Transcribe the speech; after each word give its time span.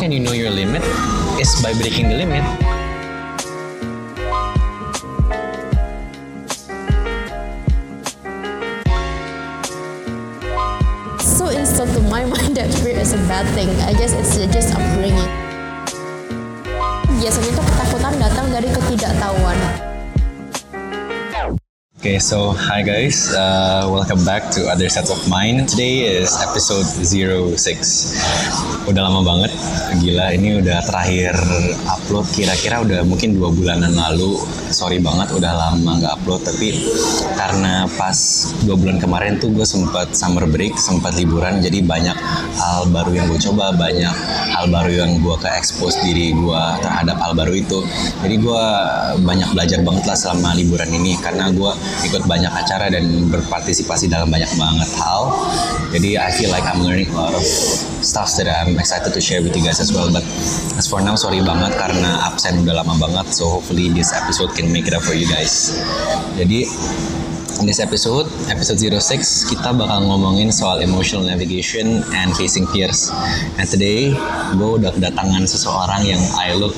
can 0.00 0.10
you 0.10 0.18
know 0.18 0.32
your 0.32 0.48
limit? 0.48 0.80
Is 1.36 1.52
by 1.60 1.76
breaking 1.76 2.08
the 2.08 2.16
limit. 2.16 2.40
So 11.20 11.52
instilled 11.52 11.92
to 11.92 12.00
my 12.08 12.24
mind 12.32 12.56
that 12.56 12.72
fear 12.80 12.96
is 12.96 13.12
a 13.12 13.20
bad 13.28 13.44
thing. 13.52 13.68
I 13.84 13.92
guess 13.92 14.16
it's 14.16 14.40
just 14.48 14.72
upbringing. 14.72 15.28
Biasanya 17.20 17.52
tuh 17.52 17.64
ketakutan 17.68 18.14
datang 18.16 18.48
dari 18.48 18.72
ketidaktahuan. 18.72 19.58
Okay, 22.00 22.16
so 22.16 22.56
hi 22.56 22.80
guys, 22.80 23.28
uh, 23.36 23.84
welcome 23.84 24.24
back 24.24 24.48
to 24.56 24.64
Other 24.72 24.88
Sets 24.88 25.12
of 25.12 25.20
Mind. 25.28 25.68
Today 25.68 26.08
is 26.08 26.32
episode 26.40 26.88
06. 26.96 27.60
Udah 28.88 29.04
lama 29.04 29.20
banget, 29.20 29.52
gila 30.00 30.32
ini 30.32 30.64
udah 30.64 30.80
terakhir 30.80 31.36
upload 31.84 32.24
kira-kira 32.32 32.80
udah 32.80 33.04
mungkin 33.04 33.36
dua 33.36 33.52
bulanan 33.52 33.92
lalu. 33.92 34.40
Sorry 34.72 34.96
banget 34.96 35.28
udah 35.36 35.52
lama 35.52 36.00
nggak 36.00 36.24
upload, 36.24 36.40
tapi 36.40 36.72
karena 37.36 37.84
pas 37.92 38.16
dua 38.64 38.80
bulan 38.80 38.96
kemarin 38.96 39.36
tuh 39.36 39.52
gue 39.52 39.68
sempat 39.68 40.16
summer 40.16 40.48
break, 40.48 40.80
sempat 40.80 41.12
liburan, 41.20 41.60
jadi 41.60 41.84
banyak 41.84 42.16
hal 42.56 42.88
baru 42.88 43.12
yang 43.12 43.28
gue 43.28 43.44
coba, 43.44 43.76
banyak 43.76 44.14
hal 44.56 44.59
baru 44.68 44.92
yang 45.06 45.22
gue 45.24 45.36
ke 45.40 45.48
expose 45.56 45.96
diri 46.04 46.36
gue 46.36 46.62
terhadap 46.84 47.16
hal 47.22 47.32
baru 47.32 47.56
itu. 47.56 47.80
Jadi 48.20 48.36
gue 48.36 48.64
banyak 49.24 49.48
belajar 49.56 49.80
banget 49.80 50.04
lah 50.04 50.16
selama 50.18 50.58
liburan 50.58 50.90
ini 50.92 51.16
karena 51.22 51.48
gue 51.48 51.72
ikut 52.10 52.28
banyak 52.28 52.52
acara 52.52 52.92
dan 52.92 53.30
berpartisipasi 53.32 54.12
dalam 54.12 54.28
banyak 54.28 54.50
banget 54.60 54.90
hal. 55.00 55.32
Jadi 55.94 56.20
I 56.20 56.30
feel 56.34 56.52
like 56.52 56.66
I'm 56.68 56.84
learning 56.84 57.08
a 57.12 57.16
lot 57.16 57.32
of 57.32 57.44
stuff 58.04 58.34
that 58.36 58.50
I'm 58.50 58.76
excited 58.76 59.14
to 59.14 59.20
share 59.22 59.40
with 59.40 59.56
you 59.56 59.64
guys 59.64 59.80
as 59.80 59.94
well. 59.94 60.10
But 60.12 60.26
as 60.76 60.84
for 60.90 61.00
now, 61.00 61.16
sorry 61.16 61.40
banget 61.40 61.76
karena 61.78 62.28
absen 62.28 62.66
udah 62.66 62.84
lama 62.84 62.98
banget. 62.98 63.32
So 63.32 63.48
hopefully 63.60 63.88
this 63.94 64.12
episode 64.12 64.52
can 64.58 64.68
make 64.68 64.90
it 64.90 64.94
up 64.96 65.06
for 65.06 65.14
you 65.14 65.28
guys. 65.30 65.78
Jadi 66.36 66.66
in 67.60 67.68
this 67.68 67.78
episode, 67.78 68.24
episode 68.48 68.80
06, 68.80 69.52
kita 69.52 69.76
bakal 69.76 70.00
ngomongin 70.08 70.48
soal 70.48 70.80
emotional 70.80 71.20
navigation 71.20 72.00
and 72.16 72.32
facing 72.32 72.64
fears. 72.72 73.12
And 73.60 73.68
today, 73.68 74.16
gue 74.56 74.70
udah 74.80 74.96
kedatangan 74.96 75.44
seseorang 75.44 76.08
yang 76.08 76.20
I 76.40 76.56
look 76.56 76.72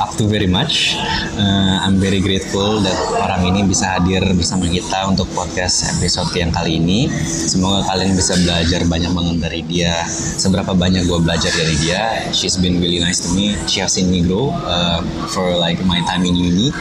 up 0.00 0.16
to 0.16 0.24
very 0.24 0.48
much. 0.48 0.96
Uh, 1.36 1.76
I'm 1.84 2.00
very 2.00 2.24
grateful 2.24 2.80
that 2.80 2.96
orang 3.20 3.52
ini 3.52 3.68
bisa 3.68 4.00
hadir 4.00 4.24
bersama 4.32 4.64
kita 4.64 5.04
untuk 5.12 5.28
podcast 5.36 5.92
episode 5.92 6.32
yang 6.32 6.48
kali 6.48 6.80
ini. 6.80 7.12
Semoga 7.28 7.84
kalian 7.92 8.16
bisa 8.16 8.32
belajar 8.40 8.80
banyak 8.88 9.12
banget 9.12 9.36
dari 9.44 9.60
dia. 9.68 10.08
Seberapa 10.40 10.72
banyak 10.72 11.04
gue 11.04 11.20
belajar 11.20 11.52
dari 11.52 11.76
dia. 11.84 12.32
She's 12.32 12.56
been 12.56 12.80
really 12.80 12.98
nice 12.98 13.20
to 13.20 13.28
me. 13.36 13.60
She 13.68 13.84
has 13.84 13.92
seen 13.92 14.08
me 14.08 14.24
grow 14.24 14.56
uh, 14.64 15.04
for 15.36 15.52
like 15.60 15.84
my 15.84 16.00
time 16.08 16.24
in 16.24 16.32
uni. 16.32 16.72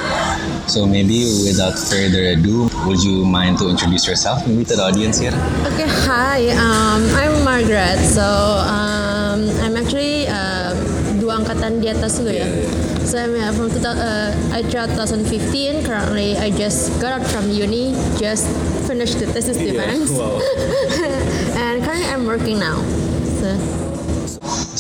So 0.72 0.88
maybe 0.88 1.28
without 1.44 1.76
further 1.76 2.40
ado, 2.40 2.72
would 2.88 3.04
you 3.04 3.33
mind 3.34 3.58
to 3.58 3.68
introduce 3.68 4.06
yourself 4.06 4.46
maybe 4.46 4.64
to 4.64 4.76
the 4.78 4.84
audience 4.86 5.18
here? 5.18 5.34
Okay, 5.74 5.90
hi. 6.06 6.54
Um, 6.54 7.02
I'm 7.18 7.44
Margaret. 7.44 7.98
So 7.98 8.22
um, 8.22 9.50
I'm 9.66 9.74
actually 9.74 10.30
um, 10.30 10.78
dua 11.18 11.42
angkatan 11.42 11.82
di 11.82 11.90
atas 11.90 12.22
dulu 12.22 12.30
ya. 12.30 12.46
So 13.10 13.18
I'm 13.18 13.34
uh, 13.34 13.50
from 13.58 13.74
2000, 13.74 13.90
uh, 13.90 14.30
I 14.54 14.62
tried 14.70 14.94
2015. 14.94 15.82
Currently, 15.82 16.38
I 16.38 16.54
just 16.54 16.94
got 17.02 17.18
out 17.18 17.26
from 17.26 17.50
uni, 17.50 17.98
just 18.22 18.46
finished 18.86 19.18
the 19.18 19.26
thesis 19.26 19.58
defense, 19.58 20.14
and 21.58 21.82
currently 21.82 22.10
I'm 22.14 22.30
working 22.30 22.62
now. 22.62 22.86
So. 23.42 23.83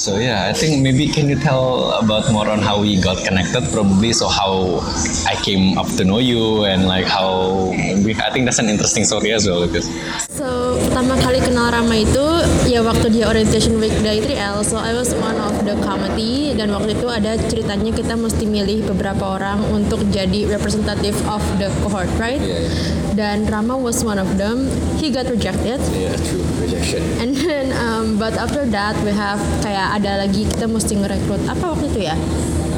So 0.04 0.20
yeah, 0.20 0.52
I 0.52 0.52
think 0.52 0.84
maybe 0.84 1.08
can 1.08 1.32
you 1.32 1.40
tell 1.40 1.96
about 1.96 2.28
more 2.28 2.52
on 2.52 2.60
how 2.60 2.76
we 2.76 3.00
got 3.00 3.24
connected, 3.24 3.64
probably 3.72 4.12
so 4.12 4.28
how 4.28 4.84
I 5.24 5.40
came 5.40 5.80
up 5.80 5.88
to 5.96 6.04
know 6.04 6.20
you 6.20 6.68
and 6.68 6.92
like 6.92 7.08
how 7.08 7.72
we, 8.04 8.12
I 8.12 8.28
think 8.36 8.44
that's 8.44 8.60
an 8.60 8.68
interesting 8.68 9.08
story 9.08 9.32
as 9.32 9.48
well 9.48 9.64
because 9.64 9.88
So 10.28 10.76
pertama 10.92 11.16
kali 11.24 11.40
kenal 11.40 11.72
Rama 11.72 11.96
itu 11.96 12.26
ya 12.68 12.84
waktu 12.84 13.16
dia 13.16 13.32
orientation 13.32 13.80
week 13.80 13.96
dari 14.04 14.20
3L. 14.20 14.68
So 14.68 14.76
I 14.76 14.92
was 14.92 15.16
one 15.16 15.40
of 15.40 15.56
the 15.64 15.80
committee 15.80 16.52
dan 16.52 16.76
waktu 16.76 17.00
itu 17.00 17.08
ada 17.08 17.40
ceritanya 17.48 17.96
kita 17.96 18.20
mesti 18.20 18.44
milih 18.44 18.84
beberapa 18.92 19.40
orang 19.40 19.64
untuk 19.72 20.04
jadi 20.12 20.52
representative 20.52 21.16
of 21.32 21.40
the 21.64 21.72
cohort, 21.80 22.12
right? 22.20 22.44
Yeah, 22.44 22.68
yeah. 22.68 23.13
Dan 23.14 23.46
Rama 23.46 23.78
was 23.78 24.02
one 24.02 24.18
of 24.18 24.38
them. 24.38 24.66
He 24.98 25.14
got 25.14 25.30
rejected. 25.30 25.78
yeah, 25.94 26.18
true 26.18 26.42
rejection. 26.58 27.02
And 27.22 27.38
then, 27.38 27.70
um, 27.78 28.18
but 28.18 28.34
after 28.34 28.66
that 28.74 28.98
we 29.06 29.14
have 29.14 29.38
kayak 29.62 30.02
ada 30.02 30.26
lagi 30.26 30.50
kita 30.50 30.66
mesti 30.66 30.98
ngerekrut 30.98 31.46
apa 31.46 31.66
waktu 31.78 31.94
itu 31.94 32.10
ya? 32.10 32.18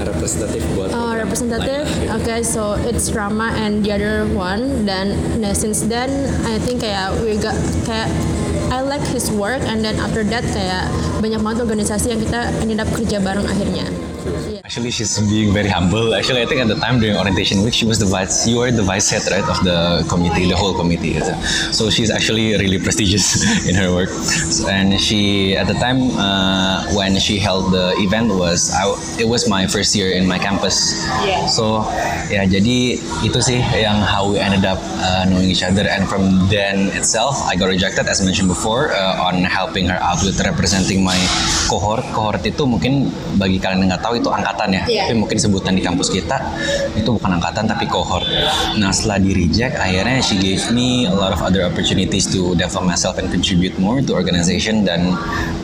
Representative 0.06 0.64
buat 0.76 0.92
Oh, 0.94 1.12
representative. 1.16 1.88
Okay, 2.22 2.44
so 2.44 2.76
it's 2.86 3.10
Rama 3.12 3.52
and 3.58 3.82
the 3.82 3.92
other 3.96 4.28
one. 4.32 4.86
Dan 4.86 5.16
nah, 5.40 5.56
since 5.56 5.88
then, 5.88 6.12
I 6.46 6.60
think 6.62 6.84
kayak 6.84 7.16
we 7.24 7.40
got 7.40 7.56
kayak 7.84 8.12
I 8.70 8.82
like 8.82 9.04
his 9.10 9.30
work 9.32 9.62
and 9.66 9.82
then 9.82 9.96
after 9.98 10.22
that 10.28 10.46
kayak 10.52 10.90
banyak 11.20 11.40
banget 11.42 11.60
organisasi 11.64 12.12
yang 12.12 12.22
kita 12.22 12.50
ended 12.60 12.80
up 12.82 12.90
kerja 12.92 13.18
bareng 13.22 13.46
akhirnya. 13.46 13.86
Yeah. 14.26 14.62
Actually, 14.66 14.90
she's 14.92 15.20
being 15.30 15.54
very 15.54 15.70
humble. 15.70 16.16
Actually, 16.16 16.42
I 16.42 16.46
think 16.46 16.62
at 16.62 16.68
the 16.68 16.76
time 16.76 17.00
during 17.00 17.16
orientation 17.16 17.62
week, 17.62 17.74
she 17.74 17.86
was 17.86 18.00
the 18.00 18.06
vice. 18.10 18.48
You 18.48 18.58
were 18.58 18.72
the 18.72 18.82
vice 18.82 19.10
head, 19.10 19.22
right, 19.30 19.46
of 19.46 19.64
the 19.64 20.06
committee, 20.10 20.50
the 20.50 20.58
whole 20.58 20.74
committee. 20.74 21.20
So 21.72 21.90
she's 21.90 22.10
actually 22.10 22.58
really 22.58 22.80
prestigious 22.86 23.46
in 23.70 23.76
her 23.76 23.94
work. 23.94 24.10
And 24.68 25.00
she, 25.00 25.56
at 25.56 25.68
the 25.68 25.76
time 25.76 26.10
uh, 26.18 26.90
when 26.98 27.20
she 27.20 27.38
held 27.38 27.72
the 27.72 27.94
event, 28.02 28.34
was 28.34 28.74
I, 28.74 28.90
it 29.22 29.28
was 29.30 29.48
my 29.48 29.68
first 29.68 29.96
year 29.96 30.12
in 30.12 30.28
my 30.28 30.40
campus. 30.40 31.06
Yeah. 31.22 31.46
So 31.46 31.86
ya 32.34 32.50
jadi 32.50 32.98
itu 33.22 33.40
sih 33.40 33.62
yang 33.62 34.02
how 34.02 34.34
we 34.34 34.42
ended 34.42 34.66
up 34.66 34.82
uh, 35.06 35.30
knowing 35.30 35.54
each 35.54 35.62
other. 35.62 35.86
And 35.86 36.10
from 36.10 36.50
then 36.50 36.90
itself, 36.98 37.38
I 37.46 37.54
got 37.56 37.70
rejected 37.70 38.10
as 38.10 38.26
mentioned 38.26 38.50
before 38.50 38.90
uh, 38.90 39.30
on 39.30 39.46
helping 39.46 39.86
her 39.86 40.02
out 40.02 40.26
with 40.26 40.42
representing 40.42 41.06
my 41.06 41.18
cohort. 41.70 42.02
Cohort 42.10 42.42
itu 42.42 42.66
mungkin 42.66 43.14
bagi 43.38 43.62
kalian 43.62 43.86
yang 43.86 43.94
nggak 43.94 44.02
tahu 44.02 44.15
itu 44.16 44.30
angkatan 44.32 44.70
ya, 44.72 44.84
Iya. 44.88 45.04
tapi 45.08 45.16
mungkin 45.20 45.38
sebutan 45.38 45.76
di 45.76 45.84
kampus 45.84 46.10
kita 46.10 46.38
itu 46.96 47.10
bukan 47.12 47.38
angkatan 47.38 47.68
tapi 47.68 47.86
cohort. 47.86 48.26
Nah 48.80 48.90
setelah 48.90 49.20
di 49.20 49.32
reject, 49.36 49.76
akhirnya 49.76 50.20
she 50.20 50.36
gave 50.36 50.64
me 50.72 51.06
a 51.06 51.16
lot 51.16 51.32
of 51.32 51.40
other 51.40 51.64
opportunities 51.64 52.26
to 52.26 52.56
develop 52.56 52.84
myself 52.84 53.20
and 53.20 53.28
contribute 53.30 53.76
more 53.78 54.00
to 54.00 54.16
organization 54.16 54.84
dan 54.84 55.14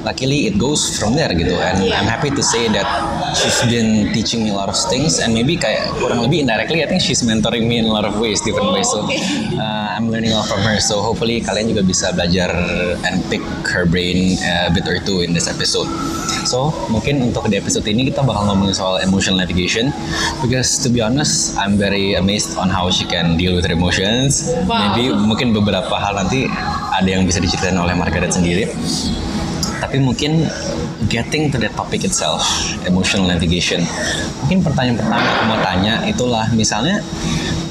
luckily 0.04 0.48
it 0.48 0.56
goes 0.58 0.98
from 0.98 1.16
there 1.16 1.32
gitu. 1.32 1.56
And 1.56 1.88
I'm 1.90 2.08
happy 2.08 2.30
to 2.32 2.44
say 2.44 2.68
that 2.74 2.88
she's 3.34 3.60
been 3.66 4.12
teaching 4.12 4.44
me 4.44 4.52
a 4.52 4.58
lot 4.58 4.68
of 4.68 4.78
things 4.90 5.18
and 5.18 5.32
maybe 5.32 5.56
kayak 5.56 5.88
kurang 5.98 6.22
lebih 6.22 6.44
indirectly 6.44 6.84
I 6.84 6.88
think 6.88 7.00
she's 7.00 7.24
mentoring 7.24 7.66
me 7.66 7.80
in 7.80 7.88
a 7.88 7.94
lot 7.94 8.04
of 8.04 8.18
ways, 8.20 8.42
different 8.42 8.72
ways. 8.72 8.88
So 8.88 9.06
uh, 9.58 9.88
I'm 9.96 10.10
learning 10.10 10.34
a 10.34 10.42
lot 10.42 10.48
from 10.50 10.62
her. 10.62 10.78
So 10.80 11.00
hopefully 11.02 11.40
kalian 11.42 11.72
juga 11.72 11.84
bisa 11.84 12.12
belajar 12.12 12.50
and 13.06 13.22
pick 13.30 13.42
her 13.72 13.86
brain 13.86 14.36
uh, 14.42 14.68
a 14.68 14.72
bit 14.74 14.86
or 14.86 15.00
two 15.02 15.22
in 15.22 15.32
this 15.32 15.48
episode. 15.48 15.88
So 16.46 16.74
mungkin 16.90 17.32
untuk 17.32 17.48
di 17.48 17.58
episode 17.58 17.86
ini 17.86 18.10
kita 18.10 18.26
bakal 18.26 18.50
ngomongin 18.50 18.76
soal 18.76 18.98
emotional 19.02 19.38
navigation 19.42 19.94
because 20.42 20.82
to 20.82 20.90
be 20.90 21.02
honest 21.02 21.54
I'm 21.58 21.78
very 21.78 22.18
amazed 22.18 22.58
on 22.58 22.70
how 22.70 22.90
she 22.90 23.06
can 23.06 23.38
deal 23.38 23.54
with 23.54 23.66
her 23.70 23.74
emotions. 23.74 24.52
Maybe 24.66 25.14
mungkin 25.14 25.54
beberapa 25.54 25.94
hal 25.98 26.18
nanti 26.18 26.50
ada 26.92 27.10
yang 27.10 27.26
bisa 27.26 27.42
diceritain 27.42 27.78
oleh 27.78 27.94
Margaret 27.94 28.34
sendiri. 28.34 28.70
Tapi 29.82 29.98
mungkin 29.98 30.46
getting 31.10 31.50
to 31.50 31.58
that 31.60 31.74
topic 31.74 32.06
itself, 32.06 32.46
emotional 32.86 33.28
navigation. 33.28 33.82
Mungkin 34.46 34.62
pertanyaan 34.62 34.98
pertama 35.02 35.26
aku 35.26 35.44
mau 35.50 35.60
tanya 35.60 35.94
itulah 36.06 36.46
misalnya 36.54 37.02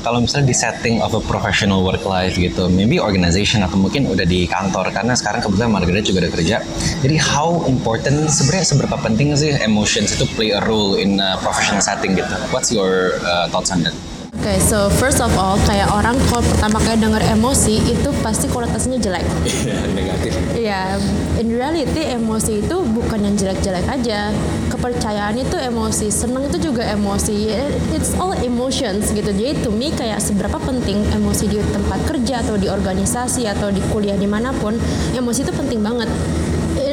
kalau 0.00 0.20
misalnya 0.24 0.50
di 0.50 0.56
setting 0.56 0.96
of 1.04 1.12
a 1.12 1.22
professional 1.22 1.84
work 1.84 2.04
life 2.08 2.36
gitu, 2.36 2.68
maybe 2.72 2.96
organization 2.96 3.60
atau 3.64 3.76
mungkin 3.76 4.08
udah 4.08 4.24
di 4.24 4.48
kantor 4.48 4.92
karena 4.92 5.12
sekarang 5.12 5.44
kebetulan 5.44 5.70
Margaret 5.70 6.04
juga 6.04 6.26
udah 6.26 6.32
kerja. 6.32 6.56
Jadi 7.04 7.16
how 7.20 7.64
important 7.68 8.28
sebenarnya 8.32 8.66
seberapa 8.66 8.96
penting 9.00 9.36
sih 9.36 9.52
emotions 9.60 10.16
itu 10.16 10.24
play 10.34 10.50
a 10.56 10.60
role 10.64 10.96
in 10.96 11.20
a 11.20 11.36
professional 11.44 11.84
setting 11.84 12.16
gitu? 12.16 12.34
What's 12.50 12.72
your 12.72 13.20
uh, 13.22 13.46
thoughts 13.52 13.70
on 13.70 13.84
that? 13.84 13.94
Oke, 14.40 14.56
so 14.56 14.88
first 14.96 15.20
of 15.20 15.28
all, 15.36 15.60
kayak 15.68 15.92
orang 15.92 16.16
kalau 16.32 16.40
pertama 16.40 16.80
kali 16.80 16.96
denger 16.96 17.20
emosi 17.28 17.76
itu 17.92 18.08
pasti 18.24 18.48
konotasinya 18.48 18.96
jelek. 18.96 19.20
Negatif. 20.00 20.32
Iya, 20.56 20.96
in 21.36 21.52
reality 21.52 22.08
emosi 22.08 22.64
itu 22.64 22.80
bukan 22.88 23.20
yang 23.20 23.36
jelek-jelek 23.36 23.84
aja. 23.84 24.32
Kepercayaan 24.72 25.36
itu 25.36 25.60
emosi, 25.60 26.08
seneng 26.08 26.48
itu 26.48 26.72
juga 26.72 26.88
emosi. 26.88 27.52
It's 27.92 28.16
all 28.16 28.32
emotions 28.40 29.12
gitu. 29.12 29.28
Jadi 29.28 29.60
to 29.60 29.68
me 29.68 29.92
kayak 29.92 30.24
seberapa 30.24 30.56
penting 30.56 31.04
emosi 31.12 31.44
di 31.44 31.60
tempat 31.60 32.00
kerja 32.08 32.40
atau 32.40 32.56
di 32.56 32.72
organisasi 32.72 33.44
atau 33.44 33.68
di 33.68 33.84
kuliah 33.92 34.16
di 34.16 34.24
mana 34.24 34.56
pun, 34.56 34.72
emosi 35.20 35.44
itu 35.44 35.52
penting 35.52 35.84
banget. 35.84 36.08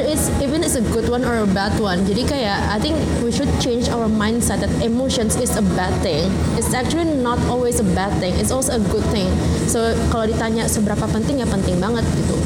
It's 0.08 0.32
even 0.40 0.64
it's 0.64 0.74
a 0.74 0.80
good 0.80 1.12
one 1.12 1.20
or 1.20 1.44
a 1.44 1.46
bad 1.46 1.76
one. 1.76 2.08
Jadi 2.08 2.24
kayak 2.24 2.56
I 2.72 2.80
think 2.80 2.96
we 3.20 3.28
should 3.28 3.52
change 3.60 3.92
our 3.92 4.08
mindset 4.08 4.64
that 4.64 4.72
emotions 4.80 5.36
is 5.36 5.52
a 5.52 5.64
bad 5.76 5.92
thing. 6.00 6.32
It's 6.56 6.72
actually 6.72 7.12
not 7.20 7.36
always 7.52 7.76
a 7.76 7.84
bad 7.92 8.16
thing. 8.16 8.32
It's 8.40 8.48
also 8.48 8.80
a 8.80 8.82
good 8.88 9.04
thing. 9.12 9.28
So 9.68 9.92
kalau 10.08 10.24
ditanya 10.24 10.64
seberapa 10.64 11.04
penting 11.12 11.44
ya 11.44 11.46
penting 11.52 11.76
banget 11.76 12.08
gitu. 12.16 12.40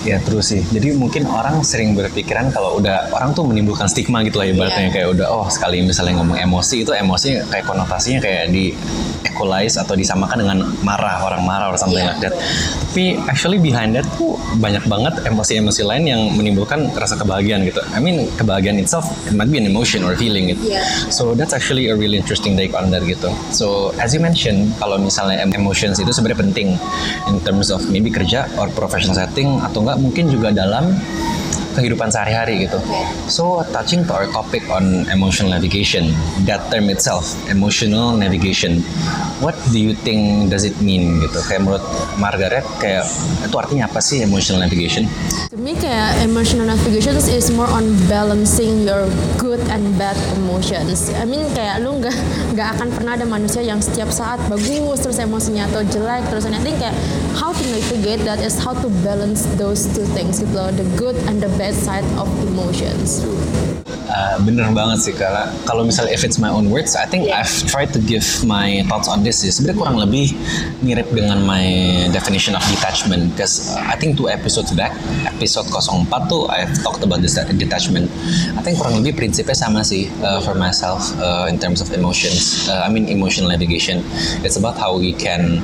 Ya 0.00 0.16
terus 0.18 0.48
sih. 0.48 0.64
Jadi 0.64 0.92
mungkin 0.92 1.24
orang 1.24 1.60
sering 1.60 1.92
berpikiran 1.92 2.48
kalau 2.48 2.76
udah 2.76 3.12
orang 3.12 3.30
tuh 3.30 3.44
menimbulkan 3.44 3.84
stigma 3.84 4.24
gitu 4.24 4.40
lah 4.40 4.48
ibaratnya 4.48 4.88
Iya. 4.88 4.92
kayak 4.92 5.08
udah 5.12 5.26
oh 5.28 5.46
sekali 5.46 5.80
misalnya 5.80 6.16
ngomong 6.16 6.40
emosi 6.40 6.82
itu 6.82 6.92
emosi 6.92 7.44
kayak 7.46 7.64
konotasinya 7.64 8.18
kayak 8.18 8.48
di 8.48 8.72
equalize 9.22 9.76
atau 9.76 9.92
disamakan 9.92 10.36
dengan 10.38 10.58
marah 10.80 11.20
orang 11.20 11.44
marah 11.44 11.68
or 11.68 11.76
something 11.76 12.00
Iya. 12.00 12.16
like 12.16 12.22
that. 12.22 12.34
Tapi 12.90 13.04
actually 13.26 13.58
behind 13.58 13.92
that 13.92 14.08
tuh 14.16 14.34
banyak 14.56 14.82
banget 14.84 15.20
emosi-emosi 15.22 15.82
lain 15.84 16.04
yang 16.04 16.20
menimbulkan 16.32 16.90
rasa 16.92 17.14
kebahagiaan 17.14 17.62
gitu. 17.62 17.84
I 17.92 18.00
mean 18.00 18.24
kebahagiaan 18.34 18.80
itself 18.80 19.04
it 19.28 19.36
might 19.36 19.46
be 19.46 19.60
an 19.60 19.68
emotion 19.68 20.00
or 20.00 20.16
feeling 20.16 20.48
gitu. 20.48 20.72
Iya. 20.72 20.80
So 21.12 21.32
that's 21.32 21.52
actually 21.52 21.86
a 21.86 21.94
really 21.94 22.16
interesting 22.16 22.56
take 22.56 22.72
on 22.72 22.88
that 22.90 23.04
gitu. 23.04 23.28
So 23.52 23.92
as 23.96 24.10
you 24.10 24.20
mentioned, 24.20 24.74
kalau 24.76 24.96
misalnya 24.96 25.38
em- 25.38 25.52
emotions 25.52 25.98
itu 25.98 26.08
sebenarnya 26.08 26.40
penting 26.40 26.68
in 27.28 27.36
terms 27.40 27.68
of 27.68 27.84
maybe 27.86 28.08
kerja 28.08 28.48
or 28.56 28.72
professional 28.72 29.14
setting 29.14 29.60
atau 29.60 29.82
enggak 29.82 29.89
mungkin 29.98 30.30
juga 30.30 30.52
dalam 30.54 30.94
kehidupan 31.74 32.10
sehari-hari 32.10 32.66
gitu. 32.66 32.78
So 33.30 33.62
touching 33.70 34.06
to 34.08 34.12
our 34.14 34.26
topic 34.30 34.66
on 34.70 35.06
emotional 35.10 35.54
navigation, 35.54 36.12
that 36.46 36.62
term 36.70 36.90
itself, 36.90 37.30
emotional 37.48 38.14
navigation, 38.16 38.82
what 39.40 39.56
do 39.70 39.78
you 39.78 39.94
think 39.94 40.50
does 40.50 40.66
it 40.66 40.76
mean 40.82 41.22
gitu? 41.22 41.38
Kayak 41.46 41.66
menurut 41.66 41.84
Margaret 42.18 42.66
kayak 42.82 43.06
itu 43.46 43.56
artinya 43.56 43.86
apa 43.86 44.00
sih 44.02 44.22
emotional 44.22 44.62
navigation? 44.62 45.06
To 45.50 45.58
me 45.58 45.74
kayak 45.74 46.22
emotional 46.22 46.66
navigation 46.68 47.16
is 47.18 47.50
more 47.50 47.68
on 47.70 47.94
balancing 48.06 48.86
your 48.86 49.06
good 49.38 49.60
and 49.70 49.82
bad 49.98 50.16
emotions. 50.38 51.10
I 51.16 51.26
mean 51.26 51.42
kayak 51.54 51.82
lu 51.82 51.98
nggak 51.98 52.16
nggak 52.54 52.68
akan 52.78 52.88
pernah 52.94 53.12
ada 53.18 53.26
manusia 53.26 53.62
yang 53.62 53.78
setiap 53.82 54.10
saat 54.10 54.38
bagus 54.46 55.02
terus 55.02 55.18
emosinya 55.18 55.66
atau 55.70 55.82
jelek 55.86 56.26
terus. 56.30 56.46
And 56.46 56.54
I 56.54 56.62
think 56.62 56.78
kayak 56.78 56.94
how 57.34 57.50
to 57.54 57.64
navigate 57.70 58.22
that 58.26 58.42
is 58.42 58.58
how 58.58 58.76
to 58.76 58.88
balance 59.02 59.46
those 59.56 59.88
two 59.90 60.06
things 60.12 60.42
gitu 60.42 60.52
loh, 60.54 60.70
the 60.74 60.86
good 60.98 61.16
and 61.26 61.40
the 61.40 61.50
bad 61.60 61.76
side 61.76 62.08
of 62.16 62.24
emotions. 62.48 63.20
Uh, 64.08 64.40
bener 64.42 64.72
banget 64.72 64.98
sih 65.04 65.14
karena 65.14 65.52
kalau 65.68 65.84
misalnya 65.84 66.16
if 66.16 66.24
it's 66.24 66.40
my 66.40 66.48
own 66.48 66.72
words, 66.72 66.96
I 66.96 67.04
think 67.04 67.28
Yeah. 67.28 67.44
I've 67.44 67.52
tried 67.68 67.92
to 67.92 68.00
give 68.00 68.24
my 68.48 68.80
thoughts 68.88 69.12
on 69.12 69.20
this 69.20 69.44
sih. 69.44 69.52
Sebenarnya 69.52 69.76
kurang 69.76 69.96
lebih 70.00 70.32
mirip 70.80 71.12
dengan 71.12 71.44
my 71.44 71.62
definition 72.16 72.56
of 72.56 72.64
detachment. 72.72 73.36
Because 73.36 73.76
I 73.76 73.92
think 74.00 74.16
two 74.16 74.32
episodes 74.32 74.72
back, 74.72 74.96
episode 75.28 75.68
04 75.68 76.08
tuh 76.32 76.48
I've 76.48 76.72
talked 76.80 77.04
about 77.04 77.20
this 77.20 77.36
detachment. 77.36 78.08
I 78.56 78.64
think 78.64 78.80
kurang 78.80 79.04
lebih 79.04 79.20
prinsipnya 79.20 79.52
sama 79.52 79.84
sih 79.84 80.08
uh, 80.24 80.40
for 80.40 80.56
myself 80.56 81.12
uh, 81.20 81.44
in 81.44 81.60
terms 81.60 81.84
of 81.84 81.92
emotions. 81.92 82.72
Uh, 82.72 82.82
I 82.82 82.88
mean 82.88 83.04
emotional 83.12 83.52
navigation. 83.52 84.00
It's 84.40 84.56
about 84.56 84.80
how 84.80 84.96
we 84.96 85.12
can 85.12 85.60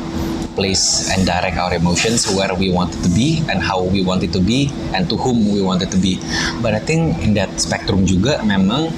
place 0.56 1.12
and 1.12 1.29
direct 1.29 1.61
our 1.61 1.76
emotions 1.76 2.25
where 2.32 2.50
we 2.56 2.73
wanted 2.73 2.99
to 3.05 3.11
be 3.12 3.44
and 3.53 3.61
how 3.61 3.85
we 3.85 4.00
wanted 4.03 4.32
to 4.32 4.41
be 4.41 4.73
and 4.97 5.06
to 5.12 5.17
whom 5.20 5.53
we 5.53 5.61
wanted 5.61 5.93
to 5.93 6.00
be. 6.00 6.19
But 6.64 6.73
I 6.73 6.81
think 6.81 7.20
in 7.20 7.37
that 7.37 7.53
spectrum 7.61 8.08
juga 8.08 8.41
memang 8.43 8.88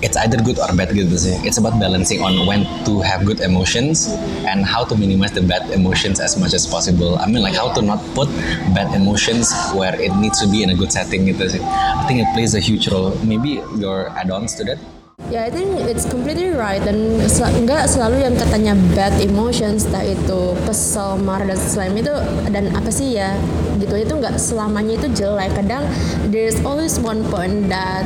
it's 0.00 0.16
either 0.20 0.40
good 0.40 0.56
or 0.60 0.72
bad 0.72 0.92
gitu 0.96 1.16
sih. 1.16 1.36
It's 1.44 1.60
about 1.60 1.76
balancing 1.80 2.24
on 2.24 2.48
when 2.48 2.64
to 2.88 3.04
have 3.04 3.24
good 3.28 3.44
emotions 3.44 4.08
and 4.44 4.64
how 4.64 4.84
to 4.88 4.96
minimize 4.96 5.32
the 5.36 5.44
bad 5.44 5.68
emotions 5.72 6.20
as 6.20 6.40
much 6.40 6.56
as 6.56 6.64
possible. 6.64 7.20
I 7.20 7.28
mean 7.28 7.44
like 7.44 7.56
how 7.56 7.72
to 7.76 7.80
not 7.84 8.00
put 8.16 8.28
bad 8.72 8.92
emotions 8.96 9.52
where 9.76 9.96
it 9.96 10.12
needs 10.16 10.40
to 10.40 10.48
be 10.48 10.64
in 10.64 10.72
a 10.72 10.76
good 10.76 10.92
setting 10.92 11.28
gitu 11.28 11.60
sih. 11.60 11.62
I 11.64 12.04
think 12.08 12.24
it 12.24 12.28
plays 12.32 12.56
a 12.56 12.62
huge 12.64 12.88
role. 12.88 13.12
Maybe 13.24 13.60
your 13.76 14.08
add-ons 14.16 14.56
to 14.60 14.64
that? 14.72 14.93
Ya, 15.32 15.48
I 15.48 15.48
think 15.48 15.80
it's 15.88 16.04
completely 16.04 16.52
right. 16.52 16.84
Dan 16.84 17.16
sel- 17.32 17.48
nggak 17.64 17.88
selalu 17.88 18.28
yang 18.28 18.36
katanya 18.36 18.76
bad 18.92 19.16
emotions, 19.24 19.88
entah 19.88 20.04
itu 20.04 20.52
kesel, 20.68 21.16
marah 21.16 21.48
dan 21.48 21.56
selain 21.56 21.96
itu 21.96 22.12
dan 22.52 22.68
apa 22.76 22.92
sih 22.92 23.16
ya 23.16 23.32
gitu. 23.80 23.96
Itu 23.96 24.20
nggak 24.20 24.36
selamanya 24.36 25.00
itu 25.00 25.08
jelek. 25.16 25.56
Kadang 25.56 25.88
there's 26.28 26.60
always 26.60 27.00
one 27.00 27.24
point 27.32 27.72
that 27.72 28.04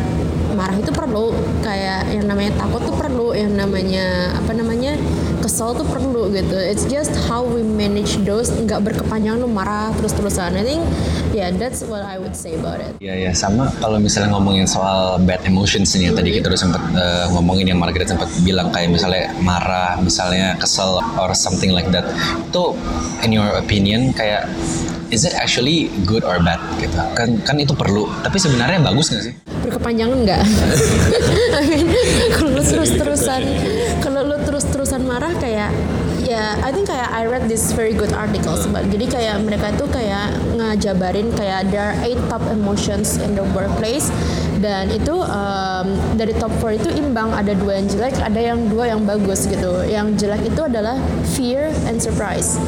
marah 0.55 0.79
itu 0.79 0.95
perlu. 0.95 1.35
Kayak 1.67 2.07
yang 2.15 2.31
namanya 2.31 2.55
takut 2.55 2.87
tuh 2.87 2.95
perlu, 2.95 3.35
yang 3.35 3.51
namanya 3.51 4.39
apa 4.39 4.55
namanya 4.55 4.95
kesel 5.49 5.73
tuh 5.73 5.89
perlu 5.89 6.29
gitu. 6.37 6.61
It's 6.61 6.85
just 6.85 7.17
how 7.25 7.41
we 7.41 7.65
manage 7.65 8.21
those 8.29 8.53
nggak 8.53 8.85
berkepanjangan 8.85 9.41
lu 9.41 9.49
marah 9.49 9.89
terus-terusan. 9.97 10.61
I 10.61 10.61
think 10.61 10.85
yeah 11.33 11.49
that's 11.49 11.81
what 11.89 12.05
I 12.05 12.21
would 12.21 12.37
say 12.37 12.53
about 12.61 12.85
it. 12.85 13.01
Iya 13.01 13.17
ya 13.17 13.33
sama 13.33 13.73
kalau 13.81 13.97
misalnya 13.97 14.37
ngomongin 14.37 14.69
soal 14.69 15.17
bad 15.25 15.41
emotions 15.49 15.97
nih 15.97 16.13
yang 16.13 16.21
tadi 16.21 16.37
kita 16.37 16.53
udah 16.53 16.61
sempat 16.61 16.83
eh, 16.93 17.27
ngomongin 17.33 17.73
yang 17.73 17.81
Margaret 17.81 18.13
sempat 18.13 18.29
bilang 18.45 18.69
kayak 18.69 18.93
misalnya 18.93 19.33
marah, 19.41 19.97
misalnya 20.05 20.53
kesel 20.61 21.01
or 21.17 21.33
something 21.33 21.73
like 21.73 21.89
that. 21.89 22.05
Itu 22.53 22.77
in 23.25 23.33
your 23.33 23.49
opinion 23.57 24.13
kayak 24.13 24.45
is 25.09 25.25
it 25.25 25.33
actually 25.33 25.89
good 26.05 26.29
or 26.29 26.37
bad 26.45 26.61
gitu? 26.77 27.01
Kan 27.17 27.41
kan 27.41 27.57
itu 27.57 27.73
perlu, 27.73 28.05
tapi 28.21 28.37
sebenarnya 28.37 28.85
bagus 28.85 29.09
nggak 29.09 29.25
sih? 29.33 29.35
berkepanjangan 29.69 30.19
nggak? 30.25 30.43
I 31.59 31.63
mean, 31.69 31.87
kalau 32.33 32.57
lu 32.57 32.63
terus-terusan, 32.65 33.43
ya, 36.49 36.57
I 36.65 36.71
think 36.73 36.89
kayak 36.89 37.13
I 37.13 37.29
read 37.29 37.45
this 37.45 37.77
very 37.77 37.93
good 37.93 38.17
article 38.17 38.57
sebab 38.57 38.89
jadi 38.89 39.07
kayak 39.09 39.37
mereka 39.45 39.69
tuh 39.77 39.89
kayak 39.93 40.33
ngajabarin 40.57 41.29
kayak 41.37 41.69
there 41.69 41.93
are 41.93 41.97
eight 42.01 42.21
top 42.33 42.41
emotions 42.49 43.21
in 43.21 43.37
the 43.37 43.45
workplace. 43.53 44.09
Dan 44.59 44.91
itu 44.91 45.15
um, 45.15 45.95
dari 46.19 46.35
top 46.35 46.51
4 46.59 46.83
itu 46.83 46.91
imbang 46.99 47.31
ada 47.31 47.55
dua 47.55 47.79
yang 47.79 47.87
jelek 47.87 48.19
ada 48.19 48.41
yang 48.43 48.59
dua 48.67 48.91
yang 48.91 49.07
bagus 49.07 49.47
gitu. 49.47 49.87
Yang 49.87 50.25
jelek 50.25 50.43
itu 50.51 50.61
adalah 50.67 50.99
fear 51.37 51.71
and 51.87 52.03
surprise 52.03 52.59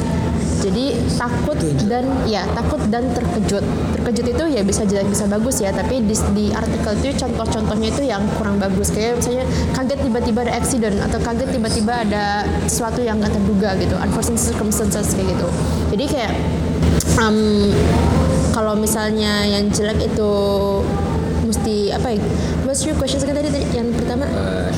jadi 0.60 0.92
takut 1.16 1.56
dan 1.88 2.04
ya 2.28 2.44
takut 2.52 2.80
dan 2.92 3.08
terkejut. 3.16 3.64
Terkejut 3.96 4.26
itu 4.36 4.44
ya 4.52 4.62
bisa 4.62 4.84
jelek 4.84 5.08
bisa 5.08 5.24
bagus 5.26 5.58
ya 5.64 5.72
tapi 5.72 6.04
di, 6.04 6.14
di 6.36 6.52
artikel 6.52 6.92
itu 7.00 7.16
contoh-contohnya 7.24 7.88
itu 7.88 8.02
yang 8.04 8.22
kurang 8.36 8.60
bagus. 8.60 8.92
Kayak 8.92 9.24
misalnya 9.24 9.44
kaget 9.72 9.98
tiba-tiba 10.04 10.38
ada 10.44 10.52
accident 10.54 10.96
atau 11.00 11.18
kaget 11.20 11.48
tiba-tiba 11.50 11.92
ada 12.04 12.24
sesuatu 12.68 13.00
yang 13.00 13.18
nggak 13.18 13.32
terduga 13.32 13.74
gitu 13.80 13.96
unforeseen 13.96 14.36
circumstances 14.36 15.16
kayak 15.16 15.32
gitu. 15.32 15.48
Jadi 15.96 16.04
kayak 16.06 16.32
um, 17.16 17.72
kalau 18.52 18.76
misalnya 18.76 19.48
yang 19.48 19.72
jelek 19.72 20.12
itu 20.12 20.32
mesti 21.40 21.90
apa 21.90 22.14
ya 22.14 22.20
what's 22.68 22.84
your 22.84 22.94
question? 22.94 23.18
Second 23.18 23.40
tadi 23.40 23.50
yang 23.74 23.90
pertama? 23.96 24.28
Uh, 24.28 24.68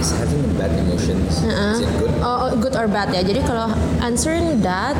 is 0.00 0.10
having 0.16 0.40
bad 0.56 0.72
emotions 0.74 1.44
Uh-uh. 1.44 1.76
Oh, 2.20 2.36
oh, 2.48 2.50
good 2.56 2.72
or 2.74 2.88
bad 2.88 3.12
ya. 3.12 3.20
Jadi 3.20 3.44
kalau 3.44 3.68
answering 4.00 4.60
that 4.60 4.96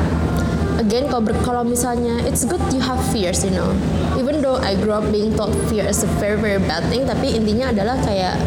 again 0.77 1.05
kalau 1.05 1.25
ber- 1.25 1.41
kalau 1.41 1.61
misalnya 1.61 2.21
it's 2.25 2.45
good 2.45 2.61
you 2.69 2.81
have 2.81 3.01
fears, 3.09 3.41
you 3.41 3.53
know. 3.53 3.69
Even 4.17 4.41
though 4.41 4.57
I 4.57 4.73
grew 4.73 4.93
up 4.93 5.05
being 5.09 5.33
taught 5.33 5.53
fear 5.65 5.85
is 5.85 6.01
a 6.01 6.09
very 6.17 6.37
very 6.37 6.61
bad 6.61 6.85
thing, 6.89 7.05
tapi 7.05 7.33
intinya 7.33 7.69
adalah 7.69 7.97
kayak 8.01 8.37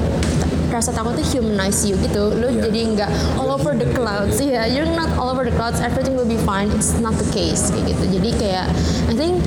rasa 0.70 0.90
takut 0.90 1.14
itu 1.14 1.38
humanize 1.38 1.86
you 1.86 1.94
gitu. 2.02 2.34
Lu 2.34 2.50
jadi 2.50 2.80
nggak 2.94 3.10
all 3.38 3.54
over 3.54 3.78
the 3.78 3.86
clouds. 3.94 4.42
Iya, 4.42 4.66
you're 4.66 4.90
not 4.90 5.06
all 5.14 5.30
over 5.30 5.46
the 5.46 5.54
clouds. 5.54 5.78
Everything 5.78 6.18
will 6.18 6.26
be 6.26 6.38
fine. 6.42 6.66
It's 6.74 6.98
not 6.98 7.14
the 7.14 7.28
case 7.30 7.70
kayak 7.70 7.94
gitu. 7.94 8.18
Jadi 8.18 8.30
kayak 8.34 8.66
I 9.06 9.14
think 9.14 9.38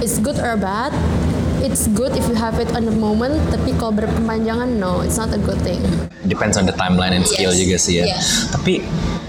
it's 0.00 0.16
good 0.16 0.40
or 0.40 0.56
bad. 0.56 0.92
It's 1.62 1.86
good 1.92 2.16
if 2.18 2.26
you 2.26 2.34
have 2.34 2.58
it 2.58 2.72
on 2.74 2.88
the 2.88 2.96
moment, 2.96 3.38
tapi 3.54 3.70
kalau 3.78 3.94
berkepanjangan, 3.94 4.82
no, 4.82 4.98
it's 5.06 5.14
not 5.14 5.30
a 5.30 5.38
good 5.38 5.62
thing. 5.62 5.78
Depends 6.26 6.56
on 6.56 6.66
the 6.66 6.72
timeline 6.72 7.12
and 7.12 7.26
scale 7.26 7.50
Yes. 7.52 7.60
juga 7.62 7.76
sih 7.78 7.94
ya. 8.02 8.06
Yes. 8.06 8.46
Tapi 8.52 8.82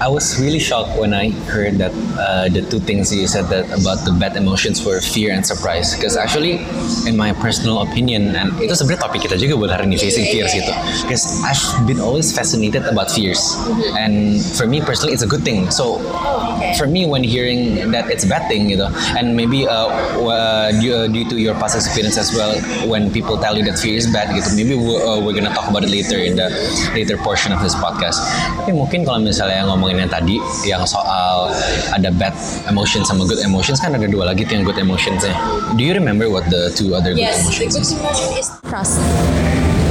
I 0.03 0.09
was 0.09 0.35
really 0.41 0.59
shocked 0.59 0.97
when 0.99 1.13
I 1.13 1.31
heard 1.47 1.77
that 1.79 1.93
uh, 2.17 2.49
the 2.51 2.65
two 2.67 2.81
things 2.81 3.13
you 3.13 3.23
said 3.29 3.47
that 3.53 3.69
about 3.71 4.03
the 4.03 4.11
bad 4.11 4.35
emotions 4.35 4.81
were 4.83 4.99
fear 4.99 5.31
and 5.31 5.45
surprise. 5.45 5.95
Because 5.95 6.17
actually, 6.17 6.59
in 7.07 7.15
my 7.15 7.31
personal 7.31 7.85
opinion, 7.85 8.35
and 8.35 8.51
itu 8.59 8.73
sebenarnya 8.73 9.05
topik 9.07 9.23
kita 9.29 9.39
juga 9.39 9.53
buat 9.55 9.71
hari 9.71 9.87
ini 9.87 9.95
facing 9.95 10.27
fears 10.27 10.51
gitu. 10.51 10.73
Because 11.07 11.23
I've 11.45 11.61
been 11.87 12.01
always 12.03 12.33
fascinated 12.33 12.83
about 12.89 13.13
fears, 13.13 13.39
and 13.95 14.41
for 14.57 14.65
me 14.67 14.81
personally, 14.83 15.13
it's 15.15 15.23
a 15.23 15.29
good 15.29 15.45
thing. 15.45 15.69
So 15.71 16.01
for 16.75 16.89
me, 16.89 17.05
when 17.07 17.23
hearing 17.23 17.87
that 17.93 18.09
it's 18.11 18.25
a 18.25 18.29
bad 18.29 18.49
thing 18.51 18.67
gitu, 18.73 18.89
and 19.15 19.37
maybe 19.37 19.69
uh, 19.69 19.87
uh, 20.19 20.73
due, 20.83 21.07
due 21.13 21.25
to 21.31 21.35
your 21.39 21.55
past 21.61 21.77
experience 21.79 22.17
as 22.17 22.33
well, 22.35 22.57
when 22.89 23.07
people 23.13 23.37
tell 23.39 23.55
you 23.55 23.63
that 23.69 23.77
fear 23.79 23.95
is 23.95 24.09
bad 24.09 24.33
gitu, 24.35 24.51
maybe 24.57 24.73
we're, 24.75 24.99
uh, 24.99 25.21
we're 25.21 25.37
gonna 25.37 25.53
talk 25.53 25.69
about 25.69 25.85
it 25.85 25.93
later 25.93 26.17
in 26.19 26.35
the 26.35 26.49
later 26.91 27.15
portion 27.21 27.55
of 27.55 27.63
this 27.63 27.73
podcast. 27.79 28.19
Tapi 28.59 28.75
mungkin 28.75 29.07
kalau 29.07 29.23
misalnya 29.23 29.63
ngomongin 29.69 30.03
yang 30.03 30.11
tadi, 30.11 30.37
yang 30.67 30.83
soal 30.83 31.47
ada 31.95 32.11
bad 32.11 32.35
emotions 32.67 33.07
sama 33.07 33.23
good 33.23 33.39
emotions 33.39 33.79
kan 33.79 33.95
ada 33.95 34.05
dua 34.09 34.35
lagi 34.35 34.43
tuh 34.43 34.59
yang 34.59 34.65
good 34.67 34.77
emotionsnya. 34.77 35.33
Do 35.79 35.81
you 35.81 35.95
remember 35.95 36.27
what 36.27 36.43
the 36.51 36.73
two 36.75 36.91
other 36.93 37.15
good 37.15 37.31
emotions 37.31 37.79
is? 37.79 37.95
is 38.35 38.49
trust. 38.67 38.99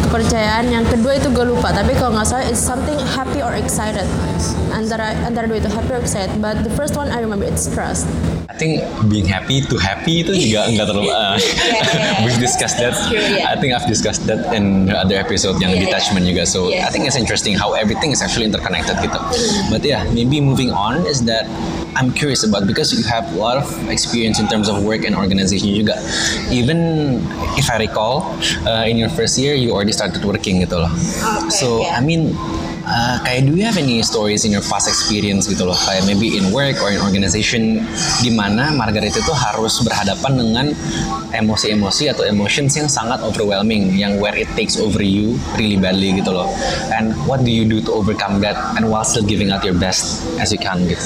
Kepercayaan 0.05 0.69
yang 0.69 0.85
kedua 0.85 1.17
itu 1.17 1.33
gue 1.33 1.47
lupa, 1.49 1.73
tapi 1.73 1.97
kalau 1.97 2.13
nggak 2.13 2.29
salah 2.29 2.45
it's 2.45 2.61
something 2.61 2.99
happy 3.17 3.41
or 3.41 3.57
excited. 3.57 4.05
Antara 4.69 5.17
antara 5.25 5.49
dua 5.49 5.57
itu 5.57 5.73
happy 5.73 5.97
or 5.97 6.01
excited. 6.05 6.29
But 6.37 6.61
the 6.61 6.73
first 6.77 6.99
one 7.01 7.09
I 7.09 7.25
remember 7.25 7.49
it's 7.49 7.65
trust. 7.73 8.05
I 8.53 8.55
think 8.61 8.85
being 9.09 9.25
happy 9.25 9.65
to 9.65 9.81
happy 9.81 10.21
itu 10.21 10.37
juga 10.37 10.65
enggak 10.69 10.93
terlalu. 10.93 11.09
Uh, 11.09 11.41
we've 12.21 12.37
discussed 12.37 12.77
that. 12.77 12.93
True, 13.09 13.17
yeah. 13.17 13.49
I 13.49 13.57
think 13.57 13.73
I've 13.73 13.89
discussed 13.89 14.29
that 14.29 14.53
in 14.53 14.93
other 14.93 15.17
episode 15.17 15.57
yang 15.57 15.73
Yeah, 15.73 15.89
detachment 15.89 16.29
juga. 16.29 16.45
So 16.45 16.69
Yeah. 16.69 16.85
I 16.85 16.93
think 16.93 17.09
it's 17.09 17.17
interesting 17.17 17.57
how 17.57 17.73
everything 17.73 18.13
is 18.13 18.21
actually 18.21 18.45
interconnected 18.45 19.01
gitu. 19.01 19.17
But 19.73 19.81
yeah, 19.83 20.05
maybe 20.13 20.45
moving 20.45 20.69
on 20.69 21.09
is 21.09 21.25
that 21.25 21.49
I'm 21.97 22.13
curious 22.13 22.45
about 22.45 22.69
because 22.69 22.93
you 22.93 23.01
have 23.09 23.25
a 23.33 23.39
lot 23.41 23.57
of 23.57 23.65
experience 23.89 24.37
in 24.37 24.53
terms 24.53 24.69
of 24.69 24.85
work 24.85 25.09
and 25.09 25.17
organization 25.17 25.73
juga. 25.73 25.97
Even 26.53 27.17
if 27.57 27.73
I 27.73 27.81
recall, 27.81 28.29
uh, 28.69 28.85
in 28.85 29.01
your 29.01 29.09
first 29.09 29.41
year 29.41 29.57
you 29.57 29.73
already 29.73 29.97
started 29.97 30.21
working 30.29 30.61
gitu 30.61 30.77
loh. 30.77 30.93
Okay, 30.93 31.49
so 31.49 31.81
yeah. 31.81 31.97
I 31.97 32.05
mean, 32.05 32.37
uh, 32.87 33.17
kayak 33.23 33.47
do 33.49 33.55
you 33.55 33.65
have 33.65 33.79
any 33.79 34.03
stories 34.03 34.45
in 34.45 34.53
your 34.53 34.65
past 34.67 34.87
experience 34.89 35.47
gitu 35.47 35.67
loh, 35.67 35.77
kayak 35.77 36.05
maybe 36.07 36.39
in 36.39 36.51
work 36.51 36.79
or 36.83 36.91
in 36.91 37.01
organization 37.03 37.83
di 38.23 38.31
mana 38.31 38.71
Margaret 38.75 39.15
itu 39.15 39.33
harus 39.33 39.83
berhadapan 39.83 40.33
dengan 40.39 40.67
emosi-emosi 41.33 42.13
atau 42.13 42.25
emotions 42.29 42.77
yang 42.77 42.89
sangat 42.91 43.23
overwhelming, 43.25 43.95
yang 43.97 44.19
where 44.19 44.35
it 44.35 44.49
takes 44.55 44.77
over 44.77 45.01
you 45.01 45.39
really 45.57 45.79
badly 45.79 46.15
gitu 46.19 46.31
loh. 46.35 46.49
And 46.93 47.15
what 47.25 47.43
do 47.47 47.51
you 47.51 47.65
do 47.65 47.81
to 47.89 47.91
overcome 47.95 48.43
that 48.45 48.59
and 48.77 48.87
while 48.91 49.07
still 49.07 49.25
giving 49.25 49.51
out 49.51 49.65
your 49.65 49.77
best 49.77 50.25
as 50.39 50.53
you 50.53 50.61
can 50.61 50.85
gitu? 50.87 51.03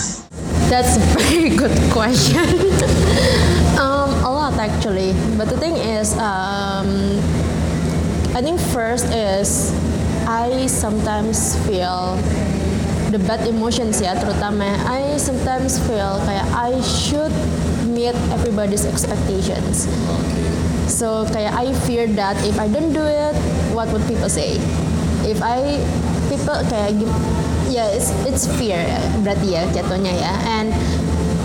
That's 0.66 0.98
a 0.98 1.04
very 1.14 1.54
good 1.54 1.74
question. 1.94 2.42
um, 3.78 4.10
a 4.26 4.30
lot 4.30 4.58
actually, 4.58 5.14
but 5.38 5.46
the 5.46 5.56
thing 5.56 5.78
is, 5.78 6.18
um, 6.18 7.22
I 8.34 8.42
think 8.42 8.58
first 8.74 9.06
is 9.14 9.72
I 10.26 10.66
sometimes 10.66 11.54
feel 11.70 12.18
the 13.14 13.18
bad 13.22 13.46
emotions 13.46 14.02
ya, 14.02 14.18
terutama 14.18 14.74
I 14.82 15.14
sometimes 15.22 15.78
feel 15.86 16.18
kayak 16.26 16.50
I 16.50 16.82
should 16.82 17.30
meet 17.86 18.18
everybody's 18.34 18.82
expectations. 18.82 19.86
So 20.90 21.30
kayak 21.30 21.54
I 21.54 21.70
fear 21.86 22.10
that 22.18 22.34
if 22.42 22.58
I 22.58 22.66
don't 22.66 22.90
do 22.90 23.06
it, 23.06 23.38
what 23.70 23.86
would 23.94 24.02
people 24.10 24.26
say? 24.26 24.58
If 25.22 25.38
I 25.46 25.78
people 26.26 26.58
kayak 26.66 26.98
ya 27.70 27.86
it's 27.94 28.10
it's 28.26 28.50
fear 28.58 28.82
ya, 28.82 28.98
berarti 29.22 29.54
ya 29.54 29.62
jatuhnya 29.70 30.10
ya. 30.10 30.34
And 30.50 30.74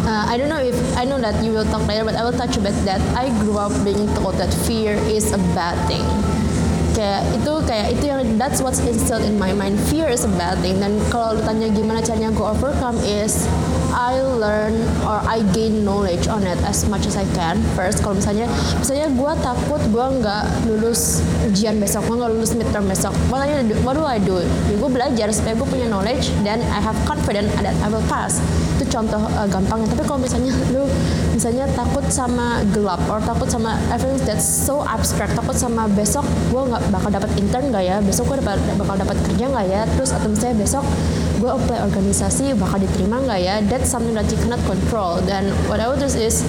uh, 0.09 0.25
I 0.25 0.41
don't 0.41 0.49
know 0.49 0.57
if 0.57 0.73
I 0.97 1.05
know 1.05 1.21
that 1.21 1.37
you 1.45 1.53
will 1.53 1.69
talk 1.69 1.85
later, 1.85 2.01
but 2.01 2.17
I 2.17 2.25
will 2.25 2.33
touch 2.33 2.57
a 2.57 2.61
bit 2.65 2.73
that 2.89 3.01
I 3.13 3.29
grew 3.45 3.61
up 3.61 3.77
being 3.85 4.09
told 4.17 4.41
that 4.41 4.49
fear 4.65 4.97
is 5.05 5.29
a 5.29 5.41
bad 5.53 5.77
thing 5.85 6.40
kayak 7.01 7.21
itu 7.33 7.53
kayak 7.65 7.87
itu 7.97 8.03
yang 8.05 8.21
that's 8.37 8.61
what's 8.61 8.77
instilled 8.85 9.25
in 9.25 9.41
my 9.41 9.49
mind. 9.49 9.73
Fear 9.89 10.13
is 10.13 10.21
a 10.21 10.31
bad 10.37 10.61
thing. 10.61 10.77
Dan 10.77 11.01
kalau 11.09 11.33
lu 11.33 11.41
tanya 11.41 11.65
gimana 11.73 11.97
caranya 12.05 12.29
gue 12.29 12.45
overcome 12.45 13.01
is 13.01 13.49
I 13.89 14.21
learn 14.21 14.77
or 15.01 15.17
I 15.25 15.41
gain 15.49 15.81
knowledge 15.81 16.29
on 16.29 16.45
it 16.45 16.61
as 16.61 16.85
much 16.85 17.09
as 17.09 17.17
I 17.17 17.25
can 17.33 17.57
first. 17.73 18.05
Kalau 18.05 18.21
misalnya 18.21 18.45
misalnya 18.77 19.09
gue 19.09 19.31
takut 19.41 19.81
gue 19.89 20.05
nggak 20.21 20.43
lulus 20.69 21.25
ujian 21.49 21.81
besok 21.81 22.05
gue 22.05 22.21
nggak 22.21 22.31
lulus 22.37 22.53
midterm 22.53 22.85
besok 22.85 23.17
makanya 23.33 23.65
what 23.81 23.97
do 23.97 24.05
I 24.05 24.21
do? 24.21 24.37
Ya, 24.69 24.75
gue 24.77 24.89
belajar 24.93 25.27
supaya 25.33 25.57
gue 25.57 25.67
punya 25.67 25.89
knowledge 25.89 26.29
dan 26.45 26.61
I 26.69 26.79
have 26.85 26.95
confidence 27.09 27.49
that 27.65 27.73
I 27.81 27.89
will 27.89 28.05
pass 28.05 28.37
itu 28.81 28.89
contoh 28.89 29.21
uh, 29.37 29.45
gampangnya 29.45 29.93
tapi 29.93 30.01
kalau 30.09 30.17
misalnya 30.17 30.49
lu 30.73 30.89
misalnya 31.37 31.69
takut 31.77 32.01
sama 32.09 32.65
gelap 32.73 32.97
or 33.13 33.21
takut 33.21 33.45
sama 33.45 33.77
everything 33.93 34.17
that's 34.25 34.41
so 34.41 34.81
abstract 34.89 35.37
takut 35.37 35.53
sama 35.53 35.85
besok 35.93 36.25
gue 36.49 36.61
nggak 36.65 36.81
bakal 36.89 37.13
dapat 37.13 37.29
intern 37.37 37.69
nggak 37.69 37.85
ya? 37.85 38.01
Besok 38.01 38.33
gue 38.33 38.41
bakal 38.81 38.95
dapat 38.97 39.17
kerja 39.29 39.45
nggak 39.53 39.65
ya? 39.69 39.81
Terus 39.93 40.17
atau 40.17 40.33
misalnya 40.33 40.57
besok 40.57 40.83
gue 41.37 41.51
apply 41.53 41.77
organisasi 41.85 42.57
bakal 42.57 42.81
diterima 42.81 43.21
nggak 43.21 43.39
ya? 43.45 43.55
That's 43.69 43.93
something 43.93 44.17
that 44.17 44.25
you 44.33 44.41
cannot 44.41 44.65
control. 44.65 45.21
Dan 45.21 45.53
what 45.69 45.77
I 45.77 45.85
would 45.85 46.01
do 46.01 46.09
is 46.09 46.41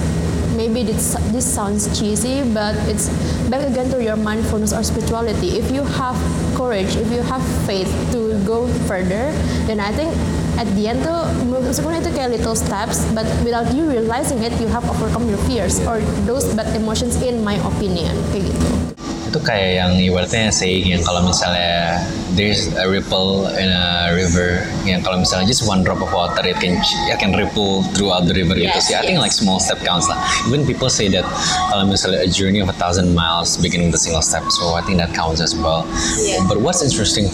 maybe 0.57 0.81
this 0.81 1.13
this 1.29 1.45
sounds 1.45 1.85
cheesy 1.93 2.45
but 2.49 2.73
it's 2.89 3.09
back 3.49 3.61
again 3.65 3.89
to 3.93 4.01
your 4.01 4.17
mindfulness 4.17 4.73
or 4.73 4.81
spirituality. 4.81 5.61
If 5.61 5.69
you 5.69 5.85
have 6.01 6.17
courage 6.57 6.97
if 6.97 7.13
you 7.13 7.21
have 7.29 7.45
faith 7.69 7.89
to 8.09 8.41
go 8.41 8.65
further 8.89 9.29
then 9.69 9.77
I 9.77 9.93
think 9.93 10.13
at 10.59 10.67
the 10.77 10.89
end 10.91 11.01
tuh 11.01 11.25
meskipun 11.49 11.97
itu 11.97 12.11
kayak 12.13 12.29
little 12.35 12.57
steps 12.57 13.05
but 13.17 13.25
without 13.41 13.67
you 13.73 13.85
realizing 13.89 14.39
it 14.41 14.53
you 14.61 14.69
have 14.69 14.85
overcome 14.85 15.25
your 15.29 15.41
fears 15.49 15.81
or 15.89 16.01
those 16.29 16.45
bad 16.53 16.69
emotions 16.77 17.17
in 17.21 17.41
my 17.41 17.57
opinion. 17.65 18.13
Kayak 18.31 18.53
gitu 18.53 18.93
itu 19.33 19.41
kayak 19.41 19.81
yang 19.81 19.91
ibaratnya 19.97 20.53
saying 20.53 20.93
yang 20.93 21.01
kalau 21.01 21.25
misalnya 21.25 21.97
eh, 21.97 22.22
there's 22.35 22.67
a 22.73 22.89
ripple 22.89 23.45
in 23.53 23.69
a 23.69 24.09
river 24.13 24.65
yang 24.89 25.01
kalau 25.05 25.21
misalnya 25.21 25.45
just 25.45 25.65
one 25.69 25.85
drop 25.85 26.01
of 26.01 26.09
water 26.09 26.41
it 26.41 26.57
can 26.57 26.77
it 27.09 27.17
can 27.21 27.33
ripple 27.37 27.85
throughout 27.93 28.25
the 28.25 28.33
river 28.33 28.57
gitu 28.57 28.73
Yes, 28.73 28.89
sih. 28.89 28.97
I 28.97 29.05
think 29.05 29.21
like 29.21 29.33
small 29.33 29.61
step 29.61 29.77
counts 29.85 30.09
lah. 30.09 30.17
Even 30.49 30.65
people 30.65 30.89
say 30.89 31.05
that 31.13 31.25
kalau 31.69 31.85
misalnya 31.85 32.25
a 32.25 32.29
journey 32.29 32.57
of 32.57 32.69
a 32.69 32.77
thousand 32.77 33.13
miles 33.13 33.57
beginning 33.61 33.93
with 33.93 34.01
a 34.01 34.03
single 34.03 34.25
step. 34.25 34.41
So 34.57 34.73
I 34.73 34.81
think 34.81 34.97
that 34.97 35.13
counts 35.13 35.39
as 35.41 35.53
well. 35.53 35.85
Yeah. 36.17 36.41
But 36.49 36.61
what's 36.63 36.81
interesting 36.81 37.29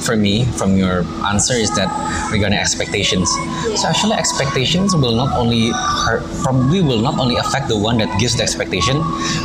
for 0.00 0.16
me 0.16 0.48
from 0.56 0.80
your 0.80 1.04
answer 1.28 1.52
is 1.54 1.68
that 1.76 1.90
regarding 2.32 2.56
expectations. 2.56 3.28
So 3.76 3.88
actually 3.88 4.16
expectations 4.16 4.96
will 4.96 5.14
not 5.14 5.36
only 5.36 5.70
hurt, 6.08 6.24
probably 6.40 6.80
will 6.80 7.04
not 7.04 7.20
only 7.20 7.36
affect 7.36 7.68
the 7.68 7.76
one 7.76 8.00
that 8.00 8.08
gives 8.16 8.36
the 8.36 8.44
expectation, 8.48 9.02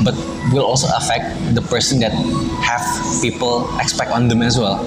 but 0.08 0.16
will 0.52 0.64
also 0.66 0.88
affect 0.96 1.28
the 1.56 1.62
person 1.68 2.00
that 2.00 2.14
have 2.64 2.84
people 3.22 3.68
expect 3.80 4.12
on 4.12 4.28
them 4.28 4.42
as 4.42 4.56
well. 4.60 4.80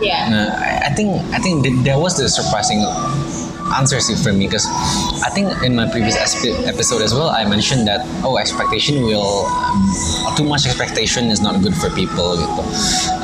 Yeah. 0.00 0.26
Uh, 0.26 0.30
nah, 0.30 0.86
I 0.86 0.90
think 0.94 1.22
I 1.32 1.38
think 1.38 1.64
that 1.84 1.98
was 1.98 2.16
the 2.16 2.28
surprising 2.28 2.84
answer 3.74 3.98
sih 3.98 4.14
for 4.14 4.30
me 4.30 4.46
because 4.46 4.68
I 5.24 5.30
think 5.32 5.50
in 5.66 5.74
my 5.74 5.88
previous 5.90 6.14
episode 6.68 7.02
as 7.02 7.10
well 7.10 7.34
I 7.34 7.42
mentioned 7.48 7.88
that 7.90 8.06
oh 8.22 8.38
expectation 8.38 9.02
will 9.02 9.48
um, 9.50 9.82
too 10.38 10.46
much 10.46 10.66
expectation 10.68 11.32
is 11.32 11.42
not 11.42 11.58
good 11.64 11.74
for 11.74 11.90
people 11.90 12.38
gitu. 12.38 12.62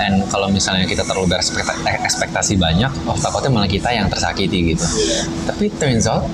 And 0.03 0.27
kalau 0.33 0.51
misalnya 0.51 0.89
kita 0.91 1.07
terlalu 1.07 1.39
berekspekta- 1.39 1.79
ekspektasi 1.87 2.59
banyak 2.59 2.91
oh 3.07 3.17
takutnya 3.21 3.51
malah 3.53 3.71
kita 3.71 3.95
yang 3.95 4.11
tersakiti 4.11 4.75
gitu. 4.75 4.87
Tapi 5.47 5.71
turns 5.79 6.11
out 6.11 6.27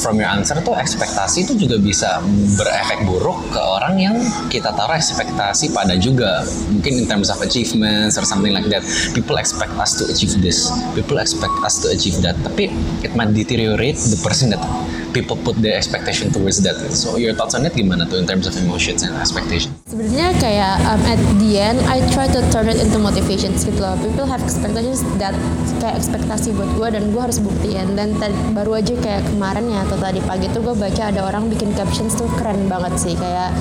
from 0.00 0.16
your 0.16 0.30
answer 0.30 0.56
tuh 0.62 0.74
ekspektasi 0.74 1.44
itu 1.44 1.66
juga 1.66 1.76
bisa 1.76 2.22
berefek 2.56 3.04
buruk 3.04 3.38
ke 3.52 3.60
orang 3.60 3.94
yang 4.00 4.16
kita 4.48 4.70
taruh 4.72 4.96
ekspektasi 4.96 5.74
pada 5.74 5.98
juga. 5.98 6.46
Mungkin 6.70 7.04
in 7.04 7.06
terms 7.10 7.28
of 7.28 7.38
achievements 7.42 8.16
or 8.16 8.24
something 8.24 8.54
like 8.54 8.66
that. 8.70 8.86
People 9.12 9.36
expect 9.36 9.74
us 9.76 9.98
to 9.98 10.06
achieve 10.08 10.38
this. 10.40 10.70
People 10.94 11.18
expect 11.18 11.52
us 11.66 11.82
to 11.82 11.90
achieve 11.90 12.16
that. 12.22 12.38
Tapi 12.46 12.70
it 13.02 13.12
might 13.18 13.33
deteriorate 13.34 13.98
the 13.98 14.20
person 14.22 14.54
that 14.54 14.62
people 15.10 15.34
put 15.42 15.58
their 15.58 15.74
expectation 15.74 16.30
towards 16.30 16.62
that. 16.62 16.78
So 16.94 17.18
your 17.18 17.34
thoughts 17.34 17.58
on 17.58 17.66
it 17.66 17.74
gimana 17.74 18.06
tuh 18.06 18.22
in 18.22 18.26
terms 18.30 18.46
of 18.46 18.54
emotions 18.54 19.02
and 19.02 19.14
expectation 19.18 19.74
sebenarnya 19.94 20.34
kayak 20.42 20.76
um, 20.90 21.02
at 21.06 21.20
the 21.38 21.52
end 21.54 21.78
I 21.86 22.02
try 22.10 22.26
to 22.26 22.42
turn 22.50 22.66
it 22.66 22.82
into 22.82 22.98
motivations 22.98 23.62
gitu 23.62 23.78
loh. 23.78 23.94
People 24.02 24.26
have 24.26 24.42
expectations 24.42 25.06
that 25.22 25.38
kayak 25.78 26.02
ekspektasi 26.02 26.50
buat 26.50 26.66
gue 26.74 26.88
dan 26.98 27.14
gue 27.14 27.22
harus 27.22 27.38
buktiin. 27.38 27.94
Dan 27.94 28.18
baru 28.58 28.82
aja 28.82 28.90
kayak 28.98 29.22
kemarin 29.30 29.70
ya 29.70 29.86
atau 29.86 29.94
tadi 29.94 30.18
pagi 30.26 30.50
tuh 30.50 30.66
gue 30.66 30.74
baca 30.74 31.14
ada 31.14 31.20
orang 31.22 31.46
bikin 31.46 31.70
captions 31.78 32.18
tuh 32.18 32.26
keren 32.34 32.66
banget 32.66 32.98
sih. 32.98 33.14
Kayak 33.14 33.54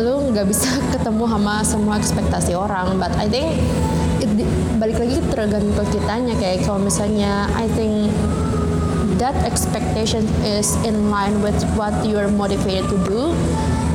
lu 0.00 0.32
nggak 0.32 0.48
bisa 0.48 0.80
ketemu 0.96 1.24
sama 1.28 1.54
semua 1.60 1.94
ekspektasi 2.00 2.56
orang 2.56 2.96
but 2.96 3.12
I 3.20 3.28
think 3.28 3.60
it, 4.24 4.32
balik 4.80 4.96
lagi 4.96 5.20
tergantung 5.28 5.88
kitanya. 5.92 6.32
Kayak 6.40 6.64
kalau 6.64 6.80
misalnya 6.80 7.52
I 7.52 7.68
think 7.76 8.08
that 9.26 9.34
expectation 9.42 10.22
is 10.46 10.78
in 10.86 11.10
line 11.10 11.42
with 11.42 11.58
what 11.74 11.90
you're 12.06 12.30
motivated 12.30 12.86
to 12.86 12.98
do 13.10 13.34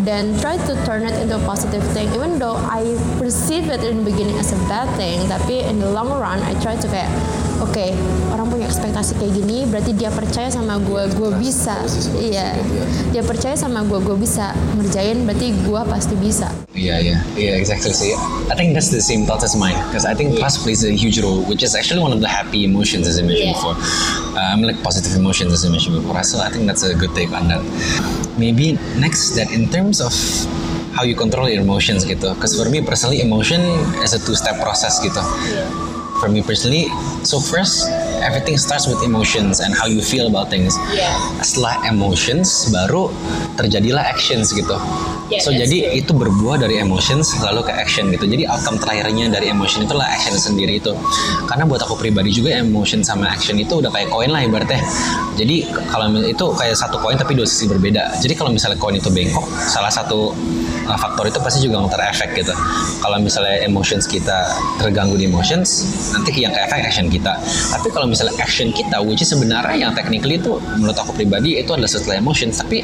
then 0.03 0.35
try 0.41 0.57
to 0.57 0.73
turn 0.83 1.03
it 1.03 1.13
into 1.21 1.37
a 1.37 1.43
positive 1.45 1.83
thing. 1.93 2.09
Even 2.09 2.39
though 2.39 2.57
I 2.57 2.97
perceive 3.21 3.69
it 3.69 3.83
in 3.83 4.03
the 4.03 4.11
beginning 4.11 4.35
as 4.35 4.51
a 4.51 4.59
bad 4.67 4.89
thing 4.97 5.29
tapi 5.29 5.61
in 5.61 5.79
the 5.79 5.87
long 5.87 6.09
run 6.09 6.41
I 6.41 6.57
try 6.59 6.75
to 6.75 6.87
kayak 6.89 7.07
oke 7.61 7.85
orang 8.33 8.45
punya 8.49 8.65
ekspektasi 8.67 9.15
kayak 9.21 9.33
gini 9.37 9.63
berarti 9.69 9.93
dia 9.93 10.09
percaya 10.09 10.49
sama 10.49 10.81
gue 10.81 11.03
gue 11.13 11.29
bisa 11.37 11.77
iya 12.17 12.57
dia 13.13 13.21
percaya 13.21 13.53
sama 13.53 13.85
gue 13.85 14.01
gue 14.01 14.17
bisa 14.17 14.51
ngerjain 14.75 15.23
berarti 15.23 15.53
gue 15.53 15.81
pasti 15.85 16.15
bisa 16.17 16.49
Yeah, 16.71 17.03
yeah, 17.03 17.19
yeah, 17.35 17.59
exactly. 17.59 17.91
So 17.91 18.07
yeah, 18.07 18.17
I 18.47 18.55
think 18.55 18.73
that's 18.73 18.89
the 18.89 19.03
same 19.03 19.27
thought 19.27 19.43
as 19.43 19.53
mine 19.59 19.75
because 19.91 20.07
I 20.07 20.15
think 20.15 20.39
trust 20.39 20.63
plays 20.63 20.87
a 20.87 20.89
huge 20.95 21.19
role, 21.19 21.43
which 21.43 21.67
is 21.67 21.75
actually 21.75 21.99
one 21.99 22.15
of 22.15 22.23
the 22.23 22.31
happy 22.31 22.63
emotions 22.63 23.05
as 23.11 23.19
I 23.19 23.27
mentioned 23.27 23.51
Yeah. 23.51 23.59
before. 23.59 23.75
Uh, 24.33 24.55
I'm 24.55 24.63
like 24.63 24.79
positive 24.79 25.13
emotions 25.13 25.51
as 25.51 25.67
I 25.67 25.69
mentioned 25.69 25.99
before. 25.99 26.23
So 26.23 26.39
I 26.39 26.47
think 26.47 26.65
that's 26.71 26.81
a 26.87 26.95
good 26.95 27.11
take 27.13 27.35
on 27.35 27.51
that. 27.51 27.59
Maybe 28.39 28.79
next 28.97 29.35
that 29.35 29.51
in 29.51 29.67
terms 29.67 29.99
of 29.99 30.15
how 30.95 31.03
you 31.03 31.13
control 31.13 31.51
your 31.51 31.59
emotions 31.61 32.07
gitu, 32.07 32.33
because 32.39 32.55
for 32.55 32.71
me 32.71 32.79
personally 32.81 33.19
emotion 33.19 33.59
is 34.01 34.15
a 34.15 34.19
two-step 34.23 34.57
process 34.63 34.97
gitu. 35.03 35.19
For 36.21 36.29
me 36.29 36.45
personally, 36.45 36.85
so 37.25 37.41
first 37.41 37.89
everything 38.21 38.53
starts 38.53 38.85
with 38.85 39.01
emotions 39.01 39.57
and 39.57 39.73
how 39.73 39.89
you 39.89 40.05
feel 40.05 40.29
about 40.29 40.53
things. 40.53 40.77
Yeah. 40.93 41.17
Setelah 41.41 41.89
emotions 41.89 42.69
baru 42.69 43.09
terjadilah 43.57 44.05
actions 44.05 44.53
gitu. 44.53 44.77
Yeah, 45.31 45.39
so 45.39 45.55
jadi 45.55 45.87
true. 45.87 45.99
itu 46.03 46.11
berbuah 46.11 46.59
dari 46.59 46.83
emotions 46.83 47.39
lalu 47.39 47.63
ke 47.63 47.71
action 47.71 48.11
gitu. 48.11 48.27
Jadi 48.27 48.43
outcome 48.51 48.75
terakhirnya 48.83 49.31
dari 49.31 49.47
emotion 49.47 49.87
itulah 49.87 50.03
action 50.03 50.35
sendiri 50.35 50.83
itu. 50.83 50.91
Karena 51.47 51.63
buat 51.63 51.79
aku 51.79 51.95
pribadi 51.95 52.35
juga 52.35 52.59
emotion 52.59 52.99
sama 52.99 53.31
action 53.31 53.55
itu 53.55 53.79
udah 53.79 53.87
kayak 53.95 54.11
koin 54.11 54.27
lah 54.27 54.43
ibaratnya. 54.43 54.83
Jadi 55.39 55.71
kalau 55.87 56.11
itu 56.19 56.45
kayak 56.51 56.75
satu 56.75 56.99
koin 56.99 57.15
tapi 57.15 57.31
dua 57.39 57.47
sisi 57.47 57.71
berbeda. 57.71 58.19
Jadi 58.19 58.35
kalau 58.35 58.51
misalnya 58.51 58.75
koin 58.75 58.99
itu 58.99 59.07
bengkok, 59.07 59.47
salah 59.71 59.87
satu 59.87 60.35
uh, 60.91 60.99
faktor 60.99 61.31
itu 61.31 61.39
pasti 61.39 61.63
juga 61.63 61.87
terefek 61.87 62.35
gitu. 62.35 62.53
Kalau 62.99 63.17
misalnya 63.23 63.63
emotions 63.63 64.03
kita 64.03 64.51
terganggu 64.83 65.15
di 65.15 65.31
emotions, 65.31 65.87
nanti 66.11 66.35
yang 66.43 66.51
ke 66.51 66.59
efek 66.59 66.91
action 66.91 67.07
kita. 67.07 67.39
Tapi 67.71 67.87
kalau 67.93 68.03
misalnya 68.09 68.35
action 68.41 68.75
kita, 68.75 68.99
which 68.99 69.23
is 69.23 69.31
sebenarnya 69.31 69.87
yang 69.87 69.91
technically 69.95 70.35
itu 70.35 70.59
menurut 70.75 70.97
aku 70.99 71.15
pribadi 71.15 71.55
itu 71.55 71.71
adalah 71.71 71.87
setelah 71.87 72.19
emotions, 72.19 72.59
tapi 72.59 72.83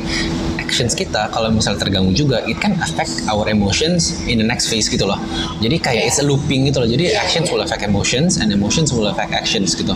actions 0.61 0.95
kita 0.95 1.27
kalau 1.33 1.51
misalnya 1.51 1.79
terganggu 1.83 2.13
juga, 2.15 2.36
it 2.45 2.61
can 2.61 2.77
affect 2.83 3.25
our 3.31 3.49
emotions 3.49 4.13
in 4.29 4.37
the 4.37 4.47
next 4.47 4.69
phase 4.69 4.85
gitu 4.91 5.07
loh. 5.07 5.17
Jadi 5.63 5.81
kayak 5.81 6.03
it's 6.11 6.19
a 6.21 6.25
looping 6.25 6.67
gitu 6.69 6.83
loh. 6.83 6.89
Jadi 6.89 7.15
actions 7.17 7.49
will 7.49 7.63
affect 7.63 7.81
emotions 7.81 8.37
and 8.37 8.53
emotions 8.53 8.93
will 8.93 9.09
affect 9.09 9.33
actions 9.33 9.73
gitu. 9.73 9.95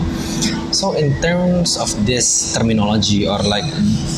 So 0.72 0.96
in 0.96 1.12
terms 1.20 1.76
of 1.76 1.92
this 2.08 2.56
terminology 2.56 3.28
or 3.28 3.38
like 3.44 3.68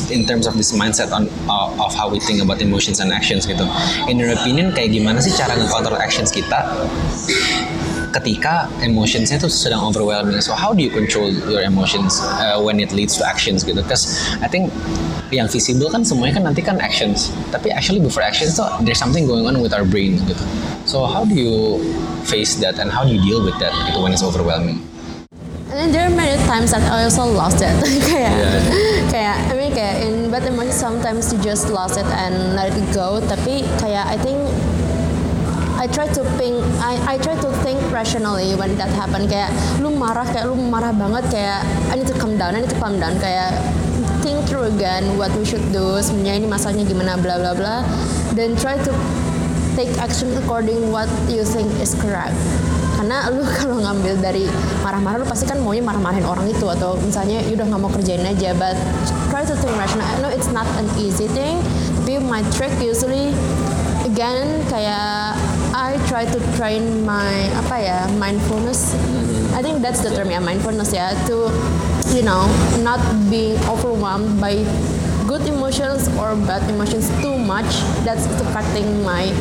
in 0.07 0.23
terms 0.23 0.47
of 0.47 0.55
this 0.55 0.71
mindset 0.71 1.11
on 1.11 1.27
uh, 1.51 1.69
of 1.83 1.91
how 1.93 2.07
we 2.07 2.23
think 2.23 2.39
about 2.39 2.63
emotions 2.63 3.03
and 3.03 3.11
actions 3.11 3.43
gitu. 3.43 3.67
In 4.07 4.17
your 4.17 4.31
opinion 4.31 4.71
kayak 4.71 4.95
gimana 4.95 5.19
sih 5.19 5.35
cara 5.35 5.59
nge-control 5.59 5.99
actions 5.99 6.31
kita 6.31 6.63
ketika 8.15 8.71
emotionsnya 8.79 9.35
itu 9.35 9.51
sedang 9.51 9.83
overwhelming. 9.83 10.39
So 10.39 10.55
how 10.55 10.71
do 10.71 10.79
you 10.79 10.91
control 10.91 11.27
your 11.51 11.61
emotions 11.67 12.23
uh, 12.39 12.55
when 12.63 12.79
it 12.79 12.95
leads 12.95 13.19
to 13.19 13.27
actions 13.27 13.67
gitu? 13.67 13.83
Because 13.83 14.23
I 14.39 14.47
think 14.47 14.71
yang 15.35 15.51
visible 15.51 15.91
kan 15.91 16.07
semuanya 16.07 16.39
kan 16.39 16.43
nanti 16.47 16.61
kan 16.63 16.79
actions. 16.79 17.35
Tapi 17.51 17.75
actually 17.75 17.99
before 17.99 18.23
actions 18.23 18.55
tuh 18.55 18.63
there's 18.87 18.99
something 19.01 19.27
going 19.27 19.43
on 19.43 19.59
with 19.59 19.75
our 19.75 19.83
brain 19.83 20.15
gitu. 20.23 20.43
So 20.87 21.03
how 21.03 21.27
do 21.27 21.35
you 21.35 21.83
face 22.23 22.55
that 22.63 22.79
and 22.79 22.87
how 22.87 23.03
do 23.03 23.11
you 23.11 23.19
deal 23.19 23.43
with 23.43 23.57
that 23.59 23.75
gitu 23.91 23.99
when 23.99 24.15
it's 24.15 24.23
overwhelming? 24.23 24.79
And 25.75 25.81
then 25.81 25.89
there 25.91 26.05
are 26.07 26.13
many 26.13 26.39
times 26.47 26.71
that 26.71 26.87
I 26.87 27.03
also 27.03 27.27
lost 27.27 27.59
it. 27.59 27.73
kayak, 28.07 28.31
Yeah. 28.31 28.63
kayak, 29.11 29.35
I 29.51 29.53
mean 29.59 29.75
kayak 29.75 30.07
in 30.07 30.31
bad 30.31 30.47
emotions 30.47 30.79
sometimes 30.79 31.35
you 31.35 31.41
just 31.43 31.67
lost 31.67 31.99
it 31.99 32.07
and 32.07 32.55
let 32.55 32.71
it 32.71 32.87
go. 32.95 33.19
Tapi 33.19 33.67
kayak 33.83 34.07
I 34.07 34.15
think 34.15 34.39
I 35.85 35.87
try 35.93 36.09
to 36.09 36.23
think, 36.41 36.57
I, 36.81 36.97
I 37.13 37.15
try 37.21 37.37
to 37.37 37.49
think 37.61 37.77
rationally 37.93 38.57
when 38.57 38.73
that 38.81 38.89
happen. 38.97 39.29
Kayak 39.29 39.53
lu 39.77 39.93
marah, 39.93 40.25
kayak 40.25 40.49
lu 40.49 40.57
marah 40.57 40.89
banget. 40.89 41.29
Kayak 41.29 41.61
I 41.93 42.01
need 42.01 42.09
to 42.09 42.17
calm 42.17 42.41
down, 42.41 42.57
I 42.57 42.65
need 42.65 42.73
to 42.73 42.79
calm 42.81 42.97
down. 42.97 43.21
Kayak 43.21 43.53
think 44.25 44.49
through 44.49 44.73
again 44.73 45.05
what 45.21 45.29
we 45.37 45.45
should 45.45 45.61
do. 45.69 46.01
Sebenarnya 46.01 46.41
ini 46.41 46.49
masalahnya 46.49 46.89
gimana, 46.89 47.21
bla 47.21 47.37
bla 47.37 47.53
bla. 47.53 47.85
Then 48.33 48.57
try 48.57 48.81
to 48.81 48.91
take 49.77 49.93
action 50.01 50.33
according 50.41 50.89
what 50.89 51.05
you 51.29 51.45
think 51.45 51.69
is 51.77 51.93
correct 52.01 52.33
karena 52.95 53.27
lu 53.27 53.43
kalau 53.59 53.77
ngambil 53.83 54.23
dari 54.23 54.47
marah-marah 54.81 55.19
lu 55.21 55.27
pasti 55.27 55.43
kan 55.43 55.59
maunya 55.59 55.83
marah-marahin 55.83 56.23
orang 56.23 56.47
itu 56.47 56.63
atau 56.63 56.95
misalnya 57.03 57.43
you 57.45 57.59
udah 57.59 57.67
nggak 57.67 57.81
mau 57.83 57.91
kerjain 57.91 58.23
aja 58.23 58.55
but 58.55 58.73
try 59.27 59.43
to 59.43 59.51
think 59.59 59.75
rational 59.75 60.07
I 60.07 60.15
know 60.23 60.31
it's 60.31 60.47
not 60.49 60.65
an 60.79 60.87
easy 60.95 61.27
thing 61.27 61.59
tapi 62.01 62.23
my 62.23 62.39
trick 62.55 62.71
usually 62.79 63.35
again 64.07 64.63
kayak 64.71 65.35
I 65.95 66.07
try 66.11 66.25
to 66.27 66.39
train 66.59 67.07
my 67.07 67.47
apa 67.55 67.75
ya 67.79 67.99
mindfulness. 68.19 68.91
I 69.55 69.63
think 69.63 69.79
that's 69.79 70.03
the 70.03 70.11
term 70.11 70.27
ya 70.27 70.43
mindfulness 70.43 70.91
ya 70.91 71.15
to 71.31 71.47
you 72.11 72.19
know 72.19 72.51
not 72.83 72.99
being 73.31 73.55
overwhelmed 73.71 74.35
by 74.43 74.59
good 75.23 75.47
emotions 75.47 76.11
or 76.19 76.35
bad 76.35 76.67
emotions 76.67 77.07
too 77.23 77.39
much. 77.39 77.79
That's 78.03 78.27
affecting 78.43 79.07
my 79.07 79.31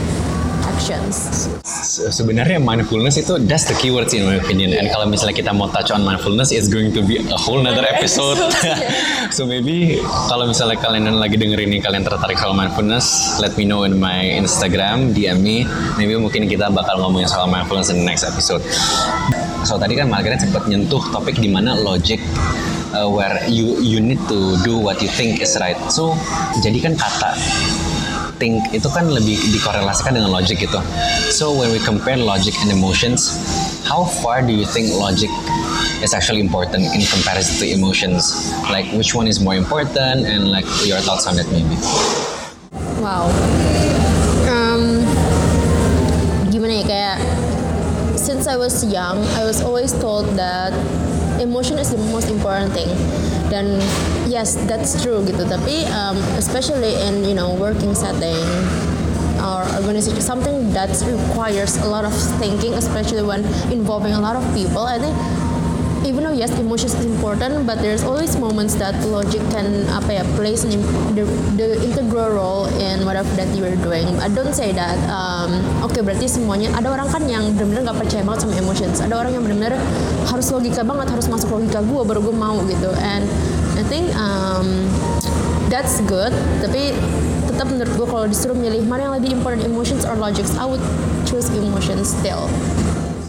actions 0.74 1.46
Se- 1.62 2.10
sebenarnya 2.10 2.58
mindfulness 2.58 3.14
itu 3.22 3.38
that's 3.46 3.70
the 3.70 3.76
keywords 3.78 4.10
in 4.10 4.26
my 4.26 4.36
opinion. 4.42 4.74
And 4.74 4.90
kalau 4.90 5.06
misalnya 5.06 5.38
kita 5.38 5.50
mau 5.54 5.70
touch 5.70 5.94
on 5.94 6.02
mindfulness 6.02 6.50
it's 6.50 6.66
going 6.66 6.90
to 6.90 7.00
be 7.06 7.22
a 7.22 7.38
whole 7.38 7.62
nother 7.62 7.74
Another 7.74 7.90
episode 7.98 8.38
yeah. 8.62 8.78
so 9.34 9.42
maybe 9.42 9.98
kalau 10.30 10.46
misalnya 10.46 10.78
kalian 10.78 11.10
lagi 11.18 11.34
dengerin 11.34 11.74
ini 11.74 11.82
kalian 11.82 12.06
tertarik 12.06 12.38
soal 12.38 12.54
mindfulness 12.54 13.36
let 13.42 13.50
me 13.58 13.66
know 13.66 13.82
in 13.82 13.98
my 13.98 14.30
Instagram 14.34 15.10
DM 15.10 15.42
me. 15.42 15.56
Maybe 15.98 16.14
mungkin 16.16 16.46
kita 16.46 16.70
bakal 16.70 17.02
ngomongin 17.02 17.26
soal 17.26 17.50
mindfulness 17.50 17.90
in 17.90 18.02
the 18.02 18.06
next 18.06 18.22
episode. 18.22 18.62
So 19.66 19.76
tadi 19.80 19.98
kan 19.98 20.08
Margaret 20.08 20.38
sempat 20.38 20.70
nyentuh 20.70 21.00
topik 21.10 21.40
di 21.40 21.50
mana 21.50 21.74
logic 21.74 22.20
uh, 22.94 23.10
where 23.10 23.42
you 23.50 23.76
you 23.82 23.98
need 23.98 24.22
to 24.30 24.54
do 24.62 24.78
what 24.78 25.02
you 25.02 25.10
think 25.10 25.42
is 25.42 25.58
right. 25.58 25.76
So 25.90 26.14
jadi 26.62 26.78
kan 26.78 26.94
kata 26.94 27.34
think 28.44 28.60
itu 28.76 28.84
kan 28.92 29.08
lebih 29.08 29.40
dikorelasikan 29.56 30.20
dengan 30.20 30.28
logic 30.28 30.60
gitu. 30.60 30.76
So 31.32 31.56
when 31.56 31.72
we 31.72 31.80
compare 31.80 32.20
logic 32.20 32.52
and 32.60 32.68
emotions, 32.68 33.40
how 33.88 34.04
far 34.20 34.44
do 34.44 34.52
you 34.52 34.68
think 34.68 34.92
logic 34.92 35.32
is 36.04 36.12
actually 36.12 36.44
important 36.44 36.84
in 36.92 37.00
comparison 37.08 37.56
to 37.56 37.66
emotions? 37.72 38.52
Like 38.68 38.84
which 38.92 39.16
one 39.16 39.24
is 39.24 39.40
more 39.40 39.56
important 39.56 40.28
and 40.28 40.52
like 40.52 40.68
your 40.84 41.00
thoughts 41.00 41.24
on 41.24 41.40
that 41.40 41.48
maybe? 41.48 41.72
Wow. 43.00 43.32
Um, 44.44 45.08
gimana 46.52 46.84
ya 46.84 46.84
kayak 46.84 47.16
since 48.20 48.44
I 48.44 48.60
was 48.60 48.84
young, 48.84 49.24
I 49.40 49.48
was 49.48 49.64
always 49.64 49.96
told 49.96 50.36
that 50.36 50.76
emotion 51.40 51.80
is 51.80 51.96
the 51.96 52.00
most 52.12 52.28
important 52.28 52.76
thing. 52.76 52.92
Dan 53.52 53.80
yes, 54.26 54.56
that's 54.68 54.96
true 55.02 55.22
gitu. 55.24 55.44
Tapi 55.44 55.84
um, 55.92 56.16
especially 56.36 56.96
in 57.04 57.24
you 57.24 57.36
know 57.36 57.52
working 57.56 57.92
setting 57.92 58.44
or 59.44 59.64
organization, 59.76 60.20
something 60.24 60.72
that 60.72 60.88
requires 61.04 61.76
a 61.84 61.88
lot 61.88 62.04
of 62.04 62.14
thinking, 62.40 62.72
especially 62.74 63.22
when 63.22 63.44
involving 63.68 64.16
a 64.16 64.20
lot 64.20 64.36
of 64.36 64.44
people. 64.56 64.88
I 64.88 64.96
think 64.96 65.14
even 66.04 66.22
though 66.24 66.36
yes 66.36 66.52
emotions 66.60 66.94
is 66.94 67.04
important 67.04 67.66
but 67.66 67.80
there's 67.80 68.04
always 68.04 68.36
moments 68.36 68.76
that 68.76 68.94
logic 69.08 69.40
can 69.48 69.88
apa 69.88 70.20
ya 70.20 70.24
plays 70.36 70.64
an, 70.64 70.76
the, 71.16 71.24
the 71.56 71.80
integral 71.80 72.28
role 72.30 72.64
in 72.78 73.04
whatever 73.08 73.28
that 73.34 73.48
you 73.56 73.64
are 73.64 73.76
doing. 73.80 74.06
I 74.20 74.28
don't 74.28 74.54
say 74.54 74.72
that 74.76 75.00
um, 75.08 75.56
oke 75.80 75.96
berarti 75.96 76.28
semuanya 76.28 76.70
ada 76.76 76.92
orang 76.92 77.08
kan 77.08 77.24
yang 77.24 77.56
benar-benar 77.56 77.90
nggak 77.90 77.98
percaya 78.04 78.22
banget 78.22 78.40
sama 78.44 78.54
emotions. 78.60 78.96
Ada 79.00 79.14
orang 79.16 79.32
yang 79.32 79.42
benar-benar 79.42 79.74
harus 80.28 80.46
logika 80.52 80.84
banget 80.84 81.08
harus 81.08 81.26
masuk 81.26 81.48
logika 81.56 81.80
gue 81.80 82.00
baru 82.04 82.20
gue 82.20 82.36
mau 82.36 82.60
gitu. 82.68 82.92
And 83.00 83.24
I 83.74 83.82
think 83.88 84.12
um, 84.14 84.86
that's 85.72 85.98
good 86.06 86.30
tapi 86.62 86.94
tetap 87.50 87.66
menurut 87.70 87.92
gue 87.96 88.06
kalau 88.06 88.26
disuruh 88.30 88.54
milih 88.54 88.86
mana 88.86 89.10
yang 89.10 89.14
lebih 89.18 89.30
important 89.34 89.66
emotions 89.66 90.06
or 90.06 90.14
logics 90.14 90.54
I 90.54 90.66
would 90.66 90.82
choose 91.26 91.50
emotions 91.50 92.14
still 92.14 92.46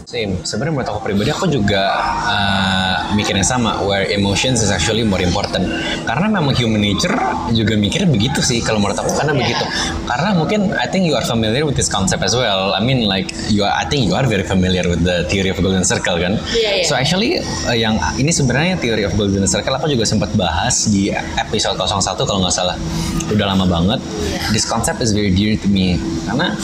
Same. 0.06 0.38
Sebenarnya 0.46 0.70
menurut 0.70 0.90
aku 0.94 1.00
pribadi 1.02 1.34
aku 1.34 1.50
juga 1.50 1.82
uh, 2.30 3.10
mikirnya 3.18 3.42
sama 3.42 3.82
where 3.82 4.06
emotions 4.06 4.62
is 4.62 4.70
actually 4.70 5.02
more 5.02 5.18
important. 5.18 5.66
Karena 6.06 6.30
memang 6.30 6.54
human 6.54 6.78
nature 6.78 7.10
juga 7.50 7.74
mikirnya 7.74 8.06
begitu 8.06 8.38
sih 8.38 8.62
kalau 8.62 8.78
menurut 8.78 8.94
aku 9.02 9.10
karena 9.18 9.34
Yeah. 9.34 9.42
begitu. 9.42 9.64
Karena 10.06 10.30
mungkin 10.38 10.60
I 10.78 10.86
think 10.86 11.10
you 11.10 11.18
are 11.18 11.26
familiar 11.26 11.66
with 11.66 11.74
this 11.74 11.90
concept 11.90 12.22
as 12.22 12.38
well. 12.38 12.70
I 12.70 12.78
mean 12.78 13.10
like 13.10 13.34
you 13.50 13.66
are, 13.66 13.74
I 13.74 13.82
think 13.82 14.06
you 14.06 14.14
are 14.14 14.22
very 14.30 14.46
familiar 14.46 14.86
with 14.86 15.02
the 15.02 15.26
theory 15.26 15.50
of 15.50 15.58
golden 15.58 15.82
circle 15.82 16.22
kan. 16.22 16.38
Iya, 16.54 16.70
iya. 16.80 16.84
So 16.86 16.94
actually 16.94 17.42
uh, 17.66 17.74
yang 17.74 17.98
ini 18.14 18.30
sebenarnya 18.30 18.78
theory 18.78 19.02
of 19.02 19.12
golden 19.18 19.42
circle 19.50 19.74
aku 19.74 19.90
juga 19.90 20.06
sempat 20.06 20.30
bahas 20.38 20.86
di 20.86 21.10
episode 21.34 21.74
01 21.82 22.14
kalau 22.22 22.46
nggak 22.46 22.54
salah. 22.54 22.78
Udah 23.34 23.58
lama 23.58 23.66
banget. 23.66 23.98
This 24.54 24.70
concept 24.70 25.02
is 25.02 25.10
very 25.10 25.34
dear 25.34 25.58
to 25.58 25.66
me 25.66 25.98
karena 26.30 26.54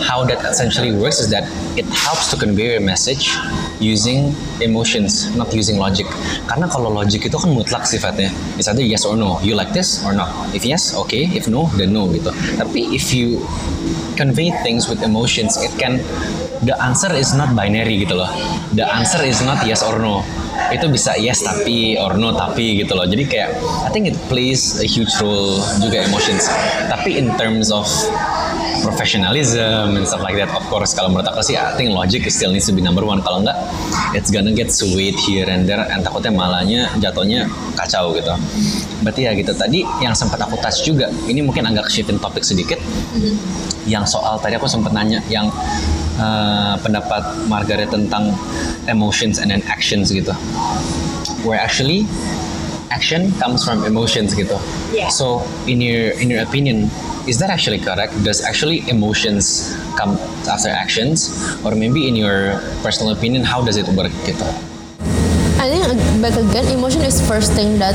how 0.00 0.24
that 0.24 0.38
essentially 0.46 0.94
works 0.94 1.18
is 1.18 1.30
that 1.30 1.44
it 1.76 1.86
helps 1.90 2.30
to 2.30 2.36
convey 2.36 2.76
a 2.76 2.82
message 2.82 3.34
using 3.80 4.34
emotions, 4.60 5.30
not 5.36 5.52
using 5.54 5.78
logic. 5.78 6.06
Karena 6.46 6.66
kalau 6.70 6.90
logic 6.90 7.26
itu 7.26 7.36
kan 7.38 7.50
mutlak 7.50 7.86
sifatnya. 7.86 8.30
It's 8.58 8.66
either 8.66 8.82
yes 8.82 9.06
or 9.06 9.14
no. 9.14 9.38
You 9.42 9.54
like 9.54 9.70
this 9.74 10.02
or 10.02 10.14
not. 10.14 10.30
If 10.54 10.66
yes, 10.66 10.94
okay. 10.94 11.30
If 11.30 11.46
no, 11.46 11.70
then 11.78 11.94
no 11.94 12.10
gitu. 12.10 12.34
Tapi 12.58 12.94
if 12.94 13.14
you 13.14 13.42
convey 14.18 14.50
things 14.66 14.90
with 14.90 15.02
emotions, 15.06 15.54
it 15.62 15.70
can 15.78 16.02
the 16.66 16.74
answer 16.82 17.10
is 17.14 17.34
not 17.34 17.54
binary 17.54 18.02
gitu 18.02 18.18
loh. 18.18 18.30
The 18.74 18.86
answer 18.86 19.22
is 19.22 19.38
not 19.42 19.62
yes 19.62 19.82
or 19.86 20.02
no. 20.02 20.26
Itu 20.74 20.90
bisa 20.90 21.14
yes 21.16 21.46
tapi 21.46 21.96
or 21.96 22.18
no 22.18 22.34
tapi 22.34 22.82
gitu 22.82 22.98
loh. 22.98 23.06
Jadi 23.06 23.24
kayak 23.24 23.54
I 23.86 23.90
think 23.94 24.10
it 24.10 24.18
plays 24.26 24.82
a 24.82 24.86
huge 24.86 25.10
role 25.22 25.62
juga 25.78 26.02
emotions. 26.02 26.50
Tapi 26.90 27.16
in 27.16 27.30
terms 27.38 27.70
of 27.70 27.86
professionalism 28.82 29.96
and 29.96 30.04
stuff 30.06 30.22
like 30.22 30.36
that. 30.36 30.50
Of 30.52 30.64
course, 30.70 30.94
kalau 30.94 31.12
menurut 31.12 31.28
aku 31.30 31.42
sih, 31.42 31.56
I 31.58 31.74
think 31.74 31.92
logic 31.92 32.26
still 32.30 32.52
needs 32.52 32.66
to 32.70 32.74
be 32.74 32.82
number 32.82 33.02
one. 33.02 33.22
Kalau 33.22 33.42
enggak, 33.42 33.58
it's 34.14 34.30
gonna 34.30 34.54
get 34.54 34.70
swayed 34.70 35.16
here 35.18 35.46
and 35.48 35.66
there, 35.66 35.80
and 35.80 36.02
takutnya 36.02 36.32
malahnya 36.34 36.90
jatuhnya 37.02 37.46
kacau 37.74 38.14
gitu. 38.14 38.34
Berarti 39.02 39.20
ya 39.26 39.32
gitu. 39.34 39.52
Tadi 39.54 39.86
yang 40.02 40.14
sempat 40.14 40.42
aku 40.42 40.58
touch 40.58 40.82
juga, 40.86 41.10
ini 41.26 41.42
mungkin 41.42 41.66
agak 41.66 41.90
shifting 41.90 42.18
topik 42.18 42.42
sedikit. 42.42 42.78
Yang 43.88 44.18
soal 44.18 44.36
tadi 44.42 44.54
aku 44.58 44.68
sempat 44.68 44.92
nanya, 44.92 45.24
yang 45.32 45.48
uh, 46.20 46.76
pendapat 46.80 47.24
Margaret 47.48 47.88
tentang 47.88 48.36
emotions 48.86 49.40
and 49.40 49.50
then 49.50 49.64
actions 49.70 50.12
gitu. 50.12 50.32
Where 51.46 51.58
actually 51.58 52.04
action 52.88 53.30
comes 53.38 53.62
from 53.62 53.84
emotions 53.84 54.34
gitu. 54.34 54.56
Yeah. 54.90 55.12
So 55.12 55.44
in 55.68 55.78
your 55.80 56.16
in 56.18 56.32
your 56.32 56.42
opinion, 56.42 56.90
is 57.28 57.36
that 57.38 57.50
actually 57.52 57.78
correct? 57.78 58.16
Does 58.24 58.40
actually 58.40 58.88
emotions 58.88 59.76
come 60.00 60.16
after 60.48 60.72
actions, 60.72 61.28
or 61.60 61.76
maybe 61.76 62.08
in 62.08 62.16
your 62.16 62.64
personal 62.80 63.12
opinion, 63.12 63.44
how 63.44 63.60
does 63.60 63.76
it 63.76 63.84
work 63.92 64.12
gitu? 64.24 64.48
I 65.60 65.68
think 65.68 65.84
back 66.24 66.40
again 66.40 66.64
emotion 66.72 67.04
is 67.04 67.20
first 67.20 67.52
thing 67.52 67.76
that 67.76 67.92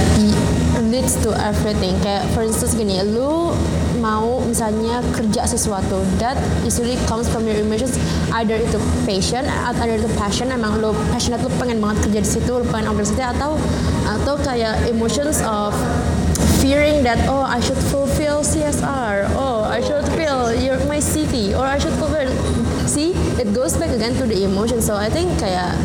leads 0.93 1.17
to 1.25 1.33
everything. 1.41 1.97
Kayak 2.05 2.29
for 2.37 2.45
instance 2.45 2.77
gini, 2.77 3.01
lu 3.01 3.57
mau 3.97 4.43
misalnya 4.43 4.99
kerja 5.15 5.47
sesuatu 5.47 6.03
that 6.19 6.35
usually 6.67 6.99
comes 7.07 7.25
from 7.25 7.47
your 7.47 7.55
emotions 7.55 7.95
either 8.35 8.59
itu 8.59 8.75
passion 9.07 9.47
atau 9.47 9.87
either 9.87 9.95
itu 10.03 10.11
passion 10.19 10.51
emang 10.51 10.75
lu 10.83 10.91
passionate 11.09 11.39
lu 11.39 11.47
pengen 11.55 11.79
banget 11.79 12.03
kerja 12.11 12.19
di 12.19 12.29
situ 12.29 12.51
lu 12.51 12.67
pengen 12.67 12.91
organisasi 12.91 13.23
atau 13.23 13.55
atau 14.03 14.35
kayak 14.43 14.75
emotions 14.91 15.39
of 15.47 15.71
fearing 16.63 17.03
that 17.03 17.19
oh 17.27 17.43
I 17.43 17.59
should 17.59 17.75
fulfill 17.91 18.39
CSR 18.39 19.27
oh 19.35 19.67
I 19.67 19.83
should 19.83 20.07
feel 20.15 20.55
your 20.55 20.79
my 20.87 21.03
city 21.03 21.51
or 21.51 21.67
I 21.67 21.75
should 21.75 21.91
fulfill 21.99 22.31
see 22.87 23.11
it 23.35 23.51
goes 23.51 23.75
back 23.75 23.91
again 23.91 24.15
to 24.15 24.23
the 24.23 24.47
emotion. 24.47 24.79
So 24.79 24.95
I 24.95 25.11
think 25.11 25.27
kayak 25.43 25.75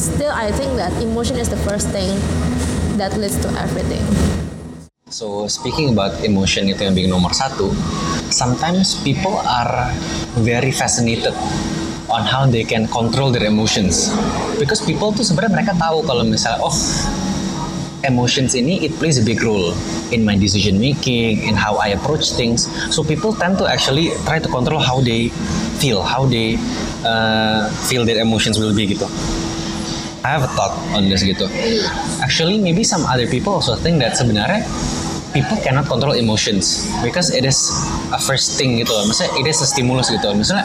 still 0.00 0.32
I 0.32 0.48
think 0.48 0.80
that 0.80 0.96
emotion 1.04 1.36
is 1.36 1.52
the 1.52 1.60
first 1.68 1.92
thing 1.92 2.16
that 2.96 3.12
leads 3.20 3.36
to 3.44 3.52
everything. 3.60 4.00
So 5.12 5.44
speaking 5.52 5.92
about 5.92 6.24
emotion 6.24 6.72
itu 6.72 6.88
yang 6.88 6.96
being 6.96 7.12
nomor 7.12 7.36
satu, 7.36 7.68
sometimes 8.32 8.96
people 9.04 9.36
are 9.44 9.92
very 10.40 10.72
fascinated 10.72 11.36
on 12.08 12.24
how 12.24 12.48
they 12.48 12.64
can 12.64 12.88
control 12.88 13.28
their 13.28 13.44
emotions. 13.44 14.08
Because 14.56 14.80
people 14.80 15.12
tuh 15.12 15.22
sebenarnya 15.22 15.52
mereka 15.52 15.72
tahu 15.76 16.00
kalau 16.08 16.24
misalnya 16.24 16.64
oh 16.64 16.72
emotions 18.04 18.54
ini 18.54 18.84
it 18.84 18.92
plays 19.00 19.18
a 19.18 19.24
big 19.24 19.42
role 19.42 19.72
in 20.12 20.24
my 20.24 20.36
decision 20.36 20.78
making, 20.78 21.42
in 21.44 21.54
how 21.56 21.76
I 21.76 21.96
approach 21.96 22.32
things. 22.32 22.68
So 22.94 23.02
people 23.02 23.32
tend 23.34 23.58
to 23.58 23.66
actually 23.66 24.12
try 24.28 24.38
to 24.38 24.48
control 24.48 24.80
how 24.80 25.00
they 25.00 25.28
feel, 25.80 26.02
how 26.02 26.26
they 26.26 26.56
uh, 27.04 27.68
feel 27.88 28.04
their 28.04 28.20
emotions 28.20 28.58
will 28.60 28.74
be 28.74 28.86
gitu. 28.86 29.08
I 30.24 30.32
have 30.32 30.44
a 30.44 30.52
thought 30.56 30.72
on 30.96 31.12
this 31.12 31.20
gitu. 31.20 31.44
Actually, 32.24 32.56
maybe 32.56 32.80
some 32.80 33.04
other 33.04 33.28
people 33.28 33.60
also 33.60 33.76
think 33.76 34.00
that 34.00 34.16
sebenarnya 34.16 34.64
people 35.34 35.58
cannot 35.58 35.84
control 35.90 36.14
emotions 36.14 36.86
because 37.02 37.34
it 37.34 37.42
is 37.42 37.58
a 38.14 38.20
first 38.22 38.54
thing 38.54 38.78
gitu 38.78 38.94
loh. 38.94 39.04
Maksudnya 39.10 39.34
it 39.42 39.46
is 39.50 39.58
a 39.58 39.66
stimulus 39.66 40.08
gitu. 40.08 40.30
Misalnya 40.30 40.64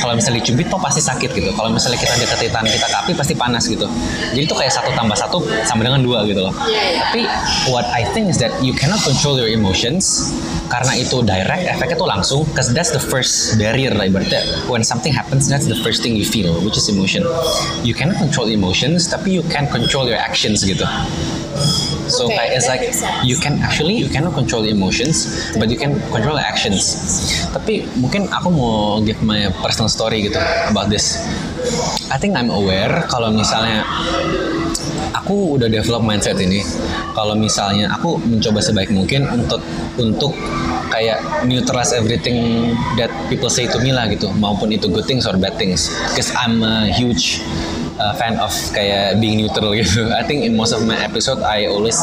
kalau 0.00 0.16
misalnya 0.16 0.40
dicubit 0.40 0.72
toh 0.72 0.80
pasti 0.80 1.04
sakit 1.04 1.30
gitu. 1.36 1.52
Kalau 1.52 1.68
misalnya 1.68 2.00
kita 2.00 2.16
deketin 2.16 2.50
tangan 2.50 2.72
kita 2.72 2.86
ke 2.88 2.96
api 3.04 3.12
pasti 3.12 3.34
panas 3.36 3.68
gitu. 3.68 3.84
Jadi 4.32 4.42
itu 4.48 4.54
kayak 4.56 4.72
satu 4.72 4.90
tambah 4.96 5.14
satu 5.14 5.38
sama 5.68 5.84
dengan 5.84 6.00
dua 6.00 6.24
gitu 6.24 6.40
loh. 6.40 6.54
Tapi 6.56 7.28
what 7.68 7.84
I 7.92 8.08
think 8.16 8.32
is 8.32 8.40
that 8.40 8.50
you 8.64 8.72
cannot 8.72 9.04
control 9.04 9.36
your 9.36 9.52
emotions 9.52 10.32
karena 10.68 10.92
itu 11.00 11.24
direct 11.24 11.64
efeknya 11.64 11.96
tuh 11.96 12.08
langsung 12.08 12.40
because 12.52 12.70
that's 12.76 12.92
the 12.92 13.00
first 13.00 13.56
barrier 13.56 13.92
lah 13.96 14.04
ibaratnya 14.04 14.44
when 14.68 14.84
something 14.84 15.10
happens 15.10 15.48
that's 15.48 15.64
the 15.64 15.76
first 15.80 16.04
thing 16.04 16.12
you 16.12 16.28
feel 16.28 16.52
which 16.60 16.76
is 16.76 16.92
emotion 16.92 17.24
you 17.80 17.96
cannot 17.96 18.20
control 18.20 18.46
emotions 18.52 19.08
tapi 19.08 19.32
you 19.32 19.42
can 19.48 19.64
control 19.72 20.04
your 20.04 20.20
actions 20.20 20.60
gitu 20.60 20.84
So 22.08 22.24
Okay, 22.24 22.40
kayak 22.40 22.50
it's 22.56 22.68
like 22.68 22.84
you 23.20 23.36
can 23.36 23.60
actually 23.60 24.00
you 24.00 24.08
cannot 24.08 24.32
control 24.32 24.64
the 24.64 24.72
emotions, 24.72 25.28
but 25.60 25.68
you 25.68 25.76
can 25.76 26.00
control 26.08 26.40
the 26.40 26.44
actions. 26.44 26.96
Tapi 27.52 27.84
mungkin 28.00 28.28
aku 28.32 28.48
mau 28.48 28.98
give 29.04 29.20
my 29.20 29.52
personal 29.60 29.92
story 29.92 30.24
gitu 30.24 30.40
about 30.72 30.88
this. 30.88 31.20
I 32.08 32.16
think 32.16 32.32
I'm 32.38 32.48
aware 32.48 33.04
kalau 33.12 33.28
misalnya 33.28 33.84
aku 35.12 35.60
udah 35.60 35.68
develop 35.68 36.00
mindset 36.00 36.40
ini. 36.40 36.64
Kalau 37.12 37.36
misalnya 37.36 37.92
aku 37.92 38.16
mencoba 38.24 38.64
sebaik 38.64 38.88
mungkin 38.88 39.28
untuk 39.28 39.60
untuk 40.00 40.32
kayak 40.88 41.20
neutralize 41.44 41.92
everything 41.92 42.72
that 42.96 43.12
people 43.28 43.52
say 43.52 43.68
to 43.68 43.76
me 43.84 43.92
lah 43.92 44.08
gitu, 44.08 44.32
maupun 44.40 44.72
itu 44.72 44.88
good 44.88 45.04
things 45.04 45.28
or 45.28 45.36
bad 45.36 45.52
things. 45.60 45.92
Because 46.08 46.32
I'm 46.32 46.64
a 46.64 46.88
huge 46.88 47.44
uh, 47.98 48.14
fan 48.16 48.38
of 48.38 48.50
kayak 48.72 49.18
being 49.18 49.42
neutral 49.42 49.74
gitu. 49.74 50.08
I 50.14 50.22
think 50.24 50.46
in 50.46 50.54
most 50.54 50.72
of 50.72 50.82
my 50.86 50.96
episode 50.98 51.42
I 51.42 51.66
always 51.66 51.98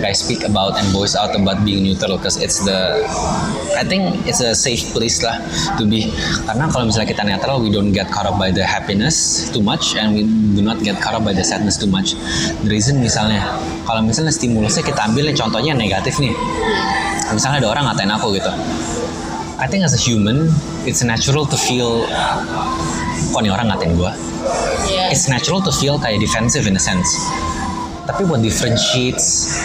kayak 0.00 0.16
speak 0.16 0.46
about 0.46 0.78
and 0.78 0.86
voice 0.94 1.18
out 1.18 1.34
about 1.34 1.62
being 1.66 1.84
neutral 1.84 2.16
because 2.16 2.38
it's 2.38 2.62
the 2.62 3.04
I 3.74 3.82
think 3.82 4.24
it's 4.24 4.40
a 4.40 4.54
safe 4.54 4.94
place 4.94 5.20
lah 5.20 5.42
to 5.76 5.84
be. 5.84 6.10
Karena 6.46 6.70
kalau 6.70 6.88
misalnya 6.88 7.10
kita 7.10 7.22
netral, 7.26 7.60
we 7.60 7.68
don't 7.68 7.90
get 7.90 8.08
caught 8.08 8.26
up 8.26 8.38
by 8.38 8.54
the 8.54 8.62
happiness 8.62 9.50
too 9.50 9.62
much 9.62 9.98
and 9.98 10.14
we 10.14 10.22
do 10.54 10.62
not 10.62 10.78
get 10.80 10.98
caught 11.02 11.18
up 11.18 11.26
by 11.26 11.34
the 11.34 11.44
sadness 11.44 11.76
too 11.76 11.90
much. 11.90 12.14
The 12.62 12.70
reason 12.70 13.02
misalnya 13.02 13.42
kalau 13.84 14.00
misalnya 14.06 14.32
stimulusnya 14.32 14.86
kita 14.86 15.10
ambil 15.10 15.28
nih 15.28 15.36
contohnya 15.36 15.72
negatif 15.74 16.22
nih. 16.22 16.32
Misalnya 17.34 17.66
ada 17.66 17.68
orang 17.74 17.84
ngatain 17.90 18.12
aku 18.14 18.36
gitu. 18.38 18.52
I 19.54 19.66
think 19.70 19.86
as 19.86 19.94
a 19.94 20.00
human, 20.00 20.50
it's 20.84 21.00
natural 21.02 21.46
to 21.46 21.56
feel 21.56 22.04
kok 23.34 23.40
nih 23.42 23.50
orang 23.50 23.70
ngatain 23.70 23.94
gue. 23.98 24.12
It's 25.10 25.28
natural 25.28 25.60
to 25.62 25.72
feel 25.72 25.98
kayak 25.98 26.20
defensive 26.20 26.66
in 26.66 26.76
a 26.76 26.82
sense. 26.82 27.08
Tapi 28.04 28.28
what 28.28 28.44
differentiates 28.44 29.56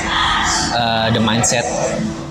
uh, 0.72 1.12
the 1.12 1.20
mindset 1.20 1.68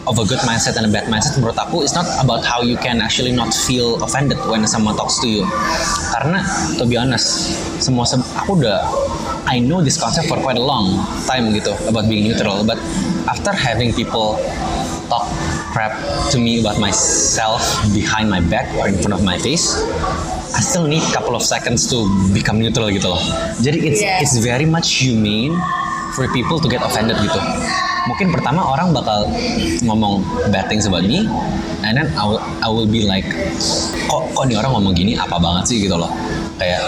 of 0.09 0.17
a 0.17 0.25
good 0.25 0.41
mindset 0.49 0.81
and 0.81 0.89
a 0.89 0.93
bad 0.93 1.05
mindset 1.13 1.37
menurut 1.37 1.61
aku 1.61 1.85
is 1.85 1.93
not 1.93 2.09
about 2.17 2.41
how 2.41 2.65
you 2.65 2.81
can 2.81 3.05
actually 3.05 3.29
not 3.33 3.53
feel 3.53 4.01
offended 4.01 4.41
when 4.49 4.65
someone 4.65 4.97
talks 4.97 5.21
to 5.21 5.29
you. 5.29 5.45
Karena 6.17 6.41
to 6.81 6.89
be 6.89 6.97
honest, 6.97 7.53
semua 7.77 8.09
se- 8.09 8.25
aku 8.41 8.57
udah 8.57 8.81
I 9.45 9.61
know 9.61 9.85
this 9.85 10.01
concept 10.01 10.33
for 10.33 10.41
quite 10.41 10.57
a 10.57 10.65
long 10.65 10.97
time 11.29 11.53
gitu 11.53 11.77
about 11.89 12.09
being 12.09 12.25
neutral, 12.25 12.65
but 12.65 12.81
after 13.29 13.53
having 13.53 13.93
people 13.93 14.41
talk 15.09 15.27
crap 15.73 15.97
to 16.31 16.37
me 16.37 16.61
about 16.61 16.77
myself 16.79 17.61
behind 17.91 18.29
my 18.29 18.41
back 18.41 18.69
or 18.77 18.87
in 18.87 18.97
front 19.01 19.17
of 19.17 19.25
my 19.25 19.41
face, 19.41 19.81
I 20.55 20.61
still 20.61 20.87
need 20.87 21.03
couple 21.11 21.35
of 21.35 21.43
seconds 21.43 21.89
to 21.91 22.09
become 22.33 22.61
neutral 22.61 22.89
gitu 22.93 23.09
loh. 23.11 23.21
Jadi 23.61 23.79
it's 23.89 24.01
Yeah. 24.05 24.23
it's 24.23 24.37
very 24.39 24.69
much 24.69 25.01
humane 25.01 25.57
for 26.17 26.29
people 26.33 26.61
to 26.61 26.69
get 26.69 26.81
offended 26.85 27.17
gitu. 27.21 27.41
Mungkin 28.09 28.33
pertama 28.33 28.65
orang 28.65 28.97
bakal 28.97 29.29
ngomong 29.85 30.25
bad 30.49 30.65
things 30.73 30.89
about 30.89 31.05
me, 31.05 31.29
and 31.85 31.93
then 31.93 32.09
I 32.17 32.25
will, 32.25 32.41
I 32.65 32.69
will 32.73 32.89
be 32.89 33.05
like, 33.05 33.29
kok 34.09 34.33
kok 34.33 34.45
nih 34.49 34.57
orang 34.57 34.81
ngomong 34.81 34.97
gini 34.97 35.13
apa 35.13 35.37
banget 35.37 35.69
sih 35.69 35.77
gitu 35.85 36.01
loh. 36.01 36.09
Kayak 36.59 36.83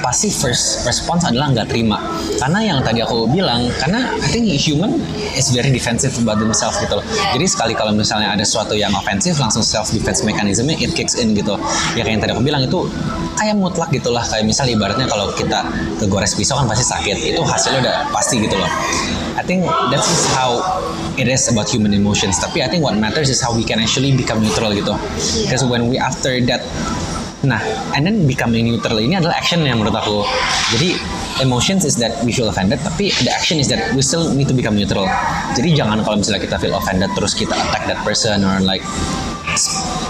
pasti 0.00 0.32
first 0.32 0.88
response 0.88 1.28
adalah 1.28 1.52
nggak 1.52 1.68
terima. 1.68 2.00
Karena 2.40 2.60
yang 2.64 2.78
tadi 2.80 3.04
aku 3.04 3.28
bilang, 3.28 3.68
karena 3.76 4.08
I 4.16 4.28
think 4.32 4.48
human 4.56 4.98
is 5.36 5.52
very 5.52 5.68
defensive 5.68 6.16
about 6.16 6.40
themselves 6.40 6.80
gitu 6.80 6.96
loh. 6.96 7.04
Jadi 7.36 7.44
sekali 7.44 7.72
kalau 7.76 7.92
misalnya 7.92 8.32
ada 8.32 8.40
sesuatu 8.40 8.72
yang 8.72 8.90
ofensif, 8.96 9.36
langsung 9.36 9.60
self 9.60 9.92
defense 9.92 10.24
mechanismnya 10.24 10.80
it 10.80 10.96
kicks 10.96 11.14
in 11.20 11.36
gitu. 11.36 11.60
Ya 11.92 12.08
kayak 12.08 12.16
yang 12.16 12.22
tadi 12.24 12.32
aku 12.32 12.42
bilang 12.42 12.64
itu 12.64 12.88
kayak 13.36 13.54
mutlak 13.60 13.92
gitulah. 13.92 14.24
Kayak 14.24 14.48
misal 14.48 14.64
ibaratnya 14.72 15.04
kalau 15.04 15.28
kita 15.36 15.60
kegores 16.00 16.32
pisau 16.32 16.56
kan 16.56 16.66
pasti 16.66 16.88
sakit. 16.88 17.16
Itu 17.36 17.44
hasilnya 17.44 17.80
udah 17.84 17.96
pasti 18.16 18.40
gitu 18.40 18.56
loh. 18.56 18.70
I 19.36 19.44
think 19.44 19.64
that's 19.92 20.08
is 20.08 20.24
how 20.36 20.60
it 21.20 21.28
is 21.28 21.48
about 21.52 21.68
human 21.68 21.92
emotions. 21.92 22.40
Tapi 22.40 22.64
I 22.64 22.68
think 22.68 22.80
what 22.80 22.96
matters 22.96 23.28
is 23.28 23.40
how 23.40 23.52
we 23.52 23.64
can 23.64 23.80
actually 23.80 24.12
become 24.16 24.40
neutral 24.40 24.72
gitu. 24.72 24.96
Because 25.44 25.64
when 25.64 25.88
we 25.92 26.00
after 26.00 26.36
that 26.48 26.64
Nah, 27.42 27.58
and 27.98 28.06
then 28.06 28.22
becoming 28.22 28.70
neutral 28.70 29.02
ini 29.02 29.18
adalah 29.18 29.34
action 29.34 29.66
yang 29.66 29.82
menurut 29.82 29.98
aku. 29.98 30.22
Jadi 30.78 30.94
emotions 31.42 31.82
is 31.82 31.98
that 31.98 32.14
we 32.22 32.30
feel 32.30 32.46
offended, 32.46 32.78
tapi 32.86 33.10
the 33.26 33.34
action 33.34 33.58
is 33.58 33.66
that 33.66 33.82
we 33.98 34.02
still 34.02 34.30
need 34.30 34.46
to 34.46 34.54
become 34.54 34.78
neutral. 34.78 35.10
Jadi 35.58 35.74
jangan 35.74 36.06
kalau 36.06 36.22
misalnya 36.22 36.38
kita 36.38 36.56
feel 36.62 36.74
offended 36.78 37.10
terus 37.18 37.34
kita 37.34 37.50
attack 37.50 37.90
that 37.90 37.98
person 38.06 38.46
or 38.46 38.62
like 38.62 38.86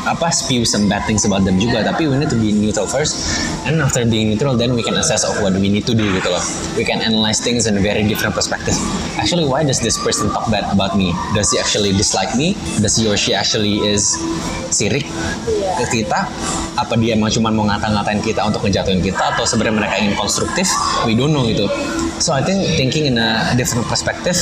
apa 0.05 0.35
spew 0.35 0.67
some 0.67 0.91
bad 0.91 1.07
things 1.07 1.23
about 1.23 1.47
them 1.47 1.59
juga. 1.59 1.87
Tapi 1.87 2.11
we 2.11 2.15
need 2.19 2.31
to 2.31 2.39
be 2.39 2.51
neutral 2.51 2.87
first, 2.87 3.39
and 3.67 3.79
after 3.79 4.03
being 4.03 4.35
neutral, 4.35 4.59
then 4.59 4.75
we 4.75 4.83
can 4.83 4.99
assess 4.99 5.23
of 5.23 5.39
what 5.39 5.55
we 5.55 5.69
need 5.71 5.87
to 5.87 5.95
do 5.95 6.07
gitu 6.15 6.29
loh. 6.29 6.43
We 6.75 6.83
can 6.83 7.03
analyze 7.03 7.39
things 7.39 7.71
in 7.71 7.79
a 7.79 7.83
very 7.83 8.03
different 8.07 8.35
perspective. 8.35 8.75
Actually, 9.19 9.47
why 9.47 9.63
does 9.63 9.79
this 9.79 9.99
person 9.99 10.31
talk 10.35 10.51
bad 10.51 10.67
about 10.71 10.99
me? 10.99 11.15
Does 11.37 11.55
he 11.55 11.59
actually 11.63 11.95
dislike 11.95 12.35
me? 12.35 12.59
Does 12.83 12.99
he 12.99 13.07
or 13.07 13.15
she 13.17 13.35
actually 13.35 13.83
is 13.87 14.19
sirik 14.73 15.05
ke 15.79 15.85
kita 16.01 16.25
apa 16.81 16.95
dia 16.97 17.13
emang 17.13 17.29
cuma 17.29 17.53
mau 17.53 17.69
ngata-ngatain 17.69 18.25
kita 18.25 18.41
untuk 18.49 18.65
ngejatuhin 18.65 19.05
kita 19.05 19.37
atau 19.37 19.45
sebenarnya 19.45 19.85
mereka 19.85 19.95
ingin 20.01 20.17
konstruktif 20.17 20.73
we 21.05 21.13
don't 21.13 21.31
know 21.31 21.45
gitu 21.45 21.69
so 22.23 22.31
I 22.33 22.41
think 22.41 22.63
thinking 22.79 23.07
in 23.11 23.19
a 23.19 23.51
different 23.59 23.83
perspective 23.91 24.39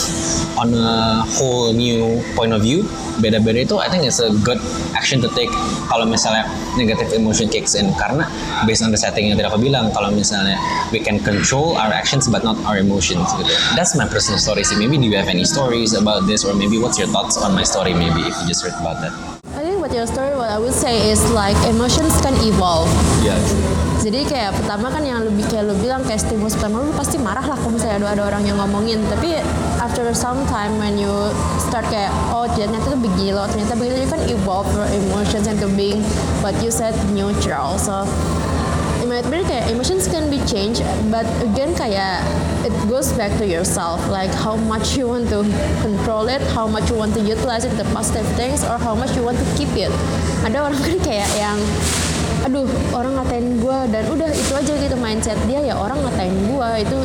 on 0.61 0.77
a 0.77 1.25
whole 1.25 1.73
new 1.73 2.21
point 2.37 2.53
of 2.53 2.61
view 2.61 2.85
beda-beda 3.25 3.65
itu 3.65 3.81
I 3.81 3.89
think 3.89 4.05
it's 4.05 4.21
a 4.21 4.29
good 4.45 4.61
action 4.93 5.25
to 5.25 5.29
take 5.33 5.49
kalau 5.89 6.05
misalnya 6.05 6.45
negative 6.77 7.17
emotion 7.17 7.49
kicks 7.49 7.73
in. 7.73 7.93
Karena 7.97 8.29
based 8.69 8.85
on 8.85 8.93
the 8.93 9.01
setting 9.01 9.33
yang 9.33 9.41
tadi 9.41 9.49
aku 9.49 9.61
bilang 9.61 9.89
kalau 9.97 10.13
misalnya 10.13 10.61
we 10.93 11.01
can 11.01 11.21
control 11.25 11.77
our 11.81 11.89
actions 11.89 12.29
but 12.29 12.45
not 12.45 12.61
our 12.69 12.77
emotions 12.77 13.25
gitu. 13.41 13.53
That's 13.77 13.97
my 13.97 14.05
personal 14.05 14.37
story 14.37 14.61
sih. 14.61 14.77
Maybe 14.77 15.01
do 15.01 15.09
you 15.09 15.17
have 15.17 15.33
any 15.33 15.49
stories 15.49 15.97
about 15.97 16.29
this 16.29 16.45
or 16.45 16.53
maybe 16.53 16.77
what's 16.77 17.01
your 17.01 17.09
thoughts 17.09 17.41
on 17.41 17.57
my 17.57 17.65
story 17.65 17.97
maybe 17.97 18.29
if 18.29 18.37
you 18.41 18.47
just 18.49 18.61
read 18.61 18.77
about 18.77 19.01
that? 19.01 19.13
I 19.57 19.65
think 19.65 19.81
what 19.81 19.93
your 19.93 20.09
story 20.09 20.37
what 20.37 20.53
I 20.53 20.61
would 20.61 20.77
say 20.77 21.09
is 21.09 21.21
like 21.33 21.57
emotions 21.65 22.13
can 22.21 22.37
evolve. 22.45 22.93
Yeah 23.25 23.80
Jadi 24.01 24.25
kayak 24.25 24.57
pertama 24.57 24.89
kan 24.89 25.05
yang 25.05 25.21
lebih 25.21 25.45
kayak 25.53 25.69
lu 25.69 25.77
bilang 25.77 26.01
kayak 26.09 26.25
stimulus 26.25 26.57
pertama 26.57 26.81
lu 26.81 26.89
pasti 26.97 27.21
marah 27.21 27.45
lah 27.45 27.53
kalau 27.53 27.77
misalnya 27.77 28.01
ada, 28.01 28.17
ada 28.17 28.23
orang 28.33 28.49
yang 28.49 28.57
ngomongin. 28.57 28.97
Tapi 29.13 29.37
after 29.77 30.09
some 30.17 30.41
time 30.49 30.73
when 30.81 30.97
you 30.97 31.13
start 31.61 31.85
kayak 31.93 32.09
oh 32.33 32.49
ternyata 32.57 32.97
tuh 32.97 32.97
begini 32.97 33.37
loh 33.37 33.45
ternyata 33.53 33.77
begini 33.77 34.01
you 34.01 34.09
can 34.09 34.25
evolve 34.33 34.65
your 34.73 34.89
emotions 34.89 35.45
into 35.45 35.69
being 35.77 36.01
what 36.41 36.57
you 36.65 36.73
said 36.73 36.97
neutral. 37.13 37.77
So 37.77 38.09
in 39.05 39.13
my 39.13 39.21
opinion 39.21 39.45
kayak 39.45 39.69
emotions 39.69 40.09
can 40.09 40.33
be 40.33 40.41
changed 40.49 40.81
but 41.13 41.29
again 41.45 41.77
kayak 41.77 42.25
it 42.65 42.73
goes 42.89 43.13
back 43.21 43.37
to 43.37 43.45
yourself. 43.45 44.01
Like 44.09 44.33
how 44.33 44.57
much 44.57 44.97
you 44.97 45.13
want 45.13 45.29
to 45.29 45.45
control 45.85 46.33
it 46.33 46.41
how 46.57 46.65
much 46.65 46.89
you 46.89 46.97
want 46.97 47.13
to 47.17 47.21
utilize 47.21 47.69
it 47.69 47.77
the 47.77 47.85
positive 47.93 48.25
things 48.33 48.65
or 48.65 48.81
how 48.81 48.97
much 48.97 49.13
you 49.13 49.21
want 49.21 49.37
to 49.37 49.47
keep 49.61 49.69
it. 49.77 49.93
Ada 50.41 50.73
orang 50.73 50.81
kan 50.81 50.97
kayak 51.05 51.29
yang 51.37 51.61
aduh 52.51 52.67
orang 52.91 53.15
ngatain 53.15 53.63
gue 53.63 53.79
dan 53.95 54.03
udah 54.11 54.27
itu 54.27 54.53
aja 54.59 54.75
gitu 54.75 54.97
mindset 54.99 55.39
dia 55.47 55.63
ya 55.63 55.79
orang 55.79 56.03
ngatain 56.03 56.35
gue 56.51 56.71
itu 56.83 56.99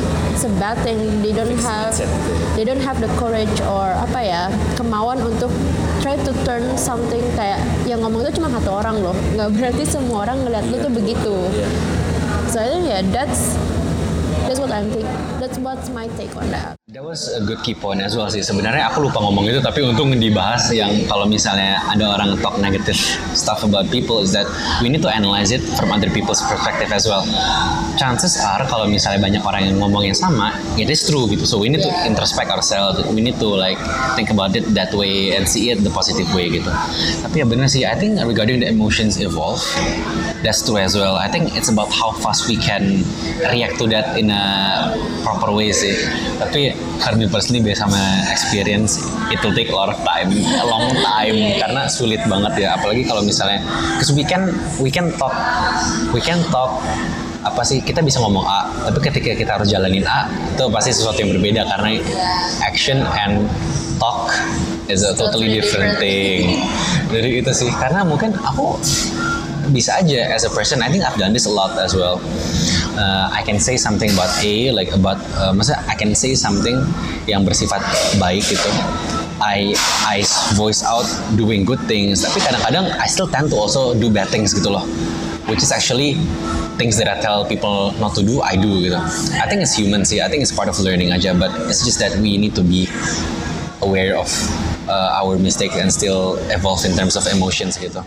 bad 0.58 0.74
thing 0.82 0.98
they 1.22 1.30
don't 1.30 1.54
have 1.62 1.94
they 2.58 2.66
don't 2.66 2.82
have 2.82 2.98
the 2.98 3.06
courage 3.14 3.62
or 3.70 3.94
apa 3.94 4.18
ya 4.26 4.42
kemauan 4.74 5.22
untuk 5.22 5.54
try 6.02 6.18
to 6.26 6.34
turn 6.42 6.66
something 6.74 7.22
kayak 7.38 7.62
yang 7.86 8.02
ngomong 8.02 8.26
itu 8.26 8.42
cuma 8.42 8.50
satu 8.58 8.74
orang 8.74 8.98
loh 8.98 9.14
nggak 9.38 9.54
berarti 9.54 9.86
semua 9.86 10.26
orang 10.26 10.42
ngeliat 10.42 10.66
lu 10.66 10.76
tuh 10.82 10.90
begitu. 10.90 11.34
So 12.50 12.58
I 12.58 12.66
think 12.66 12.90
yeah 12.90 13.02
that's 13.14 13.54
that's 14.50 14.58
think 14.84 15.04
that's 15.40 15.58
what's 15.58 15.88
my 15.88 16.08
take 16.16 16.34
on 16.36 16.50
that 16.50 16.76
That 16.94 17.02
was 17.02 17.28
a 17.34 17.42
good 17.42 17.66
key 17.66 17.74
point 17.74 17.98
as 17.98 18.14
well 18.14 18.30
sih. 18.30 18.46
Sebenarnya 18.46 18.86
aku 18.86 19.10
lupa 19.10 19.18
ngomong 19.18 19.50
itu, 19.50 19.58
tapi 19.58 19.82
untung 19.82 20.14
dibahas 20.14 20.70
yang 20.70 21.02
kalau 21.10 21.26
misalnya 21.26 21.82
ada 21.82 22.14
orang 22.14 22.38
talk 22.38 22.62
negative 22.62 22.94
stuff 23.34 23.66
about 23.66 23.90
people 23.90 24.22
is 24.22 24.30
that 24.30 24.46
we 24.78 24.86
need 24.86 25.02
to 25.02 25.10
analyze 25.10 25.50
it 25.50 25.58
from 25.76 25.90
other 25.90 26.06
people's 26.14 26.38
perspective 26.46 26.88
as 26.94 27.04
well. 27.04 27.26
Chances 27.98 28.38
are 28.38 28.62
kalau 28.70 28.86
misalnya 28.86 29.18
banyak 29.18 29.42
orang 29.42 29.66
yang 29.66 29.76
ngomong 29.82 30.08
yang 30.08 30.14
sama, 30.14 30.54
it 30.78 30.86
is 30.86 31.02
true 31.02 31.26
gitu. 31.26 31.42
So 31.42 31.58
we 31.58 31.74
need 31.74 31.82
to 31.82 31.90
introspect 32.06 32.54
ourselves. 32.54 33.02
We 33.10 33.18
need 33.18 33.42
to 33.42 33.50
like 33.50 33.82
think 34.14 34.30
about 34.30 34.54
it 34.54 34.70
that 34.78 34.94
way 34.94 35.34
and 35.34 35.42
see 35.42 35.74
it 35.74 35.82
the 35.82 35.90
positive 35.90 36.30
way 36.38 36.54
gitu. 36.54 36.70
Tapi 37.20 37.42
ya 37.42 37.50
benar 37.50 37.66
sih. 37.66 37.82
I 37.82 37.98
think 37.98 38.16
regarding 38.22 38.62
the 38.62 38.70
emotions 38.70 39.18
evolve, 39.18 39.58
that's 40.46 40.62
true 40.62 40.78
as 40.78 40.94
well. 40.94 41.18
I 41.18 41.26
think 41.26 41.52
it's 41.58 41.66
about 41.66 41.90
how 41.90 42.14
fast 42.22 42.46
we 42.46 42.54
can 42.54 43.02
react 43.50 43.82
to 43.82 43.90
that 43.90 44.14
in 44.14 44.30
a 44.30 44.42
proper 45.24 45.52
way 45.52 45.72
sih. 45.72 45.94
Tapi 46.38 46.72
for 47.02 47.14
me 47.18 47.26
personally 47.26 47.62
based 47.62 47.82
sama 47.82 47.98
experience 48.30 49.02
it 49.32 49.38
will 49.42 49.54
take 49.54 49.70
a 49.70 49.76
lot 49.76 49.90
of 49.90 49.98
time 50.02 50.30
a 50.32 50.66
long 50.66 50.86
time. 50.92 51.36
Karena 51.58 51.88
sulit 51.90 52.22
banget 52.26 52.66
ya. 52.66 52.78
Apalagi 52.78 53.06
kalau 53.06 53.22
misalnya 53.24 53.62
we 54.14 54.24
can 54.24 54.52
we 54.78 54.88
can 54.88 55.10
talk 55.18 55.34
we 56.14 56.20
can 56.22 56.38
talk 56.48 56.80
apa 57.46 57.62
sih 57.62 57.78
kita 57.78 58.02
bisa 58.02 58.18
ngomong 58.18 58.42
A 58.42 58.90
tapi 58.90 58.98
ketika 59.06 59.38
kita 59.38 59.54
harus 59.54 59.70
jalanin 59.70 60.02
A 60.02 60.26
itu 60.26 60.66
pasti 60.70 60.90
sesuatu 60.90 61.22
yang 61.22 61.30
berbeda. 61.38 61.62
Karena 61.66 61.98
action 62.66 63.06
and 63.06 63.46
talk 64.02 64.30
is 64.90 65.02
a 65.02 65.14
totally 65.14 65.48
different 65.50 65.98
thing. 65.98 66.62
Dari 67.10 67.40
itu 67.42 67.50
sih. 67.54 67.70
Karena 67.70 68.02
mungkin 68.02 68.34
aku 68.34 68.78
bisa 69.70 69.98
aja 69.98 70.32
as 70.32 70.44
a 70.44 70.52
person. 70.52 70.82
I 70.82 70.88
think 70.88 71.04
I've 71.04 71.18
done 71.18 71.32
this 71.32 71.46
a 71.46 71.52
lot 71.52 71.74
as 71.78 71.94
well. 71.94 72.20
Uh, 72.96 73.28
I 73.32 73.42
can 73.42 73.58
say 73.58 73.76
something 73.76 74.10
about 74.12 74.30
A 74.42 74.72
like 74.72 74.90
about 74.94 75.20
uh, 75.36 75.52
masa 75.52 75.76
I 75.86 75.94
can 75.94 76.14
say 76.14 76.34
something 76.34 76.80
yang 77.26 77.44
bersifat 77.44 77.82
baik 78.18 78.44
gitu. 78.46 78.70
I 79.36 79.76
I 80.08 80.24
voice 80.56 80.80
out 80.80 81.04
doing 81.36 81.68
good 81.68 81.80
things 81.84 82.24
tapi 82.24 82.40
kadang-kadang 82.40 82.88
I 82.96 83.04
still 83.04 83.28
tend 83.28 83.52
to 83.52 83.56
also 83.60 83.92
do 83.92 84.08
bad 84.08 84.32
things 84.32 84.56
gitu 84.56 84.72
loh. 84.72 84.84
Which 85.46 85.62
is 85.62 85.70
actually 85.70 86.18
things 86.74 86.98
that 86.98 87.06
I 87.06 87.22
tell 87.22 87.46
people 87.46 87.94
not 88.02 88.18
to 88.18 88.22
do 88.26 88.42
I 88.42 88.58
do 88.58 88.82
gitu. 88.82 88.98
I 89.38 89.46
think 89.46 89.62
it's 89.62 89.76
human 89.76 90.02
sih. 90.08 90.24
I 90.24 90.28
think 90.32 90.42
it's 90.42 90.54
part 90.54 90.66
of 90.72 90.80
learning 90.80 91.12
aja 91.12 91.36
but 91.36 91.52
it's 91.68 91.84
just 91.84 92.00
that 92.00 92.16
we 92.18 92.40
need 92.40 92.56
to 92.56 92.64
be 92.64 92.88
aware 93.82 94.16
of 94.16 94.28
uh, 94.88 95.20
our 95.20 95.36
mistakes 95.38 95.76
and 95.76 95.92
still 95.92 96.36
evolve 96.50 96.84
in 96.84 96.94
terms 96.94 97.16
of 97.16 97.26
emotions 97.28 97.76
gitu 97.76 98.02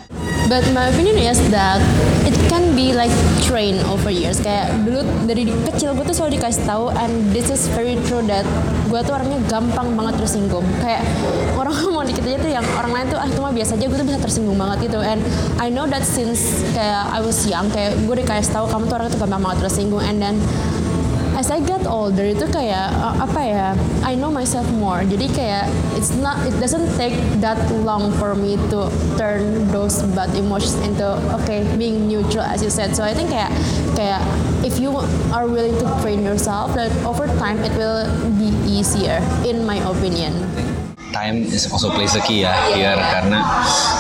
But 0.50 0.66
my 0.74 0.90
opinion 0.90 1.22
is 1.22 1.38
that 1.54 1.78
it 2.26 2.34
can 2.50 2.74
be 2.74 2.90
like 2.90 3.14
trained 3.46 3.86
over 3.86 4.10
years. 4.10 4.42
Kayak 4.42 4.82
dulu 4.82 5.06
dari 5.30 5.46
kecil 5.46 5.94
gue 5.94 6.02
tuh 6.10 6.16
selalu 6.18 6.42
dikasih 6.42 6.66
tahu 6.66 6.90
and 6.98 7.30
this 7.30 7.54
is 7.54 7.70
very 7.78 7.94
true 8.10 8.26
that 8.26 8.42
gue 8.90 8.98
tuh 9.06 9.14
orangnya 9.14 9.38
gampang 9.46 9.94
banget 9.94 10.18
tersinggung. 10.18 10.66
Kayak 10.82 11.06
orang 11.54 11.78
ngomong 11.86 12.10
dikit 12.10 12.26
aja 12.26 12.38
tuh 12.42 12.50
yang 12.50 12.66
orang 12.82 12.92
lain 12.98 13.06
tuh 13.14 13.22
ah 13.22 13.30
cuma 13.30 13.54
biasa 13.54 13.78
aja 13.78 13.86
gue 13.86 13.98
tuh 14.02 14.08
bisa 14.10 14.18
tersinggung 14.18 14.58
banget 14.58 14.90
gitu. 14.90 15.06
And 15.06 15.22
I 15.62 15.70
know 15.70 15.86
that 15.86 16.02
since 16.02 16.66
kayak 16.74 17.14
I 17.14 17.22
was 17.22 17.46
young 17.46 17.70
kayak 17.70 18.02
gue 18.10 18.16
dikasih 18.26 18.50
tahu 18.50 18.66
kamu 18.74 18.90
tuh 18.90 18.96
orangnya 18.98 19.14
tuh 19.14 19.22
gampang 19.22 19.42
banget 19.46 19.70
tersinggung 19.70 20.02
and 20.02 20.18
then 20.18 20.42
as 21.40 21.48
I 21.48 21.64
get 21.64 21.88
older 21.88 22.28
itu 22.28 22.44
kayak 22.52 22.92
uh, 23.00 23.16
apa 23.24 23.40
ya 23.40 23.68
I 24.04 24.20
know 24.20 24.28
myself 24.28 24.68
more. 24.76 25.08
Jadi 25.08 25.32
kayak 25.32 25.72
it's 25.96 26.12
not 26.20 26.36
it 26.44 26.52
doesn't 26.60 26.92
take 27.00 27.16
that 27.40 27.56
long 27.88 28.12
for 28.20 28.36
me 28.36 28.60
to 28.76 28.92
turn 29.16 29.72
those 29.72 30.04
bad 30.12 30.36
emotions 30.36 30.76
into 30.84 31.08
okay 31.40 31.64
being 31.80 32.12
neutral 32.12 32.44
as 32.44 32.60
you 32.60 32.68
said. 32.68 32.92
So 32.92 33.08
I 33.08 33.16
think 33.16 33.32
kayak 33.32 33.56
kayak 33.96 34.20
if 34.68 34.84
you 34.84 34.92
are 35.32 35.48
willing 35.48 35.80
to 35.80 35.88
train 36.04 36.28
yourself 36.28 36.76
that 36.76 36.92
over 37.08 37.32
time 37.40 37.64
it 37.64 37.72
will 37.80 38.04
be 38.36 38.52
easier 38.68 39.24
in 39.48 39.64
my 39.64 39.80
opinion 39.88 40.36
time 41.12 41.46
is 41.50 41.70
also 41.72 41.90
plays 41.94 42.16
a 42.16 42.24
key 42.24 42.46
ya 42.46 42.54
here 42.74 42.98
karena 42.98 43.42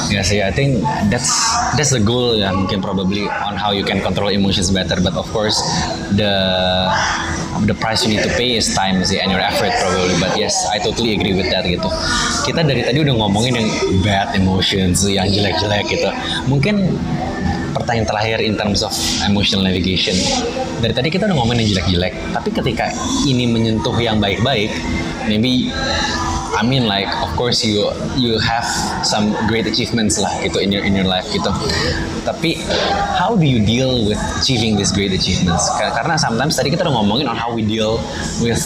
ya 0.10 0.22
sih 0.22 0.39
I 0.41 0.52
think 0.54 0.82
that's 1.10 1.30
that's 1.76 1.91
the 1.93 2.02
goal 2.02 2.38
ya 2.38 2.54
mungkin 2.54 2.82
probably 2.82 3.26
on 3.30 3.58
how 3.58 3.74
you 3.74 3.86
can 3.86 4.02
control 4.02 4.30
emotions 4.30 4.69
better 4.69 4.98
but 5.02 5.13
of 5.17 5.26
course 5.34 5.60
the 6.15 6.34
the 7.65 7.76
price 7.76 8.06
you 8.06 8.13
need 8.13 8.24
to 8.24 8.32
pay 8.38 8.56
is 8.56 8.72
time 8.72 9.02
sih 9.04 9.19
and 9.19 9.34
your 9.34 9.41
effort 9.41 9.74
probably 9.82 10.15
but 10.22 10.34
yes 10.38 10.65
I 10.69 10.80
totally 10.80 11.17
agree 11.17 11.36
with 11.36 11.50
that 11.52 11.65
gitu. 11.65 11.89
Kita 12.48 12.63
dari 12.63 12.86
tadi 12.86 12.98
udah 13.02 13.15
ngomongin 13.17 13.54
yang 13.60 13.69
bad 14.06 14.34
emotions 14.38 15.04
yang 15.06 15.28
jelek-jelek 15.28 15.86
gitu. 15.89 16.10
Mungkin 16.48 16.95
pertanyaan 17.76 18.08
terakhir 18.08 18.38
in 18.41 18.58
terms 18.58 18.82
of 18.82 18.93
emotional 19.26 19.62
navigation. 19.62 20.15
Dari 20.80 20.93
tadi 20.95 21.08
kita 21.12 21.28
udah 21.28 21.38
ngomongin 21.38 21.67
yang 21.67 21.78
jelek-jelek 21.78 22.13
tapi 22.32 22.50
ketika 22.56 22.88
ini 23.28 23.50
menyentuh 23.50 23.93
yang 24.00 24.22
baik-baik 24.22 24.72
maybe 25.28 25.69
I 26.57 26.65
mean 26.65 26.89
like 26.89 27.09
of 27.21 27.29
course 27.38 27.62
you 27.62 27.89
you 28.17 28.41
have 28.41 28.65
some 29.05 29.31
great 29.45 29.69
achievements 29.69 30.17
lah 30.17 30.31
gitu 30.41 30.57
in 30.59 30.73
your 30.73 30.81
in 30.81 30.97
your 30.97 31.05
life 31.05 31.27
gitu. 31.29 31.51
Tapi 32.25 32.57
how 33.17 33.38
do 33.38 33.45
you 33.45 33.62
deal 33.62 34.05
with 34.09 34.17
achieving 34.41 34.73
these 34.73 34.89
great 34.89 35.13
achievements? 35.13 35.69
Karena 35.77 36.17
sometimes 36.17 36.57
tadi 36.57 36.73
kita 36.73 36.88
udah 36.88 36.95
ngomongin 37.01 37.29
on 37.29 37.38
how 37.38 37.53
we 37.53 37.62
deal 37.62 38.01
with 38.41 38.59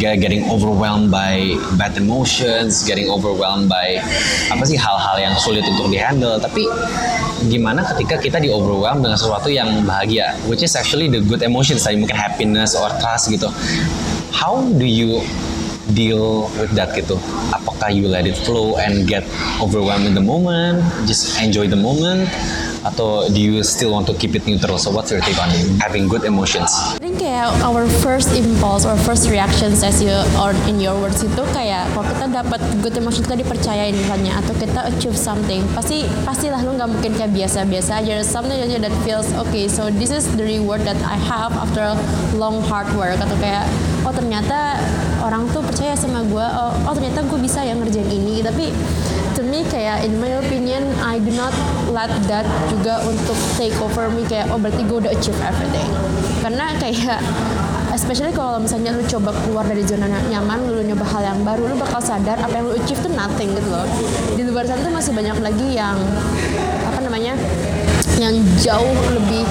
getting 0.00 0.48
overwhelmed 0.48 1.12
by 1.12 1.56
bad 1.76 1.92
emotions, 2.00 2.84
getting 2.88 3.08
overwhelmed 3.12 3.68
by 3.68 4.00
apa 4.48 4.64
sih 4.64 4.78
hal-hal 4.80 5.16
yang 5.20 5.34
sulit 5.36 5.64
untuk 5.68 5.92
dihandle. 5.92 6.40
Tapi 6.40 6.64
gimana 7.52 7.84
ketika 7.94 8.16
kita 8.18 8.38
di 8.40 8.48
overwhelmed 8.48 9.04
dengan 9.04 9.18
sesuatu 9.20 9.52
yang 9.52 9.84
bahagia, 9.84 10.34
which 10.48 10.64
is 10.64 10.72
actually 10.74 11.06
the 11.06 11.20
good 11.20 11.44
emotions 11.44 11.84
tadi 11.84 12.00
mungkin 12.00 12.16
happiness 12.16 12.72
or 12.72 12.88
trust 12.98 13.28
gitu. 13.28 13.52
How 14.32 14.60
do 14.76 14.84
you 14.84 15.24
deal 15.94 16.50
with 16.58 16.72
that 16.74 16.94
gitu? 16.96 17.20
Apakah 17.54 17.92
you 17.94 18.08
let 18.08 18.26
it 18.26 18.34
flow 18.34 18.80
and 18.80 19.06
get 19.06 19.22
overwhelmed 19.62 20.06
in 20.06 20.14
the 20.14 20.24
moment, 20.24 20.82
just 21.06 21.38
enjoy 21.38 21.70
the 21.70 21.78
moment, 21.78 22.26
atau 22.86 23.26
do 23.30 23.38
you 23.38 23.62
still 23.66 23.90
want 23.94 24.06
to 24.06 24.14
keep 24.14 24.34
it 24.34 24.46
neutral? 24.46 24.78
So 24.78 24.94
what's 24.94 25.10
your 25.10 25.22
take 25.22 25.38
on 25.38 25.50
having 25.82 26.06
good 26.06 26.22
emotions? 26.22 26.70
I 26.96 27.02
think 27.02 27.18
kayak 27.22 27.50
our 27.66 27.86
first 28.02 28.30
impulse 28.34 28.86
or 28.86 28.94
first 29.02 29.26
reactions 29.26 29.82
as 29.82 29.98
you 29.98 30.14
or 30.38 30.54
in 30.70 30.78
your 30.78 30.94
words 30.94 31.22
itu 31.26 31.42
kayak 31.50 31.90
kalau 31.92 32.06
kita 32.06 32.26
dapat 32.30 32.60
good 32.80 32.94
emotion 32.94 33.22
kita 33.26 33.42
dipercayain 33.42 33.94
misalnya 33.94 34.38
atau 34.38 34.54
kita 34.54 34.80
achieve 34.86 35.18
something 35.18 35.66
pasti 35.74 36.06
pastilah 36.22 36.62
lu 36.62 36.78
nggak 36.78 36.86
mungkin 36.86 37.12
kayak 37.18 37.32
biasa-biasa 37.34 38.04
aja 38.04 38.22
something 38.22 38.56
aja 38.56 38.78
that 38.78 38.94
feels 39.02 39.26
okay 39.34 39.66
so 39.66 39.90
this 39.98 40.14
is 40.14 40.28
the 40.38 40.44
reward 40.46 40.84
that 40.86 40.98
I 41.02 41.18
have 41.18 41.50
after 41.56 41.98
long 42.38 42.62
hard 42.70 42.86
work 42.94 43.18
atau 43.18 43.36
kayak 43.42 43.66
oh 44.06 44.14
ternyata 44.14 44.78
orang 45.26 45.50
tuh 45.50 45.58
percaya 45.66 45.98
sama 45.98 46.22
gue 46.22 46.46
oh, 46.46 46.72
oh 46.86 46.94
ternyata 46.94 47.26
gue 47.26 47.38
bisa 47.42 47.66
yang 47.66 47.82
ngerjain 47.82 48.06
ini. 48.06 48.38
Tapi 48.40 48.70
to 49.34 49.42
me 49.42 49.66
kayak 49.66 50.06
in 50.06 50.14
my 50.22 50.30
opinion 50.38 50.86
I 51.02 51.18
do 51.18 51.34
not 51.34 51.50
let 51.90 52.08
that 52.30 52.46
juga 52.70 53.02
untuk 53.02 53.34
take 53.58 53.74
over 53.82 54.06
me. 54.08 54.22
Kayak 54.30 54.54
oh 54.54 54.58
berarti 54.62 54.86
gue 54.86 54.98
udah 55.02 55.12
achieve 55.12 55.38
everything. 55.42 55.90
Karena 56.40 56.70
kayak 56.78 57.18
especially 57.90 58.30
kalau 58.30 58.62
misalnya 58.62 58.94
lu 58.94 59.02
coba 59.10 59.34
keluar 59.42 59.66
dari 59.66 59.82
zona 59.82 60.06
nyaman 60.06 60.70
lu 60.70 60.86
nyoba 60.86 61.02
hal 61.10 61.22
yang 61.34 61.40
baru 61.42 61.74
lu 61.74 61.76
bakal 61.80 61.98
sadar 61.98 62.38
apa 62.38 62.54
yang 62.54 62.70
lu 62.70 62.78
achieve 62.78 63.02
tuh 63.02 63.10
nothing 63.10 63.50
gitu 63.58 63.68
loh. 63.68 63.86
Di 64.38 64.46
luar 64.46 64.62
sana 64.70 64.86
tuh 64.86 64.94
masih 64.94 65.10
banyak 65.10 65.36
lagi 65.42 65.66
yang 65.74 65.98
apa 66.86 67.02
namanya 67.02 67.34
yang 68.16 68.32
jauh 68.62 68.96
lebih 69.12 69.44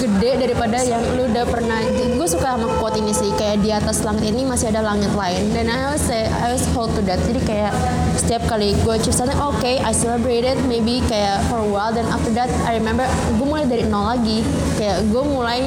gede 0.00 0.30
daripada 0.40 0.78
yang 0.84 1.02
lu 1.16 1.28
udah 1.28 1.44
pernah. 1.48 1.80
Gue 2.16 2.28
suka 2.28 2.56
sama 2.56 2.68
quote 2.80 3.00
ini 3.00 3.12
sih 3.12 3.28
kayak 3.36 3.60
di 3.64 3.70
atas 3.72 4.04
langit 4.04 4.32
ini 4.32 4.44
masih 4.48 4.72
ada 4.72 4.80
langit 4.84 5.12
lain. 5.12 5.52
Dan 5.52 5.68
I 5.68 5.90
always 5.90 6.04
say 6.04 6.28
I 6.28 6.52
always 6.52 6.64
hold 6.72 6.92
to 6.96 7.02
that. 7.08 7.20
Jadi 7.28 7.40
kayak 7.44 7.72
setiap 8.16 8.44
kali 8.48 8.76
gue 8.80 8.94
achieve 8.96 9.16
something 9.16 9.36
oke 9.40 9.56
okay, 9.60 9.80
I 9.80 9.92
celebrate 9.92 10.44
it 10.44 10.58
maybe 10.68 11.04
kayak 11.08 11.44
for 11.52 11.60
a 11.60 11.68
while. 11.68 11.92
Dan 11.92 12.08
after 12.08 12.32
that 12.36 12.48
I 12.64 12.80
remember 12.80 13.04
gue 13.36 13.46
mulai 13.46 13.68
dari 13.68 13.84
nol 13.84 14.16
lagi. 14.16 14.40
Kayak 14.80 15.04
gue 15.08 15.22
mulai 15.24 15.60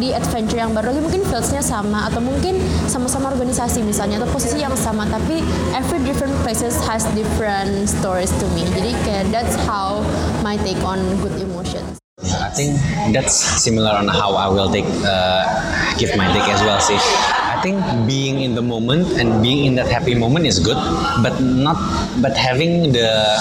di 0.00 0.10
adventure 0.10 0.58
yang 0.58 0.72
baru 0.72 0.92
lagi. 0.92 1.00
Mungkin 1.04 1.22
fieldsnya 1.28 1.60
sama 1.60 2.08
atau 2.08 2.24
mungkin 2.24 2.56
sama-sama 2.88 3.28
organisasi 3.32 3.84
misalnya 3.84 4.24
atau 4.24 4.28
posisi 4.32 4.60
yang 4.60 4.74
sama. 4.76 5.04
Tapi 5.08 5.44
every 5.76 6.00
different 6.02 6.34
places 6.40 6.80
has 6.88 7.04
different 7.12 7.88
stories 7.88 8.32
to 8.40 8.46
me. 8.56 8.64
Jadi 8.72 8.96
kayak 9.04 9.24
that's 9.28 9.54
how 9.68 10.00
my 10.40 10.56
take 10.64 10.80
on 10.84 11.00
good 11.20 11.36
emotions 11.36 11.83
I 12.32 12.50
think 12.50 12.80
that's 13.12 13.34
similar 13.34 13.92
on 13.92 14.08
how 14.08 14.34
I 14.34 14.48
will 14.48 14.70
take 14.72 14.88
uh, 15.04 15.44
give 15.98 16.16
my 16.16 16.26
take 16.32 16.48
as 16.48 16.60
well 16.64 16.80
sih. 16.80 16.96
I 16.96 17.60
think 17.60 17.80
being 18.06 18.40
in 18.40 18.54
the 18.54 18.62
moment 18.62 19.16
and 19.20 19.42
being 19.42 19.64
in 19.64 19.74
that 19.76 19.88
happy 19.88 20.14
moment 20.14 20.46
is 20.46 20.60
good, 20.60 20.76
but 21.22 21.40
not 21.40 21.76
but 22.20 22.36
having 22.36 22.92
the 22.92 23.36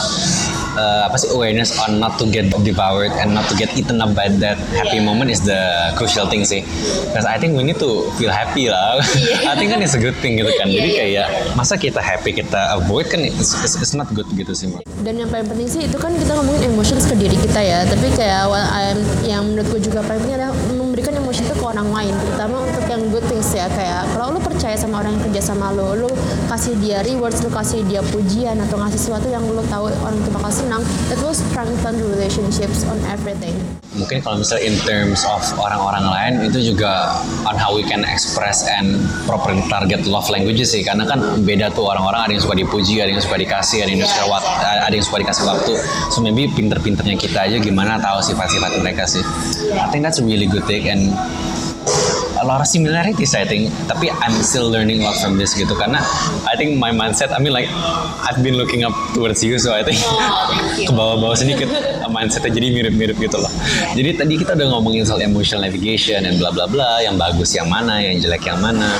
uh, 0.75 1.07
apa 1.07 1.15
sih 1.19 1.29
awareness 1.33 1.75
on 1.81 1.97
not 2.01 2.17
to 2.21 2.25
get 2.29 2.49
devoured 2.63 3.13
and 3.21 3.33
not 3.33 3.45
to 3.49 3.55
get 3.57 3.71
eaten 3.73 4.01
up 4.01 4.11
by 4.17 4.29
that 4.41 4.57
happy 4.73 4.99
moment 4.99 5.29
is 5.29 5.41
the 5.43 5.91
crucial 5.97 6.25
thing 6.29 6.45
sih. 6.45 6.61
Because 7.09 7.25
I 7.25 7.37
think 7.41 7.57
we 7.57 7.63
need 7.65 7.79
to 7.81 8.09
feel 8.17 8.33
happy 8.33 8.69
lah. 8.69 9.01
I 9.51 9.53
think 9.57 9.73
kan 9.73 9.81
it's 9.81 9.97
a 9.97 10.01
good 10.01 10.17
thing 10.19 10.37
gitu 10.37 10.51
kan. 10.57 10.69
Jadi 10.69 10.89
kayak 10.97 11.27
masa 11.57 11.77
kita 11.77 12.01
happy 12.01 12.35
kita 12.35 12.77
avoid 12.77 13.09
kan 13.09 13.21
it's, 13.23 13.53
it's, 13.63 13.75
it's 13.79 13.95
not 13.97 14.09
good 14.11 14.27
gitu 14.33 14.53
sih. 14.53 14.69
dan 15.03 15.19
yang 15.19 15.27
paling 15.27 15.45
penting 15.45 15.67
sih 15.67 15.81
itu 15.83 15.99
kan 15.99 16.15
kita 16.15 16.31
ngomongin 16.31 16.71
emotions 16.71 17.03
ke 17.03 17.15
diri 17.19 17.35
kita 17.35 17.59
ya 17.59 17.83
tapi 17.83 18.07
kayak 18.15 18.47
yang 19.27 19.43
menurut 19.43 19.67
gue 19.75 19.81
juga 19.91 19.99
paling 19.99 20.23
penting 20.23 20.35
adalah 20.39 20.55
memberikan 20.71 21.13
emotion 21.33 21.49
itu 21.49 21.57
ke 21.57 21.65
orang 21.65 21.89
lain 21.89 22.13
terutama 22.13 22.55
untuk 22.61 22.85
yang 22.85 23.01
good 23.09 23.25
things 23.25 23.49
ya 23.57 23.65
kayak 23.73 24.05
kalau 24.13 24.37
lu 24.37 24.39
percaya 24.39 24.77
sama 24.77 25.01
orang 25.01 25.17
yang 25.17 25.23
kerja 25.25 25.41
sama 25.49 25.73
lu 25.73 26.05
lu 26.05 26.09
kasih 26.45 26.77
dia 26.77 27.01
rewards 27.01 27.41
lu 27.41 27.49
kasih 27.49 27.81
dia 27.89 28.05
pujian 28.13 28.53
atau 28.61 28.77
ngasih 28.77 28.99
sesuatu 29.01 29.27
yang 29.33 29.41
lu 29.41 29.65
tahu 29.65 29.89
orang 29.89 30.17
itu 30.21 30.29
bakal 30.29 30.51
senang 30.53 30.81
that 31.09 31.17
will 31.25 31.33
strengthen 31.33 31.97
relationships 32.13 32.85
on 32.85 33.01
everything. 33.09 33.57
Mungkin 33.93 34.25
kalau 34.25 34.41
misalnya 34.41 34.65
in 34.65 34.75
terms 34.81 35.21
of 35.21 35.41
orang-orang 35.57 36.05
lain 36.05 36.33
itu 36.49 36.73
juga 36.73 37.13
on 37.45 37.53
how 37.53 37.73
we 37.73 37.85
can 37.85 38.01
express 38.09 38.65
and 38.65 38.97
properly 39.29 39.61
target 39.69 40.09
love 40.09 40.25
languages 40.33 40.73
sih. 40.73 40.81
Karena 40.81 41.05
kan 41.05 41.21
beda 41.45 41.69
tuh 41.69 41.93
orang-orang 41.93 42.25
ada 42.25 42.31
yang 42.33 42.41
suka 42.41 42.57
dipuji 42.57 43.01
ada 43.01 43.13
yang 43.13 43.21
suka 43.21 43.37
dikasih 43.37 43.85
ada 43.85 43.89
yang 43.93 44.01
suka 44.01 44.25
wak- 44.25 44.49
ada 44.65 44.93
yang 44.93 45.05
suka 45.05 45.21
dikasih 45.21 45.45
waktu. 45.45 45.73
So 46.09 46.25
maybe 46.25 46.49
pinter-pinternya 46.49 47.17
kita 47.17 47.45
aja 47.45 47.57
gimana 47.61 48.01
tahu 48.01 48.17
sifat-sifat 48.21 48.81
mereka 48.81 49.05
sih. 49.05 49.21
I 49.77 49.85
think 49.93 50.01
that's 50.01 50.17
a 50.17 50.25
really 50.25 50.49
good 50.49 50.65
take 50.65 50.89
and 50.89 51.13
a 52.43 52.45
lot 52.45 52.59
of 52.59 52.67
similarities 52.67 53.31
I 53.31 53.47
think. 53.47 53.71
Tapi 53.87 54.11
I'm 54.11 54.35
still 54.43 54.67
learning 54.67 54.99
a 55.01 55.07
lot 55.07 55.17
from 55.23 55.39
this 55.39 55.55
gitu. 55.55 55.71
Karena 55.79 56.03
I 56.43 56.59
think 56.59 56.75
my 56.75 56.91
mindset 56.91 57.31
I 57.31 57.39
mean 57.39 57.55
like 57.55 57.71
I've 58.27 58.43
been 58.43 58.59
looking 58.59 58.83
up 58.83 58.93
towards 59.15 59.39
you 59.39 59.55
so 59.57 59.71
I 59.71 59.87
think 59.87 59.97
ke 60.87 60.91
bawah-bawah 60.91 61.39
sedikit 61.39 61.71
mindsetnya 62.11 62.51
jadi 62.51 62.67
mirip-mirip 62.75 63.17
gitu 63.17 63.39
loh. 63.39 63.51
Jadi 63.95 64.19
tadi 64.19 64.33
kita 64.35 64.59
udah 64.59 64.67
ngomongin 64.75 65.07
soal 65.07 65.23
emotional 65.23 65.63
navigation 65.63 66.27
and 66.27 66.37
bla 66.37 66.51
bla 66.51 66.67
bla 66.67 66.99
yang 66.99 67.15
bagus 67.15 67.55
yang 67.55 67.71
mana 67.71 68.03
yang 68.03 68.19
jelek 68.19 68.43
yang 68.43 68.59
mana 68.59 68.99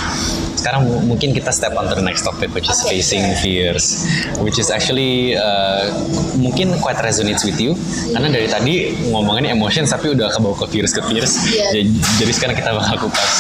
sekarang 0.54 0.86
mu- 0.86 1.04
mungkin 1.14 1.34
kita 1.34 1.50
step 1.50 1.74
on 1.74 1.90
to 1.90 1.96
the 1.98 2.06
next 2.06 2.24
topic 2.24 2.54
which 2.54 2.70
is 2.70 2.80
facing 2.86 3.24
fears 3.42 4.06
which 4.40 4.62
is 4.62 4.70
actually 4.70 5.34
uh, 5.36 5.90
mungkin 6.38 6.74
quite 6.80 6.98
resonates 7.02 7.44
with 7.44 7.58
you. 7.60 7.74
Karena 8.14 8.30
dari 8.30 8.48
tadi 8.48 8.74
ngomongin 9.10 9.50
emotions 9.50 9.90
tapi 9.90 10.14
udah 10.14 10.30
kebawa 10.32 10.56
ke 10.66 10.66
fears 10.70 10.92
ke 10.94 11.02
fears. 11.10 11.32
Jadi, 11.74 11.90
jadi 12.22 12.32
sekarang 12.32 12.56
kita 12.58 12.72
bakal 12.74 13.10
kupas 13.10 13.32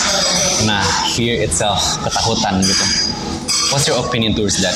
nah 0.63 0.83
fear 1.13 1.43
itself 1.43 1.79
ketakutan 2.01 2.61
gitu. 2.63 2.85
What's 3.71 3.85
your 3.89 3.97
opinion 4.01 4.33
towards 4.37 4.61
that? 4.61 4.75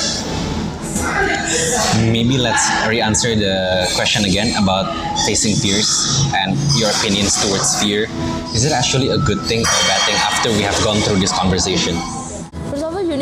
Maybe 2.10 2.38
let's 2.38 2.66
re-answer 2.90 3.38
the 3.38 3.86
question 3.96 4.26
again 4.26 4.52
about 4.58 4.90
facing 5.26 5.56
fears 5.56 5.88
and 6.34 6.58
your 6.76 6.90
opinions 7.00 7.38
towards 7.40 7.78
fear. 7.80 8.10
Is 8.58 8.66
it 8.66 8.74
actually 8.74 9.10
a 9.14 9.20
good 9.22 9.40
thing 9.46 9.62
or 9.62 9.70
a 9.70 9.86
bad 9.86 10.02
thing 10.10 10.18
after 10.18 10.50
we 10.52 10.66
have 10.66 10.78
gone 10.84 10.98
through 11.06 11.22
this 11.22 11.32
conversation 11.32 11.96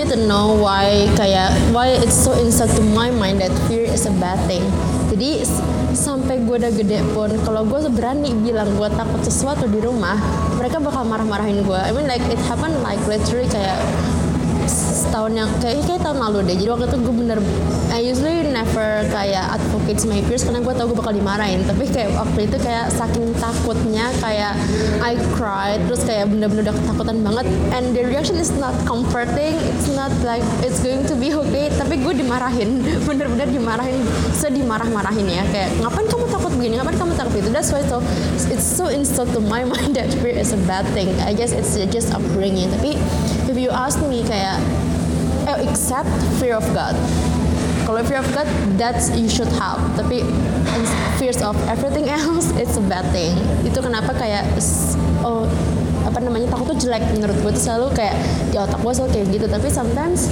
To 0.06 0.14
know 0.30 0.54
why 0.62 1.10
kayak 1.18 1.50
why 1.74 1.90
it's 1.90 2.14
so 2.14 2.38
inside 2.38 2.70
to 2.78 2.84
my 2.94 3.10
mind 3.10 3.42
that 3.42 3.50
fear 3.66 3.84
is 3.84 4.06
a 4.06 4.14
bad 4.22 4.38
thing. 4.46 4.62
Jadi 5.10 5.42
sampai 5.98 6.46
gue 6.46 6.62
udah 6.62 6.70
gede 6.72 7.02
pun, 7.12 7.34
kalau 7.42 7.66
gue 7.66 7.90
berani 7.90 8.30
bilang 8.38 8.70
gue 8.78 8.86
takut 8.94 9.18
sesuatu 9.26 9.66
di 9.66 9.82
rumah, 9.82 10.14
mereka 10.62 10.78
bakal 10.78 11.10
marah-marahin 11.10 11.66
gue. 11.66 11.82
I 11.82 11.90
mean 11.90 12.06
like 12.06 12.22
it 12.30 12.38
happened 12.46 12.78
like 12.86 13.02
literally 13.10 13.50
kayak 13.50 13.82
setahun 14.70 15.32
yang 15.34 15.50
kayak 15.62 15.86
kayak 15.86 16.02
tahun 16.02 16.18
lalu 16.20 16.38
deh. 16.50 16.56
Jadi 16.60 16.70
waktu 16.72 16.86
itu 16.90 16.98
gue 17.02 17.16
bener 17.16 17.40
I 17.94 18.00
usually 18.04 18.44
never 18.52 19.06
kayak 19.14 19.46
advocate 19.56 20.02
my 20.10 20.20
peers 20.26 20.44
karena 20.44 20.60
gue 20.60 20.74
tau 20.76 20.86
gue 20.90 20.98
bakal 20.98 21.14
dimarahin. 21.16 21.64
Tapi 21.64 21.88
kayak 21.88 22.12
waktu 22.18 22.50
itu 22.50 22.58
kayak 22.60 22.92
saking 22.92 23.32
takutnya 23.38 24.12
kayak 24.20 24.54
I 25.00 25.16
cry 25.38 25.80
terus 25.88 26.04
kayak 26.04 26.32
bener-bener 26.34 26.68
udah 26.68 26.76
ketakutan 26.76 27.18
banget 27.24 27.46
and 27.72 27.96
the 27.96 28.04
reaction 28.04 28.36
is 28.36 28.52
not 28.58 28.74
comforting. 28.84 29.56
It's 29.72 29.88
not 29.94 30.12
like 30.26 30.44
it's 30.66 30.82
going 30.82 31.06
to 31.08 31.16
be 31.16 31.32
okay. 31.32 31.72
Tapi 31.76 32.02
gue 32.02 32.14
dimarahin, 32.18 32.84
bener-bener 33.08 33.48
dimarahin, 33.50 34.02
sedih 34.36 34.66
marah-marahin 34.66 35.28
ya. 35.30 35.44
Kayak 35.54 35.70
ngapain 35.84 36.08
kamu 36.10 36.26
takut 36.32 36.52
begini? 36.58 36.74
Ngapain 36.82 36.98
kamu 36.98 37.14
takut 37.16 37.36
itu? 37.40 37.50
That's 37.54 37.70
why 37.72 37.84
so 37.86 38.02
it's 38.52 38.66
so 38.66 38.90
instilled 38.90 39.32
to 39.36 39.42
my 39.42 39.64
mind 39.72 39.96
that 39.96 40.12
fear 40.20 40.36
is 40.36 40.52
a 40.52 40.60
bad 40.68 40.84
thing. 40.92 41.12
I 41.24 41.32
guess 41.32 41.54
it's 41.54 41.78
just 41.92 42.12
upbringing. 42.12 42.72
Tapi 42.76 42.98
you 43.66 43.74
ask 43.74 43.98
me 44.06 44.22
kayak 44.22 44.62
eh, 45.50 45.66
except 45.66 46.14
fear 46.38 46.54
of 46.54 46.66
God. 46.78 46.94
Kalau 47.90 48.02
fear 48.06 48.22
of 48.22 48.30
God, 48.30 48.46
that's 48.78 49.10
you 49.18 49.26
should 49.26 49.50
have. 49.58 49.82
Tapi 49.98 50.22
fears 51.18 51.42
of 51.42 51.58
everything 51.66 52.06
else, 52.06 52.54
it's 52.62 52.78
a 52.78 52.86
bad 52.86 53.10
thing. 53.10 53.34
Itu 53.66 53.82
kenapa 53.82 54.14
kayak 54.14 54.46
oh 55.26 55.50
apa 56.06 56.22
namanya 56.22 56.54
takut 56.54 56.78
tuh 56.78 56.78
jelek 56.86 57.02
menurut 57.18 57.34
gue 57.42 57.52
tuh 57.58 57.64
selalu 57.66 57.90
kayak 57.98 58.14
di 58.54 58.58
otak 58.62 58.78
gue 58.78 58.94
selalu 58.94 59.10
kayak 59.18 59.26
gitu. 59.34 59.46
Tapi 59.50 59.68
sometimes 59.74 60.30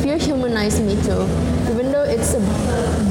fear 0.00 0.16
humanize 0.16 0.80
me 0.80 0.96
too. 1.04 1.28
Even 1.68 1.92
though 1.92 2.08
it's 2.08 2.32
a 2.32 2.40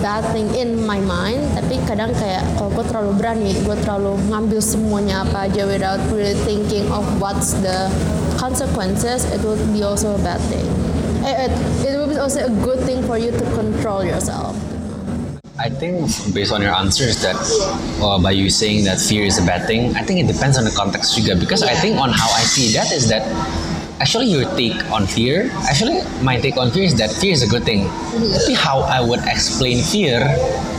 bad 0.01 0.25
thing 0.33 0.49
in 0.57 0.73
my 0.89 0.97
mind, 0.97 1.45
tapi 1.53 1.77
kadang 1.86 2.10
kayak 2.17 2.41
kalau 2.57 2.73
gue 2.73 2.86
terlalu 2.89 3.12
berani, 3.13 3.53
gue 3.62 3.77
terlalu 3.86 4.17
ngambil 4.33 4.57
semuanya 4.57 5.21
apa 5.21 5.45
aja 5.45 5.69
without 5.69 6.01
really 6.10 6.33
thinking 6.41 6.89
of 6.89 7.05
what's 7.21 7.53
the 7.62 7.86
consequences, 8.47 9.25
it 9.36 9.41
would 9.43 9.60
be 9.75 9.83
also 9.83 10.15
a 10.15 10.21
bad 10.23 10.39
thing. 10.47 10.63
Eh, 11.27 11.36
It, 11.45 11.51
it 11.83 11.93
would 11.99 12.10
be 12.15 12.15
also 12.15 12.39
a 12.47 12.53
good 12.63 12.79
thing 12.88 13.03
for 13.03 13.17
you 13.19 13.31
to 13.31 13.45
control 13.60 14.07
yourself. 14.07 14.55
I 15.60 15.67
think 15.67 16.07
based 16.38 16.53
on 16.55 16.62
your 16.62 16.71
answers 16.71 17.19
that 17.25 17.36
uh, 17.99 18.21
by 18.21 18.31
you 18.31 18.47
saying 18.47 18.86
that 18.86 19.01
fear 19.01 19.25
is 19.25 19.36
a 19.41 19.45
bad 19.45 19.65
thing, 19.67 19.91
I 19.99 20.03
think 20.05 20.21
it 20.23 20.31
depends 20.31 20.55
on 20.55 20.63
the 20.63 20.71
context 20.71 21.17
juga 21.17 21.33
because 21.36 21.65
I 21.65 21.73
think 21.75 21.97
on 21.99 22.13
how 22.13 22.29
I 22.31 22.45
see 22.45 22.71
that 22.77 22.93
is 22.93 23.10
that 23.10 23.25
actually 23.99 24.27
your 24.29 24.45
take 24.55 24.77
on 24.91 25.05
fear, 25.05 25.49
actually 25.69 26.01
my 26.21 26.38
take 26.39 26.57
on 26.57 26.69
fear 26.71 26.86
is 26.86 26.95
that 26.97 27.12
fear 27.12 27.33
is 27.33 27.41
a 27.43 27.49
good 27.49 27.63
thing. 27.63 27.89
Tapi 28.13 28.53
how 28.53 28.86
I 28.86 29.01
would 29.01 29.21
explain 29.25 29.81
fear 29.81 30.21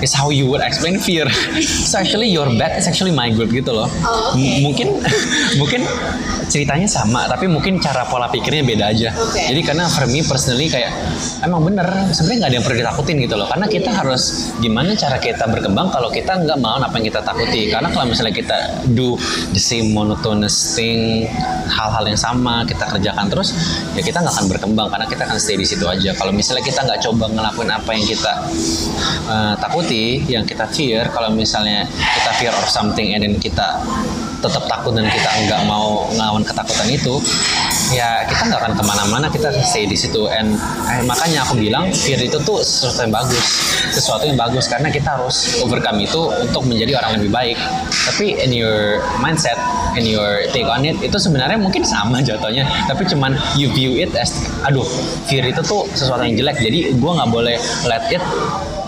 is 0.02 0.14
how 0.14 0.30
you 0.30 0.46
would 0.50 0.62
explain 0.62 0.98
fear. 0.98 1.26
so 1.90 1.98
actually 1.98 2.30
your 2.30 2.46
bad 2.58 2.78
is 2.78 2.86
actually 2.86 3.14
my 3.14 3.30
good 3.30 3.50
gitu 3.50 3.74
loh. 3.74 3.90
M- 4.34 4.62
mungkin 4.62 5.02
mungkin 5.60 5.82
ceritanya 6.48 6.88
sama 6.88 7.28
tapi 7.28 7.44
mungkin 7.44 7.76
cara 7.76 8.08
pola 8.08 8.30
pikirnya 8.30 8.64
beda 8.64 8.84
aja. 8.90 9.10
Oke. 9.14 9.42
Jadi 9.52 9.60
karena 9.66 9.84
for 9.90 10.06
me 10.08 10.22
personally 10.24 10.70
kayak 10.70 10.90
emang 11.44 11.66
bener 11.66 11.86
sebenarnya 12.14 12.38
nggak 12.38 12.50
ada 12.50 12.56
yang 12.56 12.64
perlu 12.64 12.78
ditakutin 12.80 13.16
gitu 13.22 13.34
loh 13.36 13.46
karena 13.50 13.66
kita 13.68 13.90
harus 13.92 14.54
gimana 14.62 14.94
cara 14.94 15.18
kita 15.20 15.44
berkembang 15.50 15.90
kalau 15.92 16.08
kita 16.08 16.38
nggak 16.38 16.58
mau 16.58 16.78
apa 16.78 16.94
yang 16.98 17.06
kita 17.10 17.20
takuti 17.22 17.68
karena 17.68 17.88
kalau 17.92 18.06
misalnya 18.08 18.34
kita 18.34 18.56
do 18.96 19.18
the 19.52 19.60
same 19.60 19.92
monotonous 19.92 20.54
thing 20.78 21.28
hal-hal 21.68 22.04
yang 22.06 22.18
sama 22.18 22.64
kita 22.64 22.84
kerjakan 23.08 23.32
terus 23.32 23.56
ya 23.96 24.02
kita 24.04 24.20
nggak 24.20 24.34
akan 24.36 24.46
berkembang 24.52 24.88
karena 24.92 25.06
kita 25.08 25.22
akan 25.24 25.36
stay 25.40 25.56
di 25.56 25.64
situ 25.64 25.88
aja. 25.88 26.12
Kalau 26.12 26.28
misalnya 26.28 26.60
kita 26.60 26.84
nggak 26.84 27.00
coba 27.08 27.24
ngelakuin 27.32 27.70
apa 27.72 27.90
yang 27.96 28.04
kita 28.04 28.32
uh, 29.32 29.54
takuti 29.56 30.28
yang 30.28 30.44
kita 30.44 30.68
fear 30.68 31.08
kalau 31.08 31.32
misalnya 31.32 31.88
kita 31.88 32.30
fear 32.36 32.52
of 32.52 32.68
something 32.68 33.16
and 33.16 33.24
then 33.24 33.34
kita 33.40 33.80
tetap 34.44 34.64
takut 34.68 34.92
dan 34.92 35.08
kita 35.08 35.28
nggak 35.48 35.64
mau 35.64 36.04
ngelawan 36.12 36.44
ketakutan 36.44 36.86
itu 36.92 37.16
ya 37.92 38.24
kita 38.28 38.52
nggak 38.52 38.60
akan 38.60 38.72
ke 38.76 38.84
mana-mana 38.84 39.26
kita 39.32 39.48
stay 39.64 39.88
di 39.88 39.96
situ. 39.96 40.28
And 40.28 40.56
eh, 40.88 41.02
makanya 41.04 41.44
aku 41.44 41.56
bilang 41.56 41.90
fear 41.92 42.20
itu 42.20 42.36
tuh 42.42 42.60
sesuatu 42.60 43.04
yang 43.04 43.14
bagus. 43.14 43.44
Sesuatu 43.94 44.24
yang 44.28 44.38
bagus 44.38 44.68
karena 44.68 44.88
kita 44.92 45.16
harus 45.16 45.62
overcome 45.64 46.02
itu 46.04 46.28
untuk 46.42 46.62
menjadi 46.68 47.00
orang 47.00 47.20
lebih 47.20 47.30
baik. 47.32 47.58
Tapi 48.12 48.40
in 48.40 48.50
your 48.52 49.00
mindset 49.20 49.56
in 49.96 50.04
your 50.04 50.44
take 50.52 50.68
on 50.68 50.84
it 50.84 50.96
itu 51.00 51.16
sebenarnya 51.16 51.56
mungkin 51.56 51.82
sama 51.84 52.20
jatuhnya. 52.26 52.68
Tapi 52.86 53.02
cuman 53.08 53.36
you 53.56 53.72
view 53.72 53.96
it 53.96 54.12
as 54.16 54.34
aduh 54.66 54.84
fear 55.26 55.44
itu 55.44 55.60
tuh 55.64 55.88
sesuatu 55.96 56.24
yang 56.24 56.36
jelek. 56.36 56.60
Jadi 56.60 56.96
gua 57.00 57.22
nggak 57.24 57.30
boleh 57.32 57.56
let 57.88 58.04
it 58.12 58.22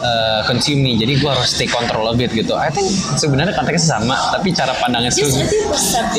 uh, 0.01 0.41
consume 0.49 0.81
me. 0.83 0.93
Jadi 0.99 1.21
gua 1.21 1.37
harus 1.39 1.55
take 1.55 1.71
control 1.71 2.09
of 2.11 2.19
it 2.19 2.33
gitu. 2.33 2.57
I 2.57 2.73
think 2.73 2.89
sebenarnya 3.17 3.55
konteksnya 3.55 4.01
sama 4.01 4.17
tapi 4.35 4.51
cara 4.53 4.73
pandangnya 4.81 5.13
perception. 5.13 5.47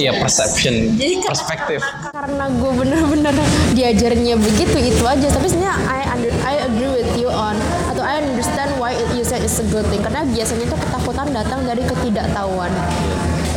iya 0.02 0.12
perception. 0.18 0.74
Jadi 0.98 1.14
perspektif. 1.26 1.80
karena 2.12 2.46
gue 2.54 2.72
bener-bener 2.78 3.36
diajarnya 3.74 4.36
begitu 4.38 4.78
itu 4.78 5.04
aja. 5.04 5.28
Tapi 5.34 5.48
sebenarnya 5.50 5.76
I 5.90 6.02
under, 6.14 6.32
I 6.46 6.56
agree 6.70 6.92
with 7.02 7.10
you 7.18 7.30
on 7.34 7.58
atau 7.90 8.06
I 8.06 8.22
understand 8.22 8.70
why 8.78 8.94
it, 8.94 9.10
you 9.18 9.26
said 9.26 9.42
it's 9.42 9.58
a 9.58 9.68
good 9.74 9.86
thing. 9.90 10.06
Karena 10.06 10.22
biasanya 10.26 10.70
itu 10.70 10.78
ketakutan 10.78 11.28
datang 11.34 11.66
dari 11.66 11.82
ketidaktahuan 11.82 12.72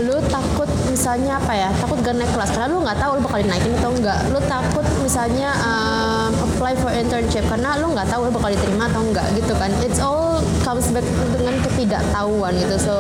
lu 0.03 0.18
takut 0.26 0.66
misalnya 0.90 1.38
apa 1.38 1.55
ya 1.55 1.70
takut 1.78 2.03
gak 2.03 2.18
naik 2.18 2.26
kelas 2.34 2.51
karena 2.51 2.66
lu 2.66 2.82
nggak 2.82 2.99
tahu 2.99 3.11
lu 3.14 3.22
bakal 3.22 3.38
dinaikin 3.47 3.72
atau 3.78 3.90
enggak 3.95 4.18
lu 4.34 4.40
takut 4.51 4.86
misalnya 5.07 5.55
um, 5.62 6.34
apply 6.51 6.74
for 6.74 6.90
internship 6.90 7.47
karena 7.47 7.78
lu 7.78 7.95
nggak 7.95 8.09
tahu 8.11 8.26
lu 8.26 8.32
bakal 8.34 8.51
diterima 8.51 8.90
atau 8.90 9.03
enggak 9.07 9.26
gitu 9.38 9.55
kan. 9.55 9.70
It's 9.86 10.03
all 10.03 10.42
comes 10.66 10.90
back 10.90 11.07
dengan 11.36 11.55
ketidaktahuan 11.62 12.59
gitu. 12.59 12.76
So 12.80 12.95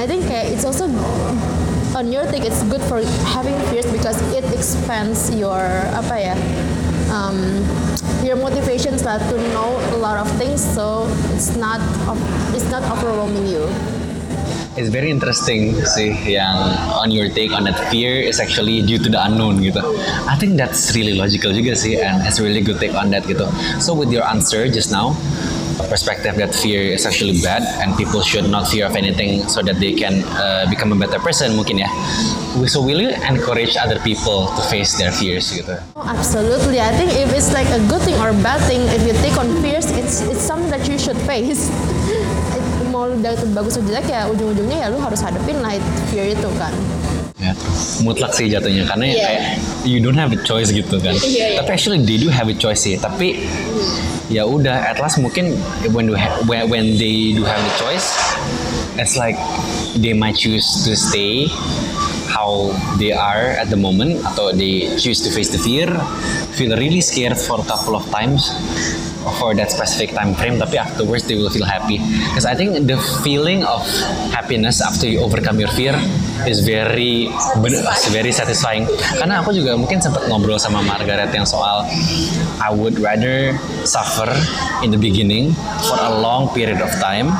I 0.00 0.08
think 0.08 0.24
kayak 0.24 0.56
it's 0.56 0.64
also 0.64 0.88
on 1.92 2.08
your 2.08 2.24
take 2.30 2.48
it's 2.48 2.62
good 2.70 2.80
for 2.88 3.04
having 3.36 3.58
fears 3.68 3.84
because 3.92 4.16
it 4.32 4.46
expands 4.54 5.28
your 5.34 5.60
apa 5.92 6.32
ya 6.32 6.34
um, 7.12 7.60
your 8.24 8.40
motivations 8.40 9.04
lah 9.04 9.18
to 9.18 9.36
know 9.52 9.76
a 9.92 9.98
lot 9.98 10.16
of 10.16 10.30
things. 10.40 10.62
So 10.62 11.04
it's 11.36 11.58
not 11.58 11.82
it's 12.56 12.70
not 12.72 12.86
overwhelming 12.88 13.50
you 13.50 13.68
It's 14.80 14.88
very 14.88 15.12
interesting 15.12 15.76
sih 15.84 16.16
yang 16.24 16.56
on 16.96 17.12
your 17.12 17.28
take 17.28 17.52
on 17.52 17.68
that 17.68 17.76
fear 17.92 18.16
is 18.16 18.40
actually 18.40 18.80
due 18.80 18.96
to 18.96 19.12
the 19.12 19.20
unknown 19.20 19.60
gitu. 19.60 19.84
I 20.24 20.40
think 20.40 20.56
that's 20.56 20.96
really 20.96 21.20
logical 21.20 21.52
juga 21.52 21.76
sih 21.76 22.00
and 22.00 22.24
it's 22.24 22.40
really 22.40 22.64
good 22.64 22.80
take 22.80 22.96
on 22.96 23.12
that 23.12 23.28
gitu. 23.28 23.44
So 23.76 23.92
with 23.92 24.08
your 24.08 24.24
answer 24.24 24.72
just 24.72 24.88
now, 24.88 25.12
perspective 25.90 26.38
that 26.40 26.54
fear 26.54 26.80
is 26.96 27.04
actually 27.04 27.42
bad 27.42 27.60
and 27.82 27.92
people 27.98 28.22
should 28.22 28.48
not 28.48 28.72
fear 28.72 28.86
of 28.86 28.96
anything 28.96 29.44
so 29.52 29.60
that 29.60 29.76
they 29.76 29.92
can 29.92 30.24
uh, 30.40 30.64
become 30.70 30.92
a 30.92 30.96
better 30.96 31.18
person 31.18 31.58
mungkin 31.58 31.84
ya. 31.84 31.90
So 32.64 32.80
will 32.80 33.04
you 33.04 33.12
encourage 33.28 33.76
other 33.76 33.98
people 34.00 34.48
to 34.56 34.62
face 34.72 34.96
their 34.96 35.12
fears 35.12 35.52
gitu? 35.52 35.76
Oh, 35.92 36.08
absolutely. 36.08 36.80
I 36.80 36.94
think 36.96 37.12
if 37.12 37.28
it's 37.36 37.52
like 37.52 37.68
a 37.68 37.82
good 37.90 38.00
thing 38.00 38.16
or 38.16 38.32
bad 38.40 38.64
thing, 38.64 38.80
if 38.96 39.04
you 39.04 39.12
take 39.20 39.36
on 39.36 39.50
fears, 39.60 39.92
it's 39.92 40.24
it's 40.24 40.40
something 40.40 40.72
that 40.72 40.88
you 40.88 40.96
should 40.96 41.18
face. 41.28 41.68
mau 43.00 43.08
udah 43.08 43.32
bagus 43.56 43.80
atau 43.80 43.88
jelek 43.88 44.06
ya 44.12 44.28
ujung-ujungnya 44.28 44.78
ya 44.84 44.86
lu 44.92 45.00
harus 45.00 45.24
hadapin 45.24 45.56
lah 45.64 45.72
fear 46.12 46.36
itu 46.36 46.48
kan 46.60 46.68
ya 47.40 47.56
mutlak 48.04 48.36
sih 48.36 48.52
jatuhnya 48.52 48.84
karena 48.84 49.04
yeah. 49.08 49.16
kayak 49.24 49.42
you 49.88 50.04
don't 50.04 50.20
have 50.20 50.28
a 50.28 50.40
choice 50.44 50.68
gitu 50.68 51.00
kan 51.00 51.16
yeah, 51.24 51.56
yeah. 51.56 51.64
tapi 51.64 51.72
actually 51.72 51.96
they 52.04 52.20
do 52.20 52.28
have 52.28 52.52
a 52.52 52.56
choice 52.56 52.84
sih 52.84 53.00
tapi 53.00 53.48
ya 54.28 54.44
udah 54.44 54.92
at 54.92 55.00
last 55.00 55.16
mungkin 55.16 55.56
when, 55.96 56.12
do 56.12 56.14
when 56.44 57.00
they 57.00 57.32
do 57.32 57.40
have 57.40 57.64
a 57.64 57.74
choice 57.80 58.12
it's 59.00 59.16
like 59.16 59.40
they 59.96 60.12
might 60.12 60.36
choose 60.36 60.84
to 60.84 60.92
stay 60.92 61.48
how 62.28 62.68
they 63.00 63.16
are 63.16 63.56
at 63.56 63.72
the 63.72 63.80
moment 63.80 64.20
atau 64.28 64.52
they 64.52 64.92
choose 65.00 65.24
to 65.24 65.32
face 65.32 65.48
the 65.48 65.58
fear 65.58 65.88
feel 66.52 66.76
really 66.76 67.00
scared 67.00 67.40
for 67.40 67.56
a 67.56 67.64
couple 67.64 67.96
of 67.96 68.04
times 68.12 68.52
for 69.38 69.54
that 69.54 69.70
specific 69.70 70.16
time 70.16 70.32
frame 70.34 70.56
tapi 70.56 70.80
afterwards 70.80 71.24
they 71.28 71.36
will 71.36 71.50
feel 71.52 71.66
happy. 71.66 72.00
Because 72.32 72.46
I 72.46 72.54
think 72.54 72.86
the 72.88 72.98
feeling 73.20 73.64
of 73.64 73.84
happiness 74.32 74.80
after 74.80 75.06
you 75.06 75.20
overcome 75.20 75.60
your 75.60 75.70
fear 75.72 75.94
is 76.48 76.64
very 76.64 77.28
very 78.12 78.32
satisfying. 78.32 78.88
Karena 79.16 79.44
aku 79.44 79.52
juga 79.52 79.76
mungkin 79.76 80.00
sempat 80.00 80.26
ngobrol 80.28 80.56
sama 80.56 80.80
Margaret 80.80 81.30
yang 81.32 81.44
soal 81.44 81.84
I 82.60 82.72
would 82.72 82.98
rather 82.98 83.56
suffer 83.84 84.28
in 84.84 84.92
the 84.92 85.00
beginning 85.00 85.52
for 85.84 85.96
a 86.00 86.12
long 86.20 86.52
period 86.52 86.80
of 86.80 86.92
time 87.00 87.32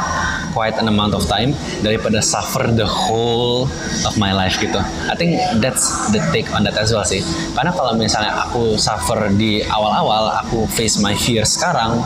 quite 0.53 0.77
an 0.79 0.87
amount 0.91 1.15
of 1.15 1.25
time 1.27 1.55
daripada 1.83 2.23
suffer 2.23 2.71
the 2.73 2.87
whole 2.87 3.67
of 4.07 4.15
my 4.17 4.31
life 4.35 4.57
gitu. 4.59 4.79
I 5.11 5.17
think 5.17 5.39
that's 5.59 6.11
the 6.15 6.23
take 6.31 6.51
on 6.55 6.65
that 6.67 6.79
as 6.79 6.95
well 6.95 7.05
sih. 7.05 7.23
Karena 7.55 7.75
kalau 7.75 7.97
misalnya 7.97 8.47
aku 8.47 8.79
suffer 8.79 9.31
di 9.35 9.63
awal-awal, 9.67 10.31
aku 10.45 10.65
face 10.71 11.01
my 11.03 11.13
fears 11.15 11.59
sekarang, 11.59 11.99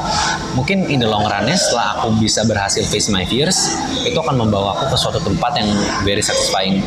mungkin 0.56 0.88
in 0.88 1.00
the 1.00 1.08
long 1.08 1.26
run 1.28 1.46
setelah 1.54 2.00
aku 2.00 2.16
bisa 2.18 2.42
berhasil 2.48 2.82
face 2.88 3.12
my 3.12 3.22
fears, 3.28 3.76
itu 4.02 4.16
akan 4.16 4.40
membawa 4.40 4.74
aku 4.78 4.94
ke 4.94 4.96
suatu 4.96 5.20
tempat 5.20 5.52
yang 5.60 5.70
very 6.02 6.24
satisfying. 6.24 6.80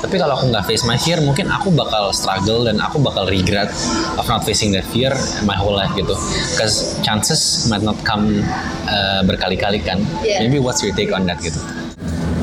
Tapi 0.00 0.16
kalau 0.16 0.38
aku 0.38 0.48
nggak 0.54 0.64
face 0.64 0.86
my 0.86 0.96
fear, 0.96 1.18
mungkin 1.20 1.50
aku 1.50 1.74
bakal 1.74 2.14
struggle 2.14 2.64
dan 2.64 2.78
aku 2.80 3.02
bakal 3.02 3.26
regret 3.26 3.68
of 4.16 4.24
not 4.30 4.46
facing 4.46 4.70
that 4.72 4.86
fear 4.88 5.10
my 5.44 5.56
whole 5.58 5.74
life 5.74 5.90
gitu. 5.98 6.14
Because 6.54 6.96
chances 7.02 7.66
might 7.68 7.82
not 7.82 7.98
come 8.06 8.44
uh, 8.88 9.20
berkali-kali 9.26 9.82
kan. 9.82 10.00
Yeah. 10.22 10.46
Maybe 10.46 10.62
what's 10.62 10.80
your 10.80 10.94
take 10.94 11.03
take 11.04 11.12
on 11.12 11.28
that 11.28 11.36
gitu? 11.44 11.60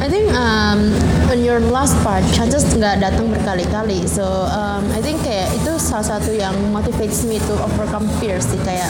I 0.02 0.10
think 0.10 0.34
um, 0.34 0.94
on 1.30 1.46
your 1.46 1.62
last 1.62 1.94
part 2.02 2.26
chances 2.34 2.66
nggak 2.74 3.06
datang 3.06 3.30
berkali-kali. 3.30 4.06
So 4.10 4.26
um, 4.50 4.86
I 4.94 5.02
think 5.02 5.22
kayak 5.22 5.50
itu 5.58 5.78
salah 5.78 6.18
satu 6.18 6.34
yang 6.34 6.54
motivates 6.74 7.22
me 7.26 7.38
to 7.38 7.54
overcome 7.62 8.10
fears 8.18 8.50
sih 8.50 8.58
kayak 8.66 8.90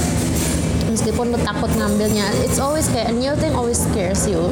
meskipun 0.88 1.32
lu 1.32 1.40
takut 1.44 1.72
ngambilnya 1.76 2.28
it's 2.44 2.60
always 2.60 2.88
kayak 2.92 3.12
a 3.12 3.16
new 3.16 3.32
thing 3.40 3.52
always 3.56 3.80
scares 3.80 4.24
you. 4.24 4.52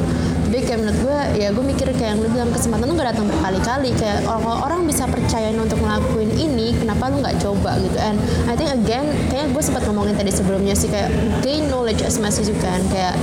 Jadi 0.52 0.66
kayak 0.66 0.78
menurut 0.82 0.98
gue 1.00 1.18
ya 1.40 1.48
gue 1.54 1.64
mikir 1.64 1.86
kayak 1.96 2.12
yang 2.12 2.20
lu 2.20 2.28
bilang 2.28 2.50
kesempatan 2.52 2.90
tuh 2.90 2.96
gak 2.98 3.08
datang 3.16 3.26
berkali-kali. 3.32 3.90
Kayak 3.96 4.18
kalau 4.28 4.60
orang 4.60 4.84
bisa 4.84 5.08
percayain 5.08 5.56
untuk 5.56 5.80
ngelakuin 5.80 6.28
ini 6.36 6.76
kenapa 6.76 7.08
lu 7.08 7.24
nggak 7.24 7.40
coba 7.40 7.80
gitu. 7.80 7.96
And 7.96 8.20
I 8.50 8.52
think 8.52 8.68
again 8.68 9.08
kayak 9.32 9.56
gue 9.56 9.62
sempat 9.64 9.88
ngomongin 9.88 10.12
tadi 10.12 10.28
sebelumnya 10.28 10.76
sih 10.76 10.92
kayak 10.92 11.08
gain 11.40 11.72
knowledge 11.72 12.04
as 12.04 12.20
much 12.20 12.36
as 12.36 12.52
you 12.52 12.58
can. 12.60 12.84
Kayak 12.92 13.16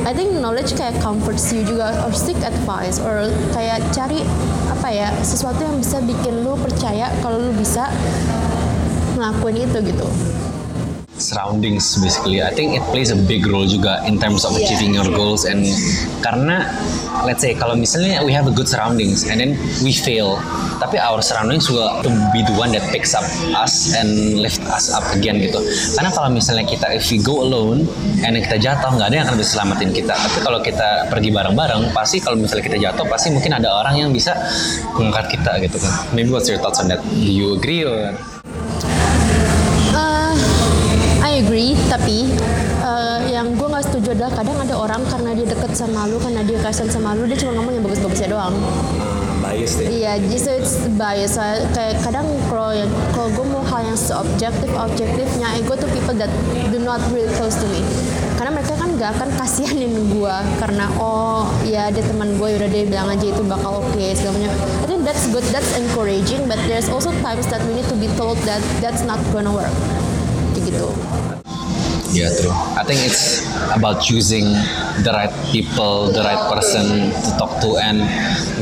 I 0.00 0.16
think 0.16 0.40
knowledge 0.40 0.72
kayak 0.72 0.96
comforts 1.04 1.52
you 1.52 1.60
juga 1.60 1.92
or 2.08 2.12
seek 2.16 2.40
advice 2.40 2.96
or 2.96 3.28
kayak 3.52 3.84
cari 3.92 4.24
apa 4.72 4.88
ya 4.88 5.08
sesuatu 5.20 5.60
yang 5.60 5.76
bisa 5.76 6.00
bikin 6.00 6.40
lu 6.40 6.56
percaya 6.56 7.12
kalau 7.20 7.36
lu 7.36 7.52
bisa 7.52 7.92
ngelakuin 9.20 9.68
itu 9.68 9.78
gitu 9.84 10.08
surroundings 11.20 11.84
basically. 12.00 12.42
I 12.42 12.50
think 12.50 12.74
it 12.74 12.84
plays 12.90 13.12
a 13.12 13.18
big 13.18 13.46
role 13.46 13.68
juga 13.68 14.02
in 14.08 14.18
terms 14.18 14.42
of 14.48 14.56
achieving 14.56 14.96
your 14.96 15.06
goals 15.12 15.44
and 15.44 15.68
karena 16.24 16.66
let's 17.28 17.44
say 17.44 17.52
kalau 17.52 17.76
misalnya 17.76 18.24
we 18.24 18.32
have 18.32 18.48
a 18.48 18.54
good 18.54 18.66
surroundings 18.66 19.28
and 19.28 19.38
then 19.38 19.54
we 19.84 19.92
fail 19.92 20.40
tapi 20.80 20.96
our 20.96 21.20
surroundings 21.20 21.68
will 21.68 21.86
to 22.00 22.08
be 22.32 22.40
the 22.40 22.54
one 22.56 22.72
that 22.72 22.82
picks 22.88 23.12
up 23.12 23.24
us 23.52 23.92
and 23.92 24.40
lift 24.40 24.60
us 24.72 24.88
up 24.88 25.04
again 25.12 25.36
gitu. 25.36 25.60
Karena 25.94 26.10
kalau 26.10 26.32
misalnya 26.32 26.64
kita 26.64 26.96
if 26.96 27.04
we 27.12 27.20
go 27.20 27.44
alone 27.44 27.84
and 28.24 28.40
kita 28.40 28.56
jatuh 28.56 28.90
nggak 28.96 29.12
ada 29.12 29.16
yang 29.20 29.26
akan 29.28 29.36
bisa 29.36 29.60
selamatin 29.60 29.92
kita. 29.92 30.16
Tapi 30.16 30.38
kalau 30.40 30.58
kita 30.64 31.12
pergi 31.12 31.30
bareng-bareng 31.30 31.92
pasti 31.92 32.18
kalau 32.24 32.40
misalnya 32.40 32.64
kita 32.64 32.78
jatuh 32.80 33.04
pasti 33.06 33.28
mungkin 33.28 33.52
ada 33.60 33.68
orang 33.68 34.00
yang 34.00 34.10
bisa 34.10 34.32
mengangkat 34.96 35.36
kita 35.36 35.52
gitu 35.68 35.76
kan. 35.76 35.92
Maybe 36.16 36.32
what's 36.32 36.48
your 36.48 36.58
thoughts 36.58 36.80
on 36.80 36.88
that? 36.88 37.04
Do 37.04 37.28
you 37.28 37.60
agree 37.60 37.84
or 37.84 38.16
adalah 44.20 44.36
kadang 44.36 44.60
ada 44.60 44.74
orang 44.76 45.02
karena 45.08 45.32
dia 45.32 45.48
deket 45.48 45.72
sama 45.72 46.04
lu 46.04 46.20
karena 46.20 46.44
dia 46.44 46.60
kasihan 46.60 46.92
sama 46.92 47.16
lu 47.16 47.24
dia 47.24 47.40
cuma 47.40 47.56
ngomong 47.56 47.72
yang 47.72 47.84
bagus-bagusnya 47.88 48.28
doang. 48.28 48.52
Bias 49.40 49.80
deh. 49.80 49.88
Iya 49.88 50.20
yeah, 50.20 50.36
so 50.36 50.52
it's 50.52 50.76
bias. 51.00 51.40
Kayak 51.72 52.04
kadang 52.04 52.28
kalau 52.52 52.68
yang 52.76 52.92
kalau 53.16 53.32
gue 53.32 53.46
mau 53.48 53.64
hal 53.64 53.80
yang 53.80 53.96
seobjektif 53.96 54.68
objektifnya 54.76 55.56
I 55.56 55.64
go 55.64 55.72
to 55.72 55.88
people 55.96 56.12
that 56.20 56.28
do 56.68 56.76
not 56.84 57.00
really 57.16 57.32
close 57.40 57.56
to 57.56 57.66
me. 57.72 57.80
Karena 58.36 58.60
mereka 58.60 58.76
kan 58.76 58.92
gak 59.00 59.16
akan 59.16 59.28
kasihanin 59.40 60.12
gue 60.12 60.36
karena 60.60 60.84
oh 61.00 61.48
ya 61.64 61.88
dia 61.88 62.04
teman 62.04 62.36
gue 62.36 62.60
udah 62.60 62.68
dia 62.68 62.84
bilang 62.84 63.08
aja 63.08 63.24
itu 63.24 63.40
bakal 63.48 63.80
oke 63.80 63.88
okay, 63.96 64.12
segala 64.12 64.36
macam. 64.36 64.52
I 64.52 64.84
think 64.84 65.00
that's 65.08 65.24
good 65.32 65.48
that's 65.48 65.72
encouraging 65.80 66.44
but 66.44 66.60
there's 66.68 66.92
also 66.92 67.08
times 67.24 67.48
that 67.48 67.64
we 67.64 67.72
need 67.72 67.88
to 67.88 67.96
be 67.96 68.12
told 68.20 68.36
that 68.44 68.60
that's 68.84 69.00
not 69.00 69.16
gonna 69.32 69.48
work. 69.48 69.72
Gitu 70.52 71.09
Yeah, 72.10 72.26
true. 72.34 72.50
I 72.74 72.82
think 72.82 73.06
it's 73.06 73.46
about 73.70 74.02
choosing 74.02 74.50
the 75.06 75.14
right 75.14 75.30
people, 75.54 76.10
the 76.10 76.26
right 76.26 76.42
person 76.50 77.14
to 77.14 77.30
talk 77.38 77.62
to 77.62 77.78
and 77.78 78.02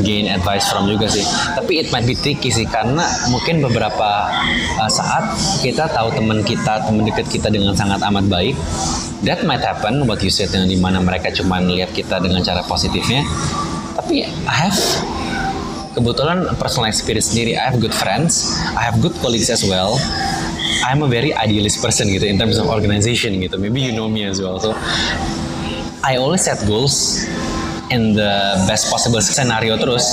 gain 0.04 0.28
advice 0.28 0.68
from 0.68 0.84
juga 0.84 1.08
sih. 1.08 1.24
Tapi 1.56 1.80
it 1.80 1.88
might 1.88 2.04
be 2.04 2.12
tricky 2.12 2.52
sih 2.52 2.68
karena 2.68 3.08
mungkin 3.32 3.64
beberapa 3.64 4.28
uh, 4.76 4.90
saat 4.92 5.32
kita 5.64 5.88
tahu 5.88 6.12
teman 6.12 6.44
kita, 6.44 6.84
teman 6.84 7.08
dekat 7.08 7.24
kita 7.32 7.48
dengan 7.48 7.72
sangat 7.72 8.04
amat 8.04 8.28
baik. 8.28 8.52
That 9.24 9.40
might 9.48 9.64
happen 9.64 10.04
what 10.04 10.20
you 10.20 10.28
said 10.28 10.52
yang 10.52 10.68
di 10.68 10.76
mana 10.76 11.00
mereka 11.00 11.32
cuma 11.32 11.56
lihat 11.64 11.96
kita 11.96 12.20
dengan 12.20 12.44
cara 12.44 12.60
positifnya. 12.68 13.24
Tapi 13.96 14.28
I 14.44 14.56
have 14.68 14.78
kebetulan 15.96 16.52
personal 16.60 16.92
experience 16.92 17.32
sendiri. 17.32 17.56
I 17.56 17.72
have 17.72 17.80
good 17.80 17.96
friends, 17.96 18.60
I 18.76 18.84
have 18.84 19.00
good 19.00 19.16
colleagues 19.24 19.48
as 19.48 19.64
well 19.64 19.96
I'm 20.86 21.02
a 21.02 21.10
very 21.10 21.34
idealist 21.34 21.82
person 21.82 22.08
gitu 22.08 22.26
in 22.26 22.38
terms 22.38 22.56
of 22.58 22.68
organization 22.68 23.40
gitu. 23.42 23.56
Maybe 23.60 23.80
you 23.80 23.92
know 23.92 24.08
me 24.08 24.24
as 24.24 24.40
well. 24.40 24.60
So 24.60 24.76
I 26.04 26.16
always 26.16 26.46
set 26.46 26.62
goals 26.64 27.26
in 27.90 28.14
the 28.14 28.56
best 28.68 28.90
possible 28.90 29.20
scenario 29.20 29.76
terus. 29.76 30.04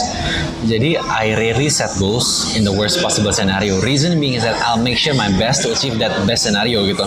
Jadi 0.66 0.98
I 0.98 1.36
rarely 1.38 1.70
set 1.70 1.94
goals 2.00 2.56
in 2.58 2.64
the 2.64 2.74
worst 2.74 3.02
possible 3.04 3.32
scenario. 3.32 3.78
Reason 3.84 4.18
being 4.20 4.34
is 4.40 4.44
that 4.44 4.58
I'll 4.64 4.82
make 4.82 4.98
sure 4.98 5.14
my 5.14 5.30
best 5.38 5.62
to 5.68 5.72
achieve 5.76 6.00
that 6.00 6.12
best 6.26 6.48
scenario 6.48 6.88
gitu. 6.88 7.06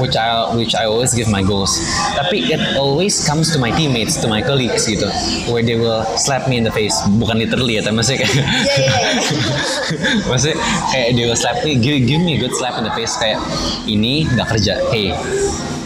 Which 0.00 0.16
I 0.16 0.48
which 0.54 0.72
I 0.72 0.88
always 0.88 1.12
give 1.12 1.28
my 1.28 1.42
goals. 1.42 1.76
Tapi 2.16 2.48
it 2.48 2.62
always 2.78 3.20
comes 3.26 3.52
to 3.52 3.58
my 3.58 3.74
teammates, 3.74 4.16
to 4.22 4.26
my 4.30 4.40
colleagues 4.40 4.86
gitu, 4.86 5.10
where 5.50 5.62
they 5.62 5.76
will 5.76 6.06
slap 6.16 6.48
me 6.48 6.56
in 6.56 6.64
the 6.64 6.72
face. 6.72 6.94
Bukan 7.18 7.36
literally 7.36 7.78
ya, 7.78 7.82
tapi 7.84 8.00
maksudnya 8.00 8.24
kayak 8.24 8.34
yeah, 8.40 8.50
yeah, 8.78 9.12
yeah. 9.12 10.28
maksudnya 10.30 10.56
kayak 10.94 11.08
they 11.18 11.24
will 11.26 11.38
slap 11.38 11.58
me, 11.66 11.76
give, 11.76 11.98
give 12.06 12.22
me 12.22 12.36
a 12.36 12.40
good 12.40 12.54
slap 12.56 12.78
in 12.78 12.84
the 12.86 12.94
face 12.94 13.14
kayak 13.20 13.38
ini 13.84 14.24
nggak 14.32 14.48
kerja. 14.56 14.80
Hey, 14.88 15.12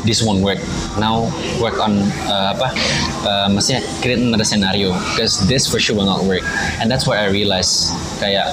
this 0.04 0.22
won't 0.22 0.42
work. 0.42 0.58
Now 0.98 1.28
work 1.60 1.78
on 1.80 2.06
uh, 2.26 2.56
apa 2.56 2.68
uh, 3.26 3.48
maksudnya 3.52 3.84
create 4.00 4.20
another 4.20 4.46
scenario 4.46 4.94
because 5.12 5.40
this 5.46 5.68
for 5.68 5.78
sure 5.78 5.96
will 5.96 6.08
not 6.08 6.24
work. 6.24 6.44
And 6.80 6.90
that's 6.90 7.06
where 7.06 7.18
I 7.18 7.28
realize 7.28 7.92
kayak 8.20 8.46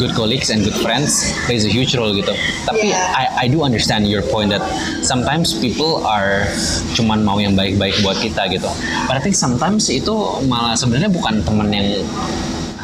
good 0.00 0.12
colleagues 0.16 0.48
and 0.52 0.64
good 0.64 0.76
friends 0.80 1.32
plays 1.44 1.64
a 1.64 1.72
huge 1.72 1.96
role 1.96 2.12
gitu. 2.14 2.32
Tapi 2.64 2.86
Yeah. 2.86 3.02
I, 3.18 3.24
I 3.44 3.46
do 3.50 3.66
understand 3.66 4.06
your 4.06 4.22
point 4.22 4.54
that 4.54 4.62
sometimes 5.02 5.50
people 5.58 6.06
are 6.06 6.46
cuman 6.94 7.26
mau 7.26 7.42
yang 7.42 7.58
baik-baik 7.58 7.98
buat 8.06 8.14
kita 8.22 8.46
gitu. 8.52 8.70
But 9.10 9.18
I 9.18 9.20
think 9.20 9.34
sometimes 9.34 9.90
itu 9.90 10.14
malah 10.46 10.78
sebenarnya 10.78 11.10
bukan 11.10 11.42
teman 11.42 11.74
yang 11.74 12.06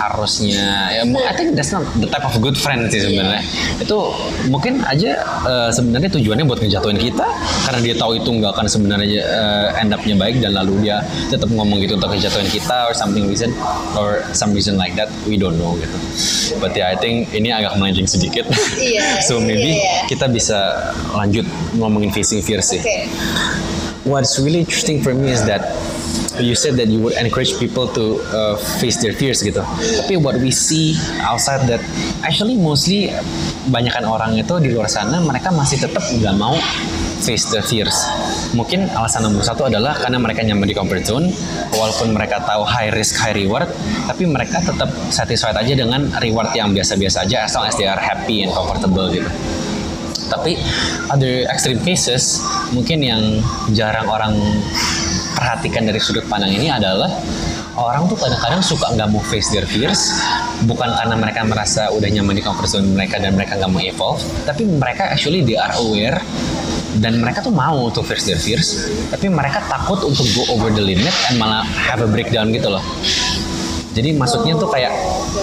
harusnya 0.09 0.90
ya 0.90 1.03
I 1.07 1.34
think 1.36 1.55
that's 1.55 1.70
not 1.70 1.86
the 1.98 2.09
type 2.11 2.26
of 2.26 2.34
good 2.42 2.59
friend 2.59 2.90
sih 2.90 2.98
sebenarnya. 3.03 3.42
Itu 3.78 4.14
mungkin 4.50 4.82
aja 4.82 5.22
eh, 5.46 5.70
sebenarnya 5.70 6.11
tujuannya 6.12 6.44
buat 6.46 6.59
ngejatuhin 6.59 6.98
kita 6.98 7.26
karena 7.68 7.80
dia 7.80 7.94
tahu 7.94 8.18
itu 8.18 8.30
nggak 8.30 8.53
akan 8.59 8.66
sebenarnya 8.66 9.22
eh, 9.22 9.80
end 9.80 9.94
up-nya 9.94 10.16
baik 10.18 10.42
dan 10.42 10.59
lalu 10.59 10.88
dia 10.88 11.05
tetap 11.30 11.48
ngomong 11.53 11.78
gitu 11.82 11.96
untuk 11.96 12.11
ngejatuhin 12.12 12.48
kita 12.50 12.90
or 12.90 12.94
something 12.96 13.24
reason 13.30 13.55
or 13.94 14.26
some 14.34 14.50
reason 14.50 14.74
like 14.74 14.92
that 14.98 15.09
we 15.28 15.38
don't 15.38 15.57
know 15.57 15.78
gitu. 15.78 15.96
But 16.59 16.74
yeah 16.74 16.90
I 16.90 16.96
think 16.98 17.30
ini 17.30 17.55
agak 17.55 17.78
melenceng 17.78 18.11
sedikit. 18.11 18.48
Iya, 18.76 19.18
so 19.28 19.38
maybe 19.38 19.78
iya, 19.78 20.05
iya. 20.05 20.11
kita 20.11 20.26
bisa 20.28 20.90
lanjut 21.14 21.46
ngomongin 21.78 22.11
facing 22.11 22.42
fear 22.42 22.59
sih. 22.61 22.82
Oke. 22.82 23.07
what's 24.05 24.38
really 24.38 24.61
interesting 24.61 25.03
for 25.03 25.14
me 25.14 25.30
is 25.30 25.44
that 25.46 25.62
you 26.40 26.56
said 26.56 26.78
that 26.80 26.88
you 26.88 27.00
would 27.02 27.16
encourage 27.20 27.58
people 27.60 27.84
to 27.92 28.22
uh, 28.32 28.56
face 28.80 28.96
their 29.02 29.12
fears 29.12 29.44
gitu. 29.44 29.60
Tapi 30.04 30.16
what 30.16 30.38
we 30.40 30.48
see 30.48 30.96
outside 31.20 31.66
that 31.68 31.82
actually 32.24 32.56
mostly 32.56 33.12
banyakkan 33.68 34.06
orang 34.08 34.38
itu 34.38 34.56
di 34.62 34.72
luar 34.72 34.88
sana 34.88 35.20
mereka 35.20 35.52
masih 35.52 35.82
tetap 35.82 36.00
nggak 36.00 36.34
mau 36.38 36.56
face 37.22 37.52
the 37.52 37.60
fears. 37.60 37.94
Mungkin 38.56 38.90
alasan 38.92 39.24
nomor 39.24 39.44
satu 39.46 39.68
adalah 39.68 39.94
karena 39.94 40.18
mereka 40.18 40.42
nyaman 40.42 40.66
di 40.66 40.74
comfort 40.74 41.06
zone, 41.06 41.30
walaupun 41.76 42.12
mereka 42.12 42.42
tahu 42.42 42.66
high 42.66 42.90
risk 42.90 43.16
high 43.20 43.36
reward, 43.36 43.70
tapi 44.10 44.26
mereka 44.26 44.58
tetap 44.60 44.90
satisfied 45.08 45.54
aja 45.54 45.72
dengan 45.72 46.10
reward 46.18 46.50
yang 46.52 46.74
biasa-biasa 46.74 47.24
aja 47.24 47.46
as 47.46 47.52
long 47.54 47.66
as 47.68 47.76
they 47.78 47.86
are 47.86 48.00
happy 48.00 48.42
and 48.42 48.50
comfortable 48.50 49.06
gitu 49.08 49.28
tapi 50.32 50.56
other 51.12 51.44
extreme 51.52 51.76
cases 51.84 52.40
mungkin 52.72 53.04
yang 53.04 53.22
jarang 53.76 54.08
orang 54.08 54.32
perhatikan 55.43 55.82
dari 55.82 55.99
sudut 55.99 56.22
pandang 56.30 56.55
ini 56.55 56.70
adalah 56.70 57.11
orang 57.74 58.07
tuh 58.07 58.14
kadang-kadang 58.14 58.62
suka 58.62 58.95
nggak 58.95 59.11
mau 59.11 59.18
face 59.26 59.51
their 59.51 59.66
fears. 59.66 60.14
Bukan 60.62 60.86
karena 60.86 61.18
mereka 61.18 61.43
merasa 61.43 61.90
udah 61.90 62.07
nyaman 62.07 62.38
di 62.38 62.43
comfort 62.47 62.70
zone 62.70 62.95
mereka 62.95 63.18
dan 63.18 63.34
mereka 63.34 63.59
nggak 63.59 63.70
mau 63.74 63.82
evolve 63.82 64.22
tapi 64.47 64.62
mereka 64.62 65.11
actually 65.11 65.43
they 65.43 65.59
are 65.59 65.74
aware 65.82 66.22
dan 67.03 67.18
mereka 67.18 67.43
tuh 67.43 67.51
mau 67.51 67.90
to 67.90 67.99
face 68.07 68.22
their 68.22 68.38
fears 68.38 68.86
tapi 69.11 69.26
mereka 69.26 69.59
takut 69.66 69.99
untuk 70.07 70.22
go 70.38 70.47
over 70.55 70.70
the 70.70 70.78
limit 70.78 71.11
and 71.26 71.43
malah 71.43 71.66
have 71.74 71.99
a 71.99 72.07
breakdown 72.07 72.55
gitu 72.55 72.70
loh. 72.70 72.84
Jadi 73.93 74.14
maksudnya 74.14 74.55
tuh 74.57 74.70
kayak 74.70 74.95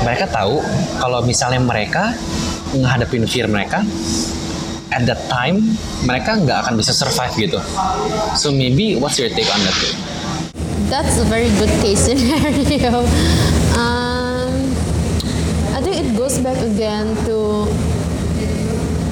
mereka 0.01 0.25
tahu 0.31 0.63
kalau 0.97 1.19
misalnya 1.27 1.59
mereka 1.59 2.15
ngadepin 2.71 3.27
fear 3.27 3.51
mereka 3.51 3.83
at 4.91 5.05
that 5.05 5.21
time 5.29 5.77
mereka 6.05 6.37
nggak 6.37 6.65
akan 6.65 6.73
bisa 6.77 6.93
survive 6.93 7.33
gitu. 7.37 7.59
So 8.35 8.49
maybe 8.49 8.97
what's 8.97 9.17
your 9.21 9.29
take 9.29 9.49
on 9.49 9.61
that? 9.65 9.77
That's 10.89 11.21
a 11.21 11.25
very 11.29 11.53
good 11.61 11.71
case 11.85 12.05
scenario. 12.09 13.05
Um, 13.77 14.73
I 15.77 15.79
think 15.85 16.01
it 16.01 16.17
goes 16.17 16.41
back 16.41 16.57
again 16.57 17.13
to 17.29 17.69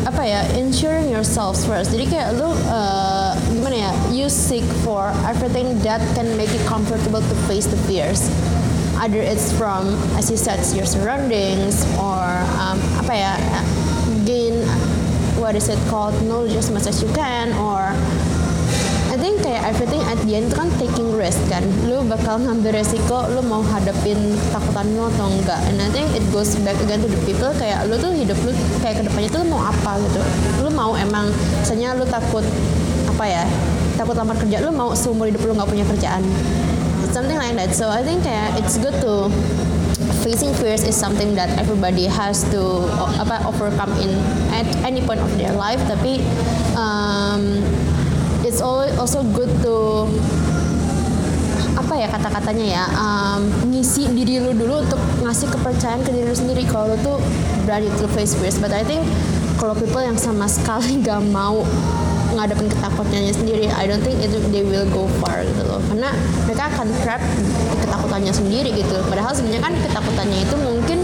apa 0.07 0.23
ya 0.25 0.41
ensuring 0.57 1.13
yourselves 1.13 1.61
first. 1.61 1.93
Jadi 1.93 2.09
kayak 2.09 2.41
lu 2.41 2.49
uh, 2.73 3.37
gimana 3.53 3.77
ya? 3.77 3.91
You 4.09 4.33
seek 4.33 4.65
for 4.81 5.13
everything 5.29 5.77
that 5.85 6.01
can 6.17 6.33
make 6.33 6.49
you 6.49 6.63
comfortable 6.65 7.21
to 7.21 7.35
face 7.45 7.69
the 7.69 7.77
fears. 7.85 8.25
Either 8.97 9.21
it's 9.21 9.53
from, 9.53 9.93
as 10.17 10.33
you 10.33 10.39
said, 10.41 10.57
your 10.73 10.89
surroundings 10.89 11.85
or 12.01 12.25
um, 12.57 12.81
apa 12.97 13.13
ya? 13.13 13.33
Gain 14.25 14.65
what 15.47 15.55
is 15.55 15.71
it 15.71 15.79
called 15.87 16.11
knowledge 16.27 16.51
as 16.59 16.67
much 16.67 16.83
as 16.91 16.99
you 16.99 17.07
can 17.15 17.55
or 17.63 17.79
I 19.07 19.15
think 19.15 19.39
kayak 19.39 19.63
everything 19.63 20.03
at 20.03 20.19
the 20.27 20.35
end 20.35 20.51
itu 20.51 20.59
kan 20.59 20.67
taking 20.75 21.15
risk 21.15 21.39
kan. 21.47 21.63
Lu 21.87 22.03
bakal 22.03 22.43
ngambil 22.43 22.83
resiko 22.83 23.23
lu 23.31 23.39
mau 23.47 23.63
hadapin 23.63 24.35
takutan 24.51 24.83
lu 24.91 25.07
atau 25.07 25.31
enggak. 25.31 25.55
And 25.71 25.79
I 25.79 25.87
think 25.95 26.11
it 26.11 26.21
goes 26.35 26.51
back 26.67 26.75
again 26.83 26.99
to 26.99 27.07
the 27.07 27.15
people 27.23 27.47
kayak 27.55 27.87
lu 27.87 27.95
tuh 27.95 28.11
hidup 28.11 28.35
lu 28.43 28.51
kayak 28.83 28.99
ke 28.99 29.03
depannya 29.07 29.31
tuh 29.31 29.39
lu 29.47 29.55
mau 29.55 29.63
apa 29.63 29.95
gitu. 30.03 30.19
Lu 30.67 30.69
mau 30.75 30.99
emang 30.99 31.31
misalnya 31.63 31.95
lu 31.95 32.03
takut 32.03 32.43
apa 33.07 33.23
ya 33.23 33.47
takut 33.95 34.19
lamar 34.19 34.35
kerja 34.35 34.59
lu 34.59 34.75
mau 34.75 34.91
seumur 34.91 35.31
hidup 35.31 35.47
lu 35.47 35.55
nggak 35.55 35.71
punya 35.71 35.87
kerjaan. 35.87 36.27
Something 37.15 37.39
like 37.39 37.55
that. 37.55 37.71
So 37.71 37.87
I 37.87 38.03
think 38.03 38.27
kayak 38.27 38.59
it's 38.59 38.75
good 38.75 38.99
to 38.99 39.31
facing 40.27 40.51
fears 40.59 40.83
is 40.83 40.91
something 40.91 41.31
that 41.39 41.47
everybody 41.55 42.03
has 42.03 42.43
to 42.51 42.83
apa 43.15 43.39
overcome 43.47 43.87
in 44.03 44.11
at 44.51 44.67
any 44.83 44.99
point 44.99 45.23
of 45.23 45.31
their 45.39 45.55
life? 45.55 45.79
Tapi 45.87 46.19
um, 46.75 47.63
it's 48.43 48.59
al- 48.59 48.91
also 48.99 49.23
good 49.31 49.47
to 49.63 50.03
apa 51.79 51.93
ya 51.95 52.11
kata-katanya 52.11 52.65
ya 52.67 52.83
um, 52.99 53.47
ngisi 53.71 54.11
diri 54.11 54.43
lu 54.43 54.51
dulu 54.51 54.83
untuk 54.83 54.99
ngasih 55.23 55.47
kepercayaan 55.47 56.03
ke 56.03 56.11
diri 56.11 56.27
lu 56.27 56.35
sendiri 56.35 56.67
kalau 56.67 56.91
lu 56.91 56.99
tuh 56.99 57.17
berani 57.63 57.87
to 57.95 58.11
face 58.11 58.35
fears. 58.35 58.59
But 58.59 58.75
I 58.75 58.83
think 58.83 59.07
kalau 59.55 59.79
people 59.79 60.03
yang 60.03 60.19
sama 60.19 60.51
sekali 60.51 60.99
gak 61.07 61.23
mau 61.31 61.63
ngadepin 62.37 62.69
ketakutannya 62.69 63.33
sendiri 63.33 63.65
I 63.73 63.89
don't 63.89 64.05
think 64.05 64.21
itu 64.21 64.37
they 64.53 64.61
will 64.61 64.85
go 64.93 65.09
far 65.17 65.41
gitu 65.41 65.65
loh 65.65 65.81
karena 65.89 66.13
mereka 66.45 66.69
akan 66.69 66.87
trap 67.01 67.21
ketakutannya 67.81 68.33
sendiri 68.33 68.69
gitu 68.77 69.01
padahal 69.09 69.33
sebenarnya 69.33 69.63
kan 69.65 69.73
ketakutannya 69.81 70.39
itu 70.45 70.55
mungkin 70.61 70.99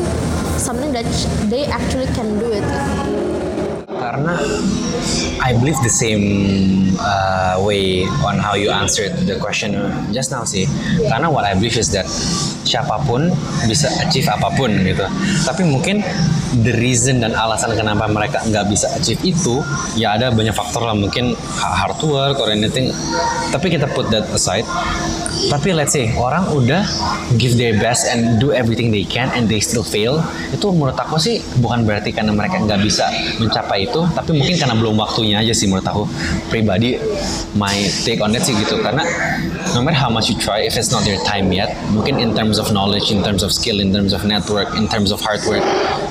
something 0.61 0.93
that 0.93 1.05
they 1.49 1.65
actually 1.67 2.07
can 2.13 2.39
do 2.39 2.53
it 2.53 2.63
gitu. 2.63 2.91
Karena 4.03 4.35
I 5.39 5.55
believe 5.55 5.79
the 5.79 5.91
same 5.91 6.23
uh, 6.99 7.55
way 7.59 8.03
on 8.23 8.39
how 8.39 8.55
you 8.55 8.71
answered 8.71 9.15
the 9.27 9.39
question 9.39 9.75
just 10.11 10.31
now 10.31 10.43
sih. 10.43 10.67
Karena 11.07 11.31
what 11.31 11.47
I 11.47 11.55
believe 11.55 11.75
is 11.79 11.91
that 11.95 12.07
siapa 12.67 12.99
pun 13.07 13.31
bisa 13.67 13.87
achieve 14.03 14.27
apa 14.27 14.51
pun 14.59 14.71
gitu. 14.83 15.07
Tapi 15.47 15.63
mungkin 15.63 16.03
the 16.61 16.73
reason 16.77 17.23
dan 17.23 17.33
alasan 17.33 17.73
kenapa 17.73 18.05
mereka 18.05 18.45
nggak 18.45 18.65
bisa 18.69 18.91
achieve 18.93 19.19
itu 19.25 19.65
ya 19.97 20.13
ada 20.13 20.29
banyak 20.29 20.53
faktor 20.53 20.85
lah 20.85 20.93
mungkin 20.93 21.33
ha- 21.57 21.87
hard 21.87 21.97
work 22.05 22.37
or 22.37 22.53
anything. 22.53 22.93
Tapi 23.49 23.73
kita 23.73 23.89
put 23.89 24.13
that 24.13 24.29
aside. 24.29 24.67
Tapi 25.43 25.75
let's 25.75 25.91
say 25.91 26.13
orang 26.15 26.47
udah 26.55 26.87
give 27.35 27.59
their 27.59 27.75
best 27.75 28.07
and 28.07 28.39
do 28.39 28.55
everything 28.55 28.93
they 28.93 29.03
can 29.03 29.27
and 29.35 29.51
they 29.51 29.59
still 29.59 29.83
fail. 29.83 30.23
Itu 30.55 30.71
menurut 30.71 30.95
aku 30.95 31.19
sih 31.19 31.43
bukan 31.59 31.83
berarti 31.83 32.15
karena 32.15 32.31
mereka 32.31 32.63
nggak 32.63 32.79
bisa 32.79 33.09
mencapai 33.41 33.89
itu, 33.91 34.07
tapi 34.15 34.39
mungkin 34.39 34.55
karena 34.55 34.75
belum 34.77 34.95
waktunya 34.95 35.43
aja 35.43 35.51
sih 35.51 35.67
menurut 35.67 35.83
aku 35.83 36.03
pribadi 36.47 36.95
my 37.57 37.75
take 38.07 38.23
on 38.23 38.31
that 38.31 38.45
sih 38.45 38.55
gitu. 38.55 38.79
Karena 38.79 39.03
no 39.75 39.83
matter 39.83 39.99
how 39.99 40.07
much 40.07 40.31
you 40.31 40.37
try, 40.39 40.63
if 40.63 40.79
it's 40.79 40.95
not 40.95 41.03
your 41.03 41.19
time 41.27 41.51
yet, 41.51 41.75
mungkin 41.91 42.23
in 42.23 42.31
terms 42.31 42.55
of 42.55 42.71
knowledge, 42.71 43.11
in 43.11 43.19
terms 43.19 43.43
of 43.43 43.51
skill, 43.51 43.83
in 43.83 43.91
terms 43.91 44.15
of 44.15 44.23
network, 44.23 44.71
in 44.79 44.87
terms 44.87 45.11
of 45.11 45.19
hard 45.19 45.43
work, 45.43 45.63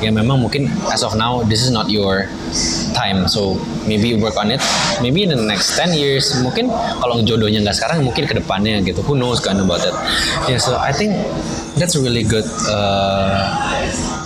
ya 0.04 0.12
memang 0.12 0.31
mungkin 0.36 0.68
as 0.92 1.02
of 1.02 1.16
now 1.16 1.42
this 1.46 1.62
is 1.62 1.70
not 1.70 1.90
your 1.90 2.28
time. 2.92 3.28
So 3.28 3.58
maybe 3.86 4.14
work 4.16 4.36
on 4.36 4.50
it. 4.50 4.60
Maybe 5.00 5.24
in 5.24 5.30
the 5.30 5.40
next 5.40 5.76
10 5.76 5.94
years, 5.96 6.32
mungkin 6.40 6.68
kalau 7.00 7.20
jodohnya 7.24 7.64
nggak 7.64 7.76
sekarang, 7.76 8.04
mungkin 8.06 8.28
ke 8.28 8.34
depannya 8.36 8.80
gitu. 8.84 9.02
Who 9.04 9.18
knows 9.18 9.40
kan 9.40 9.58
about 9.58 9.82
that. 9.82 9.96
Yeah, 10.46 10.60
so 10.60 10.76
I 10.78 10.92
think 10.92 11.16
that's 11.76 11.96
a 11.96 12.02
really 12.02 12.22
good 12.22 12.46
uh, 12.68 13.48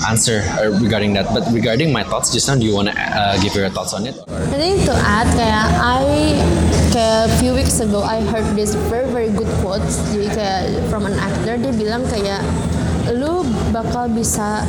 answer 0.09 0.43
uh, 0.59 0.75
regarding 0.83 1.15
that. 1.15 1.31
But 1.33 1.47
regarding 1.51 1.93
my 1.93 2.05
thoughts 2.05 2.33
just 2.33 2.49
now, 2.49 2.57
do 2.59 2.67
you 2.67 2.75
want 2.75 2.91
to 2.91 2.95
uh, 2.95 3.39
give 3.41 3.55
your 3.55 3.71
thoughts 3.71 3.95
on 3.95 4.07
it? 4.07 4.19
I 4.29 4.59
think 4.59 4.85
to 4.87 4.95
add 4.95 5.29
kayak 5.37 5.67
I 5.81 6.03
kayak 6.97 7.29
few 7.43 7.53
weeks 7.53 7.81
ago 7.85 8.01
I 8.01 8.25
heard 8.25 8.57
this 8.57 8.73
very 8.89 9.05
very 9.13 9.29
good 9.29 9.51
quotes 9.61 10.01
jadi 10.17 10.29
kayak 10.33 10.63
from 10.89 11.05
an 11.05 11.13
actor 11.21 11.61
dia 11.61 11.73
bilang 11.77 12.09
kayak 12.09 12.41
lu 13.13 13.45
bakal 13.69 14.09
bisa 14.09 14.65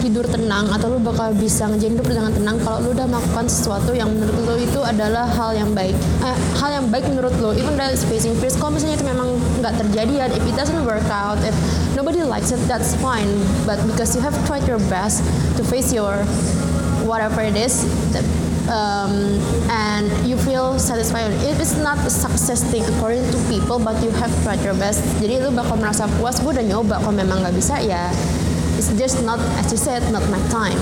tidur 0.00 0.24
tenang 0.24 0.66
atau 0.72 0.96
lu 0.96 0.98
bakal 0.98 1.30
bisa 1.36 1.68
ngejalan 1.68 2.00
hidup 2.00 2.06
dengan 2.08 2.32
tenang 2.32 2.56
kalau 2.64 2.80
lu 2.82 2.88
udah 2.96 3.06
melakukan 3.06 3.46
sesuatu 3.46 3.92
yang 3.92 4.08
menurut 4.08 4.36
lu 4.48 4.54
itu 4.56 4.80
adalah 4.80 5.28
hal 5.28 5.52
yang 5.52 5.70
baik. 5.76 5.94
Eh, 6.24 6.36
hal 6.56 6.70
yang 6.80 6.86
baik 6.88 7.04
menurut 7.06 7.32
lu 7.38 7.52
even 7.54 7.76
that 7.76 7.92
facing 8.08 8.32
fears 8.40 8.56
kalau 8.56 8.74
misalnya 8.74 8.96
itu 8.96 9.06
memang 9.06 9.28
nggak 9.60 9.74
terjadi 9.76 10.12
ya 10.12 10.26
if 10.32 10.42
it 10.42 10.56
doesn't 10.56 10.82
work 10.88 11.04
out 11.12 11.36
if 11.44 11.52
nobody 11.94 12.24
likes 12.24 12.50
it 12.50 12.60
that's 12.64 12.96
fine. 12.98 13.28
But 13.68 13.78
because 13.84 14.16
you 14.16 14.24
have 14.24 14.34
tried 14.48 14.64
your 14.64 14.80
best 14.88 15.20
to 15.56 15.62
face 15.62 15.92
your 15.92 16.24
whatever 17.04 17.44
it 17.44 17.56
is 17.56 17.84
that, 18.16 18.24
um, 18.72 19.36
and 19.68 20.08
you 20.24 20.36
feel 20.40 20.78
satisfied 20.80 21.32
if 21.44 21.60
it's 21.60 21.76
not 21.76 22.00
a 22.04 22.12
success 22.12 22.64
thing 22.72 22.84
according 22.96 23.24
to 23.32 23.38
people 23.52 23.78
but 23.78 23.96
you 24.00 24.10
have 24.16 24.32
tried 24.42 24.64
your 24.64 24.76
best. 24.80 25.04
Jadi 25.20 25.44
lu 25.44 25.52
bakal 25.52 25.76
merasa 25.76 26.08
puas 26.16 26.40
gue 26.40 26.50
udah 26.50 26.64
nyoba 26.64 26.96
kalau 27.04 27.14
memang 27.14 27.44
nggak 27.44 27.56
bisa 27.56 27.78
ya 27.84 28.08
it's 28.80 28.88
just 28.96 29.22
not 29.28 29.38
as 29.60 29.70
you 29.70 29.76
said 29.76 30.00
not 30.10 30.24
my 30.32 30.40
time 30.48 30.80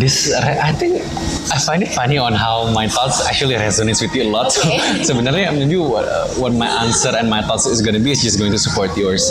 this 0.00 0.32
I 0.32 0.72
think 0.72 1.04
I 1.52 1.58
find 1.60 1.82
it 1.82 1.92
funny 1.92 2.16
on 2.16 2.32
how 2.32 2.72
my 2.72 2.88
thoughts 2.88 3.20
actually 3.28 3.56
resonates 3.56 4.00
with 4.00 4.14
you 4.16 4.22
a 4.24 4.30
lot. 4.32 4.48
So, 4.48 4.64
sebenarnya 5.12 5.52
maybe 5.52 5.76
what, 5.76 6.08
what 6.40 6.56
my 6.56 6.64
answer 6.80 7.12
and 7.12 7.28
my 7.28 7.42
thoughts 7.44 7.66
is 7.66 7.84
going 7.84 7.92
to 7.92 8.00
be 8.00 8.10
is 8.16 8.24
just 8.24 8.38
going 8.40 8.52
to 8.52 8.58
support 8.58 8.96
yours. 8.96 9.28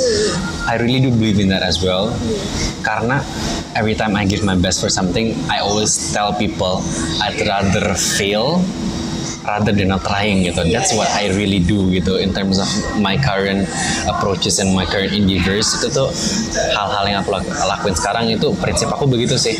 I 0.69 0.77
really 0.77 1.01
do 1.01 1.09
believe 1.09 1.39
in 1.41 1.49
that 1.49 1.65
as 1.65 1.81
well. 1.81 2.13
Karena 2.85 3.25
every 3.73 3.97
time 3.97 4.13
I 4.13 4.29
give 4.29 4.45
my 4.45 4.53
best 4.53 4.85
for 4.85 4.89
something, 4.93 5.33
I 5.49 5.65
always 5.65 6.13
tell 6.13 6.37
people 6.37 6.85
I'd 7.25 7.41
rather 7.41 7.97
fail 7.97 8.61
rather 9.45 9.73
than 9.73 9.89
not 9.89 10.03
trying 10.05 10.45
gitu. 10.45 10.61
That's 10.69 10.93
what 10.93 11.09
I 11.13 11.33
really 11.33 11.61
do 11.61 11.89
gitu 11.89 12.21
in 12.21 12.33
terms 12.33 12.61
of 12.61 12.69
my 13.01 13.17
current 13.17 13.65
approaches 14.05 14.61
and 14.61 14.73
my 14.73 14.85
current 14.85 15.13
endeavors 15.13 15.73
itu 15.81 15.87
tuh 15.89 16.09
hal-hal 16.77 17.05
yang 17.09 17.19
aku 17.25 17.33
lak- 17.33 17.49
lakuin 17.65 17.95
sekarang 17.97 18.29
itu 18.29 18.53
prinsip 18.61 18.89
aku 18.91 19.09
begitu 19.09 19.37
sih. 19.37 19.57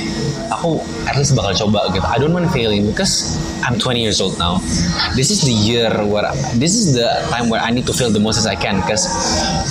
Aku 0.52 0.84
at 1.08 1.16
least 1.16 1.34
bakal 1.34 1.56
coba 1.56 1.88
gitu. 1.96 2.04
I 2.06 2.20
don't 2.20 2.36
want 2.36 2.52
failing 2.52 2.86
because 2.86 3.40
I'm 3.64 3.78
20 3.80 4.02
years 4.04 4.20
old 4.20 4.36
now. 4.36 4.60
This 5.16 5.32
is 5.32 5.46
the 5.46 5.54
year 5.54 5.90
where 6.06 6.28
this 6.58 6.76
is 6.76 6.98
the 6.98 7.08
time 7.32 7.48
where 7.48 7.62
I 7.62 7.72
need 7.72 7.88
to 7.88 7.96
fail 7.96 8.12
the 8.12 8.20
most 8.20 8.38
as 8.38 8.46
I 8.46 8.58
can 8.58 8.82
because 8.84 9.08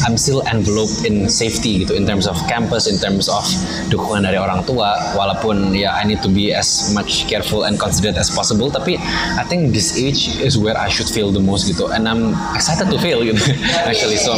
I'm 0.06 0.16
still 0.16 0.40
enveloped 0.48 1.04
in 1.04 1.28
safety 1.28 1.84
gitu 1.84 1.92
in 1.94 2.08
terms 2.08 2.24
of 2.24 2.38
campus, 2.48 2.88
in 2.88 2.96
terms 2.96 3.28
of 3.28 3.44
dukungan 3.92 4.24
dari 4.24 4.40
orang 4.40 4.64
tua. 4.64 4.96
Walaupun 5.14 5.76
ya 5.76 5.92
I 5.92 6.08
need 6.08 6.24
to 6.24 6.30
be 6.32 6.54
as 6.54 6.94
much 6.96 7.28
careful 7.28 7.68
and 7.68 7.76
considerate 7.76 8.16
as 8.16 8.32
possible. 8.32 8.72
Tapi 8.72 8.96
I 9.36 9.44
think 9.44 9.76
this 9.76 9.99
age 10.01 10.40
is 10.40 10.57
where 10.57 10.76
I 10.76 10.88
should 10.88 11.09
fail 11.12 11.28
the 11.28 11.42
most 11.42 11.68
gitu. 11.68 11.92
And 11.92 12.09
I'm 12.09 12.32
excited 12.57 12.88
to 12.88 12.96
fail 12.96 13.20
gitu 13.20 13.40
actually. 13.88 14.16
So 14.16 14.32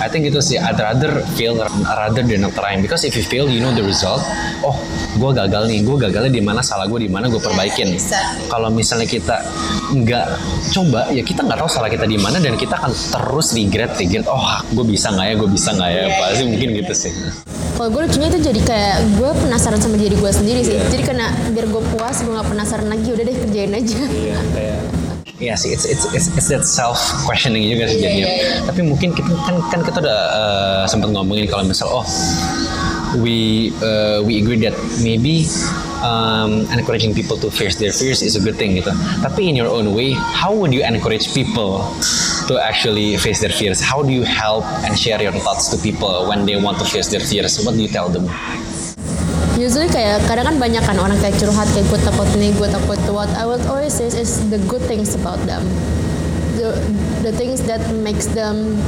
I 0.00 0.08
think 0.08 0.24
itu 0.28 0.40
sih 0.40 0.56
I'd 0.56 0.80
rather 0.80 1.20
fail 1.36 1.60
rather 1.84 2.24
than 2.24 2.40
not 2.40 2.56
trying 2.56 2.80
because 2.80 3.04
if 3.04 3.12
you 3.12 3.24
fail 3.24 3.46
you 3.46 3.60
know 3.60 3.70
the 3.70 3.84
result. 3.84 4.24
Oh, 4.64 4.80
gue 5.14 5.30
gagal 5.36 5.62
nih. 5.70 5.78
Gue 5.84 5.96
gagalnya 6.00 6.32
di 6.32 6.42
mana, 6.42 6.60
salah 6.64 6.88
gue 6.88 7.06
di 7.06 7.10
mana, 7.10 7.28
gue 7.30 7.38
perbaikin. 7.38 7.94
exactly. 7.94 8.48
Kalau 8.50 8.68
misalnya 8.72 9.06
kita 9.06 9.36
nggak 9.94 10.26
coba, 10.74 11.00
ya 11.12 11.22
kita 11.22 11.40
nggak 11.44 11.58
tahu 11.60 11.70
salah 11.70 11.90
kita 11.90 12.08
di 12.08 12.18
mana 12.18 12.40
dan 12.40 12.56
kita 12.58 12.74
akan 12.80 12.92
terus 12.92 13.52
regret, 13.54 13.92
regret. 14.00 14.26
Oh, 14.26 14.42
gue 14.74 14.84
bisa 14.84 15.12
nggak 15.14 15.26
ya, 15.30 15.34
gue 15.38 15.48
bisa 15.50 15.70
nggak 15.76 15.90
ya? 15.90 16.04
Pasti 16.18 16.42
mungkin 16.48 16.68
gitu 16.82 16.92
sih. 16.94 17.12
Kalau 17.74 17.90
gue 17.90 18.02
lucunya 18.06 18.28
itu 18.30 18.40
jadi 18.54 18.60
kayak 18.62 18.96
gue 19.18 19.30
penasaran 19.34 19.80
sama 19.82 19.96
diri 19.98 20.14
gue 20.14 20.30
sendiri 20.30 20.60
sih. 20.62 20.78
Jadi 20.78 21.02
karena 21.02 21.30
biar 21.50 21.66
gue 21.66 21.82
puas, 21.94 22.16
gue 22.22 22.32
nggak 22.32 22.48
penasaran 22.48 22.86
lagi. 22.86 23.08
Udah 23.10 23.24
deh 23.26 23.36
kerjain 23.36 23.72
aja. 23.74 23.98
Iya, 23.98 24.38
kayak 24.54 24.78
Iya 25.42 25.58
sih, 25.58 25.74
it's, 25.74 25.82
it's, 25.82 26.06
it's, 26.14 26.30
it's 26.30 26.46
that 26.46 26.62
self 26.62 26.98
questioning 27.26 27.66
juga 27.66 27.90
sih 27.90 27.98
jadinya. 27.98 28.30
Tapi 28.70 28.86
mungkin 28.86 29.18
kita 29.18 29.34
kan 29.42 29.58
kan 29.66 29.80
kita 29.82 29.98
udah 29.98 30.20
uh, 30.30 30.82
sempat 30.86 31.10
ngomongin 31.10 31.50
kalau 31.50 31.66
misal 31.66 31.90
oh 31.90 32.06
we 33.18 33.70
uh, 33.82 34.22
we 34.22 34.38
agree 34.38 34.62
that 34.62 34.74
maybe 35.02 35.42
um, 36.06 36.62
encouraging 36.70 37.14
people 37.14 37.34
to 37.34 37.50
face 37.50 37.74
their 37.82 37.90
fears 37.90 38.22
is 38.22 38.38
a 38.38 38.42
good 38.42 38.54
thing 38.54 38.78
gitu. 38.78 38.94
Tapi 39.26 39.50
in 39.50 39.58
your 39.58 39.66
own 39.66 39.90
way, 39.90 40.14
how 40.14 40.54
would 40.54 40.70
you 40.70 40.86
encourage 40.86 41.26
people 41.34 41.82
to 42.46 42.54
actually 42.62 43.18
face 43.18 43.42
their 43.42 43.50
fears? 43.50 43.82
How 43.82 44.06
do 44.06 44.14
you 44.14 44.22
help 44.22 44.62
and 44.86 44.94
share 44.94 45.18
your 45.18 45.34
thoughts 45.42 45.66
to 45.74 45.76
people 45.82 46.30
when 46.30 46.46
they 46.46 46.54
want 46.54 46.78
to 46.78 46.86
face 46.86 47.10
their 47.10 47.22
fears? 47.22 47.58
What 47.66 47.74
do 47.74 47.82
you 47.82 47.90
tell 47.90 48.06
them? 48.06 48.30
Usually 49.54 49.86
kayak 49.86 50.26
kadang 50.26 50.50
kan 50.50 50.56
banyak 50.58 50.82
kan 50.82 50.98
orang 50.98 51.14
kayak 51.22 51.38
curhat 51.38 51.70
kayak 51.70 51.86
gue 51.86 52.00
takut 52.02 52.26
ini, 52.34 52.50
gue 52.58 52.66
takut. 52.66 52.98
Itu. 52.98 53.14
What 53.14 53.30
I 53.38 53.46
would 53.46 53.62
always 53.70 53.94
say 53.94 54.10
is 54.10 54.42
the 54.50 54.58
good 54.66 54.82
things 54.90 55.14
about 55.14 55.38
them. 55.46 55.62
The, 56.58 56.74
the 57.22 57.32
things 57.34 57.62
that 57.70 57.82
makes 58.02 58.26
them 58.30 58.78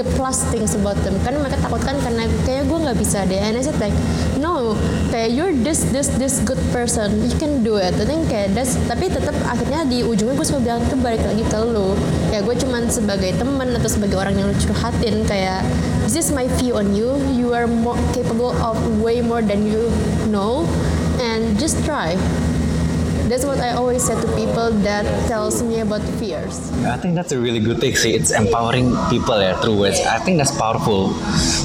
the 0.00 0.06
plus 0.16 0.46
things 0.48 0.72
about 0.78 0.96
them. 1.04 1.18
Kan 1.26 1.36
mereka 1.42 1.60
takut 1.60 1.82
kan 1.84 1.98
karena 2.00 2.24
kayak 2.46 2.70
gue 2.70 2.78
nggak 2.78 2.96
bisa 2.96 3.26
deh. 3.28 3.36
And 3.36 3.58
I 3.58 3.62
said 3.66 3.76
like 3.82 3.92
no 4.40 4.78
kayak 5.12 5.34
you're 5.34 5.52
this 5.52 5.84
this 5.92 6.08
this 6.16 6.40
good 6.46 6.60
person. 6.70 7.20
You 7.28 7.36
can 7.36 7.60
do 7.60 7.76
it. 7.76 7.92
I 7.98 8.06
think 8.06 8.32
kayak 8.32 8.56
that's 8.56 8.80
tapi 8.88 9.10
tetap 9.12 9.34
akhirnya 9.44 9.84
di 9.84 10.06
ujungnya 10.06 10.38
gue 10.38 10.46
selalu 10.46 10.62
bilang 10.64 10.80
tuh 10.88 10.98
balik 11.04 11.20
lagi 11.26 11.44
ke 11.44 11.58
lu. 11.60 11.92
Ya 12.32 12.40
gue 12.40 12.54
cuman 12.56 12.88
sebagai 12.88 13.36
teman 13.36 13.76
atau 13.76 13.90
sebagai 13.90 14.16
orang 14.16 14.38
yang 14.38 14.48
lu 14.48 14.56
curhatin 14.56 15.26
kayak 15.28 15.60
this 16.08 16.24
is 16.24 16.32
my 16.32 16.48
view 16.56 16.72
on 16.72 16.96
you 16.96 17.20
you 17.36 17.52
are 17.52 17.66
more 17.68 17.96
capable 18.16 18.56
of 18.64 18.80
way 19.04 19.20
more 19.20 19.42
than 19.44 19.68
you 19.68 19.92
know 20.32 20.64
and 21.20 21.60
just 21.60 21.84
try 21.84 22.16
that's 23.28 23.44
what 23.44 23.60
I 23.60 23.76
always 23.76 24.08
say 24.08 24.16
to 24.16 24.28
people 24.32 24.72
that 24.88 25.04
tells 25.28 25.62
me 25.62 25.80
about 25.80 26.00
fears 26.16 26.72
I 26.88 26.96
think 26.96 27.14
that's 27.14 27.32
a 27.32 27.38
really 27.38 27.60
good 27.60 27.76
thing 27.76 27.92
sih. 27.92 28.16
It's 28.16 28.32
empowering 28.32 28.96
people 29.12 29.36
ya 29.36 29.60
through 29.60 29.76
words. 29.76 30.00
I 30.00 30.16
think 30.24 30.40
that's 30.40 30.54
powerful. 30.56 31.12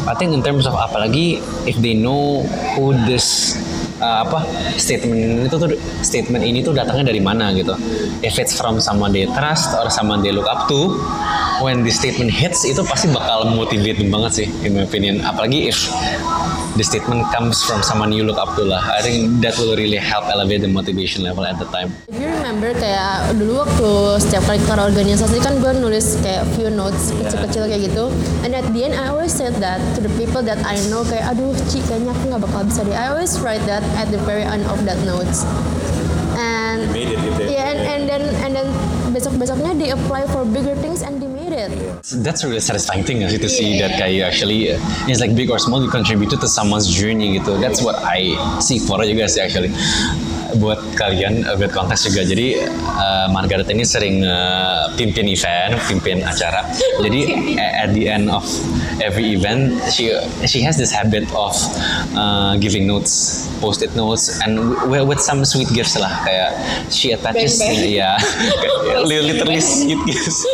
I 0.03 0.13
think 0.19 0.35
in 0.35 0.43
terms 0.43 0.67
of 0.67 0.75
apalagi 0.75 1.39
if 1.63 1.79
they 1.79 1.95
know 1.95 2.43
who 2.75 2.91
this 3.07 3.55
uh, 4.03 4.27
apa 4.27 4.43
statement 4.75 5.15
ini 5.15 5.47
tuh, 5.47 5.59
tuh 5.63 5.79
statement 6.03 6.43
ini 6.43 6.59
tuh 6.59 6.75
datangnya 6.75 7.15
dari 7.15 7.23
mana 7.23 7.55
gitu. 7.55 7.71
If 8.19 8.35
it's 8.35 8.51
from 8.59 8.83
someone 8.83 9.15
they 9.15 9.23
trust 9.31 9.71
or 9.79 9.87
someone 9.87 10.19
they 10.19 10.35
look 10.35 10.45
up 10.51 10.67
to, 10.67 10.99
when 11.63 11.87
the 11.87 11.93
statement 11.95 12.35
hits 12.35 12.67
itu 12.67 12.83
pasti 12.83 13.07
bakal 13.07 13.47
motivate 13.55 14.03
banget 14.11 14.31
sih 14.43 14.47
in 14.67 14.75
my 14.75 14.83
opinion. 14.83 15.23
Apalagi 15.23 15.71
if 15.71 15.87
the 16.75 16.83
statement 16.83 17.21
comes 17.31 17.61
from 17.61 17.83
someone 17.83 18.11
you 18.11 18.23
look 18.25 18.37
up 18.37 18.55
to 18.57 18.63
lah. 18.65 18.81
I 18.81 19.01
think 19.01 19.41
that 19.45 19.53
will 19.61 19.77
really 19.77 20.01
help 20.01 20.25
elevate 20.25 20.61
the 20.61 20.71
motivation 20.71 21.21
level 21.23 21.45
at 21.45 21.59
the 21.61 21.69
time. 21.69 21.93
If 22.09 22.17
you 22.17 22.29
remember 22.33 22.73
kayak 22.73 23.37
dulu 23.37 23.61
waktu 23.61 23.89
setiap 24.21 24.43
kali 24.49 24.57
ke 24.57 24.73
organisasi 24.73 25.37
kan 25.37 25.61
gue 25.61 25.71
nulis 25.77 26.17
kayak 26.25 26.49
few 26.57 26.73
notes 26.73 27.13
kecil-kecil 27.13 27.69
kayak 27.69 27.81
gitu. 27.93 28.09
And 28.41 28.57
at 28.57 28.65
the 28.73 28.89
end 28.89 28.97
I 28.97 29.13
always 29.13 29.33
said 29.33 29.53
that 29.61 29.77
to 29.97 29.99
the 30.01 30.13
people 30.17 30.41
that 30.45 30.57
I 30.65 30.81
know 30.89 31.05
kayak 31.05 31.29
aduh 31.37 31.53
Ci 31.69 31.85
kayaknya 31.85 32.13
aku 32.17 32.23
nggak 32.33 32.41
bakal 32.41 32.61
bisa 32.65 32.81
deh. 32.85 32.97
I 32.97 33.13
always 33.13 33.37
write 33.41 33.63
that 33.69 33.85
at 33.93 34.09
the 34.09 34.21
very 34.25 34.41
end 34.43 34.65
of 34.65 34.81
that 34.89 34.97
notes. 35.05 35.45
And 36.33 36.89
Made 36.89 37.13
it 37.13 37.21
gitu 37.21 37.41
ya. 37.45 37.49
yeah, 37.53 37.65
and, 37.69 37.79
and 37.85 38.03
then 38.09 38.23
and 38.41 38.51
then 38.57 38.67
besok-besoknya 39.13 39.77
they 39.77 39.93
apply 39.93 40.25
for 40.33 40.41
bigger 40.41 40.73
things 40.81 41.05
and 41.05 41.21
they 41.21 41.29
it. 41.71 42.03
That's 42.23 42.43
a 42.43 42.47
really 42.47 42.59
satisfying 42.59 43.03
thing 43.03 43.23
sih 43.27 43.39
to 43.39 43.49
see 43.49 43.79
that 43.79 43.95
kayak 43.95 44.33
actually 44.33 44.73
uh, 44.73 45.09
it's 45.09 45.21
like 45.23 45.35
big 45.35 45.49
or 45.49 45.59
small 45.59 45.79
you 45.83 45.91
contributed 45.91 46.41
to 46.41 46.47
someone's 46.47 46.89
journey 46.89 47.39
gitu. 47.39 47.59
That's 47.61 47.79
what 47.79 47.99
I 48.03 48.35
see 48.59 48.79
for 48.79 48.99
you 49.05 49.15
guys 49.15 49.37
actually. 49.37 49.71
Buat 50.53 50.85
kalian 50.99 51.47
uh, 51.49 51.57
buat 51.57 51.73
konteks 51.73 52.05
juga. 52.09 52.27
Jadi 52.29 52.61
uh, 52.69 53.25
Margaret 53.33 53.65
ini 53.71 53.81
sering 53.87 54.21
uh, 54.21 54.91
pimpin 54.93 55.25
event, 55.25 55.79
pimpin 55.89 56.21
acara. 56.21 56.67
Jadi 57.01 57.21
at 57.57 57.89
the 57.95 58.05
end 58.05 58.29
of 58.29 58.45
every 59.01 59.33
event 59.33 59.81
she 59.89 60.13
she 60.45 60.61
has 60.61 60.77
this 60.77 60.93
habit 60.93 61.25
of 61.33 61.57
uh, 62.13 62.53
giving 62.61 62.85
notes, 62.85 63.45
post-it 63.57 63.95
notes 63.97 64.29
and 64.45 64.59
with 64.89 65.19
some 65.19 65.45
sweet 65.45 65.69
gifts 65.73 65.97
lah 65.97 66.11
kayak 66.25 66.51
she 66.91 67.11
attaches 67.15 67.57
ya 67.99 68.17
literally 69.07 69.61
sweet 69.61 69.99
gifts 70.05 70.45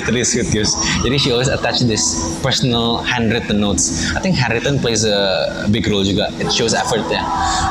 sweet 0.00 0.48
gifts. 0.52 0.74
Jadi 1.04 1.16
she 1.20 1.32
always 1.32 1.48
attach 1.48 1.80
this 1.84 2.16
personal 2.42 3.02
handwritten 3.04 3.60
notes. 3.60 4.12
I 4.16 4.20
think 4.20 4.36
handwritten 4.36 4.78
plays 4.78 5.04
a 5.04 5.68
big 5.70 5.86
role 5.88 6.04
juga. 6.04 6.32
It 6.40 6.52
shows 6.52 6.74
effort 6.74 7.04
ya 7.10 7.22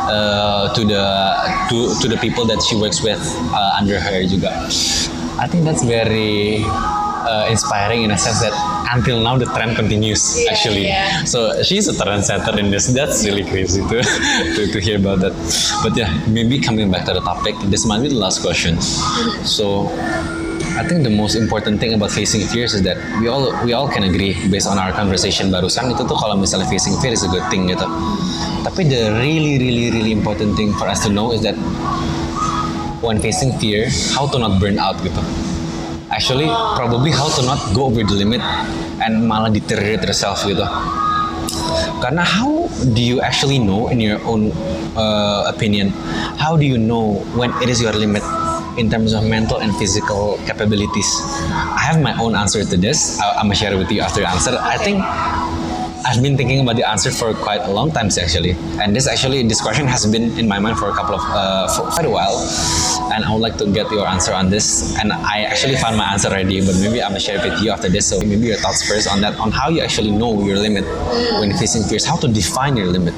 uh, 0.08 0.74
to 0.74 0.82
the 0.86 1.04
to 1.70 1.78
to 2.02 2.06
the 2.08 2.18
people 2.18 2.46
that 2.46 2.62
she 2.62 2.76
works 2.76 3.02
with 3.02 3.22
uh, 3.54 3.80
under 3.80 4.00
her 4.00 4.22
juga. 4.28 4.52
I 5.42 5.48
think 5.48 5.66
that's 5.66 5.82
very 5.82 6.62
uh, 7.26 7.48
inspiring 7.50 8.04
in 8.04 8.12
a 8.12 8.18
sense 8.18 8.42
that 8.42 8.54
until 8.94 9.22
now 9.22 9.38
the 9.38 9.46
trend 9.46 9.76
continues 9.76 10.38
actually. 10.50 10.92
So 11.26 11.64
she's 11.64 11.88
a 11.88 11.94
trendsetter 11.94 12.58
in 12.60 12.70
this. 12.70 12.88
That's 12.88 13.26
really 13.26 13.46
crazy 13.46 13.82
to, 13.82 13.98
to 14.56 14.62
to 14.72 14.78
hear 14.80 14.98
about 14.98 15.20
that. 15.22 15.34
But 15.84 15.98
yeah, 15.98 16.12
maybe 16.28 16.60
coming 16.60 16.92
back 16.92 17.06
to 17.06 17.14
the 17.14 17.22
topic, 17.22 17.56
this 17.74 17.86
might 17.86 18.02
be 18.02 18.10
the 18.10 18.22
last 18.22 18.42
question. 18.42 18.82
So 19.46 19.90
I 20.78 20.84
think 20.88 21.04
the 21.04 21.12
most 21.12 21.36
important 21.36 21.80
thing 21.80 21.94
about 21.94 22.12
facing 22.12 22.48
fears 22.48 22.74
is 22.74 22.82
that 22.84 22.96
we 23.20 23.28
all 23.28 23.52
we 23.68 23.74
all 23.74 23.92
can 23.92 24.04
agree 24.08 24.36
based 24.48 24.68
on 24.68 24.80
our 24.80 24.96
conversation 24.96 25.52
barusan 25.52 25.92
itu 25.92 26.04
tuh 26.08 26.16
kalau 26.16 26.40
misalnya 26.40 26.68
facing 26.72 26.96
fear 27.04 27.12
is 27.12 27.28
a 27.28 27.32
good 27.32 27.44
thing 27.52 27.68
gitu. 27.68 27.84
Tapi 28.64 28.88
the 28.88 29.12
really 29.20 29.60
really 29.60 29.92
really 29.92 30.14
important 30.16 30.56
thing 30.56 30.72
for 30.80 30.88
us 30.88 31.04
to 31.04 31.10
know 31.12 31.36
is 31.36 31.44
that 31.44 31.60
when 33.04 33.20
facing 33.20 33.52
fear, 33.58 33.90
how 34.16 34.30
to 34.30 34.38
not 34.40 34.62
burn 34.62 34.78
out 34.78 34.96
gitu. 35.02 35.20
Actually, 36.12 36.48
probably 36.76 37.12
how 37.12 37.28
to 37.32 37.42
not 37.44 37.60
go 37.74 37.90
over 37.90 38.04
the 38.04 38.16
limit 38.16 38.44
and 39.02 39.26
malah 39.26 39.50
deteriorate 39.50 40.06
yourself 40.06 40.44
gitu. 40.46 40.64
Karena 42.00 42.24
how 42.26 42.70
do 42.96 43.02
you 43.02 43.22
actually 43.22 43.58
know 43.58 43.90
in 43.90 44.02
your 44.02 44.22
own 44.26 44.54
uh, 44.98 45.46
opinion? 45.50 45.94
How 46.38 46.58
do 46.58 46.66
you 46.66 46.78
know 46.78 47.22
when 47.38 47.54
it 47.62 47.70
is 47.70 47.82
your 47.82 47.94
limit 47.94 48.24
in 48.78 48.90
terms 48.90 49.14
of 49.14 49.24
mental 49.26 49.58
and 49.58 49.76
physical 49.78 50.38
capabilities? 50.46 51.10
I 51.52 51.82
have 51.90 52.02
my 52.02 52.14
own 52.20 52.36
answer 52.36 52.64
to 52.64 52.78
this. 52.78 53.20
I- 53.20 53.36
I'm 53.40 53.46
gonna 53.48 53.56
share 53.56 53.74
it 53.74 53.78
with 53.78 53.92
you 53.92 54.02
after 54.02 54.22
the 54.22 54.30
answer. 54.30 54.58
I 54.62 54.78
think 54.78 55.04
I've 56.04 56.22
been 56.22 56.36
thinking 56.36 56.62
about 56.62 56.76
the 56.78 56.88
answer 56.90 57.12
for 57.12 57.32
quite 57.34 57.62
a 57.62 57.72
long 57.72 57.92
time 57.92 58.10
actually, 58.10 58.58
and 58.82 58.96
this 58.96 59.08
actually 59.08 59.44
this 59.48 59.62
question 59.62 59.86
has 59.86 60.06
been 60.08 60.34
in 60.40 60.48
my 60.48 60.58
mind 60.58 60.78
for 60.80 60.90
a 60.90 60.94
couple 60.94 61.14
of 61.16 61.22
uh, 61.30 61.68
for 61.70 61.84
quite 61.94 62.06
a 62.06 62.10
while, 62.10 62.42
and 63.14 63.24
I 63.24 63.30
would 63.32 63.40
like 63.42 63.58
to 63.62 63.68
get 63.70 63.86
your 63.92 64.08
answer 64.08 64.34
on 64.34 64.50
this. 64.50 64.98
And 65.00 65.14
I 65.14 65.44
actually 65.46 65.76
found 65.78 65.98
my 65.98 66.06
answer 66.12 66.30
already, 66.30 66.60
but 66.66 66.76
maybe 66.82 67.04
I'm 67.04 67.12
gonna 67.14 67.20
share 67.22 67.38
it 67.38 67.46
with 67.48 67.62
you 67.62 67.70
after 67.70 67.88
this. 67.88 68.08
So 68.08 68.20
maybe 68.20 68.48
your 68.48 68.58
thoughts 68.58 68.82
first 68.90 69.08
on 69.08 69.22
that, 69.22 69.38
on 69.40 69.52
how 69.52 69.70
you 69.70 69.82
actually 69.82 70.10
know 70.12 70.44
your 70.44 70.58
limit 70.58 70.86
when 71.40 71.54
facing 71.56 71.84
fears, 71.84 72.04
how 72.04 72.18
to 72.18 72.28
define 72.28 72.76
your 72.76 72.88
limit. 72.88 73.14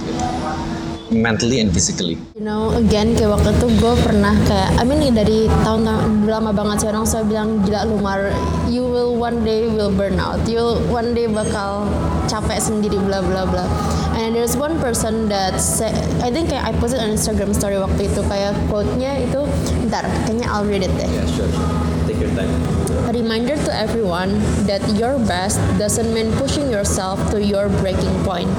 Mentally 1.14 1.62
and 1.62 1.70
physically. 1.70 2.18
You 2.34 2.44
know, 2.44 2.74
again 2.74 3.14
kayak 3.14 3.38
waktu 3.38 3.54
itu 3.54 3.68
gue 3.78 3.94
pernah 4.02 4.34
kayak, 4.50 4.70
I 4.82 4.84
mean 4.84 5.14
dari 5.14 5.46
tahun-tahun 5.62 6.26
lama 6.26 6.52
banget 6.52 6.86
sih 6.86 6.88
orang 6.90 7.06
selalu 7.06 7.26
bilang 7.30 7.50
gila 7.64 7.82
lumar, 7.86 8.20
you 8.68 8.82
will 8.82 9.14
one 9.14 9.46
day 9.46 9.70
will 9.70 9.94
burn 9.94 10.18
out, 10.18 10.42
you 10.50 10.82
one 10.90 11.14
day 11.14 11.30
bakal 11.30 11.86
capek 12.26 12.58
sendiri 12.58 12.98
bla 12.98 13.22
bla 13.22 13.46
bla. 13.46 13.66
And 14.14 14.38
there's 14.38 14.54
one 14.54 14.78
person 14.78 15.30
that 15.34 15.58
say, 15.58 15.90
I 16.22 16.30
think 16.30 16.54
kayak 16.54 16.64
I 16.66 16.72
posted 16.78 17.02
on 17.02 17.14
Instagram 17.14 17.54
story 17.54 17.82
waktu 17.82 18.10
itu 18.14 18.22
kayak 18.26 18.54
quote-nya 18.70 19.18
itu, 19.26 19.42
ntar 19.90 20.06
kayaknya 20.26 20.48
I'll 20.50 20.66
read 20.66 20.86
it 20.86 20.94
deh. 20.98 21.10
sure. 21.34 21.50
Take 22.06 22.22
your 22.22 22.34
time. 22.38 22.52
A 23.10 23.12
reminder 23.12 23.58
to 23.58 23.72
everyone 23.74 24.38
that 24.70 24.82
your 24.96 25.18
best 25.26 25.60
doesn't 25.82 26.14
mean 26.14 26.30
pushing 26.38 26.70
yourself 26.70 27.18
to 27.34 27.42
your 27.42 27.68
breaking 27.82 28.14
point. 28.24 28.50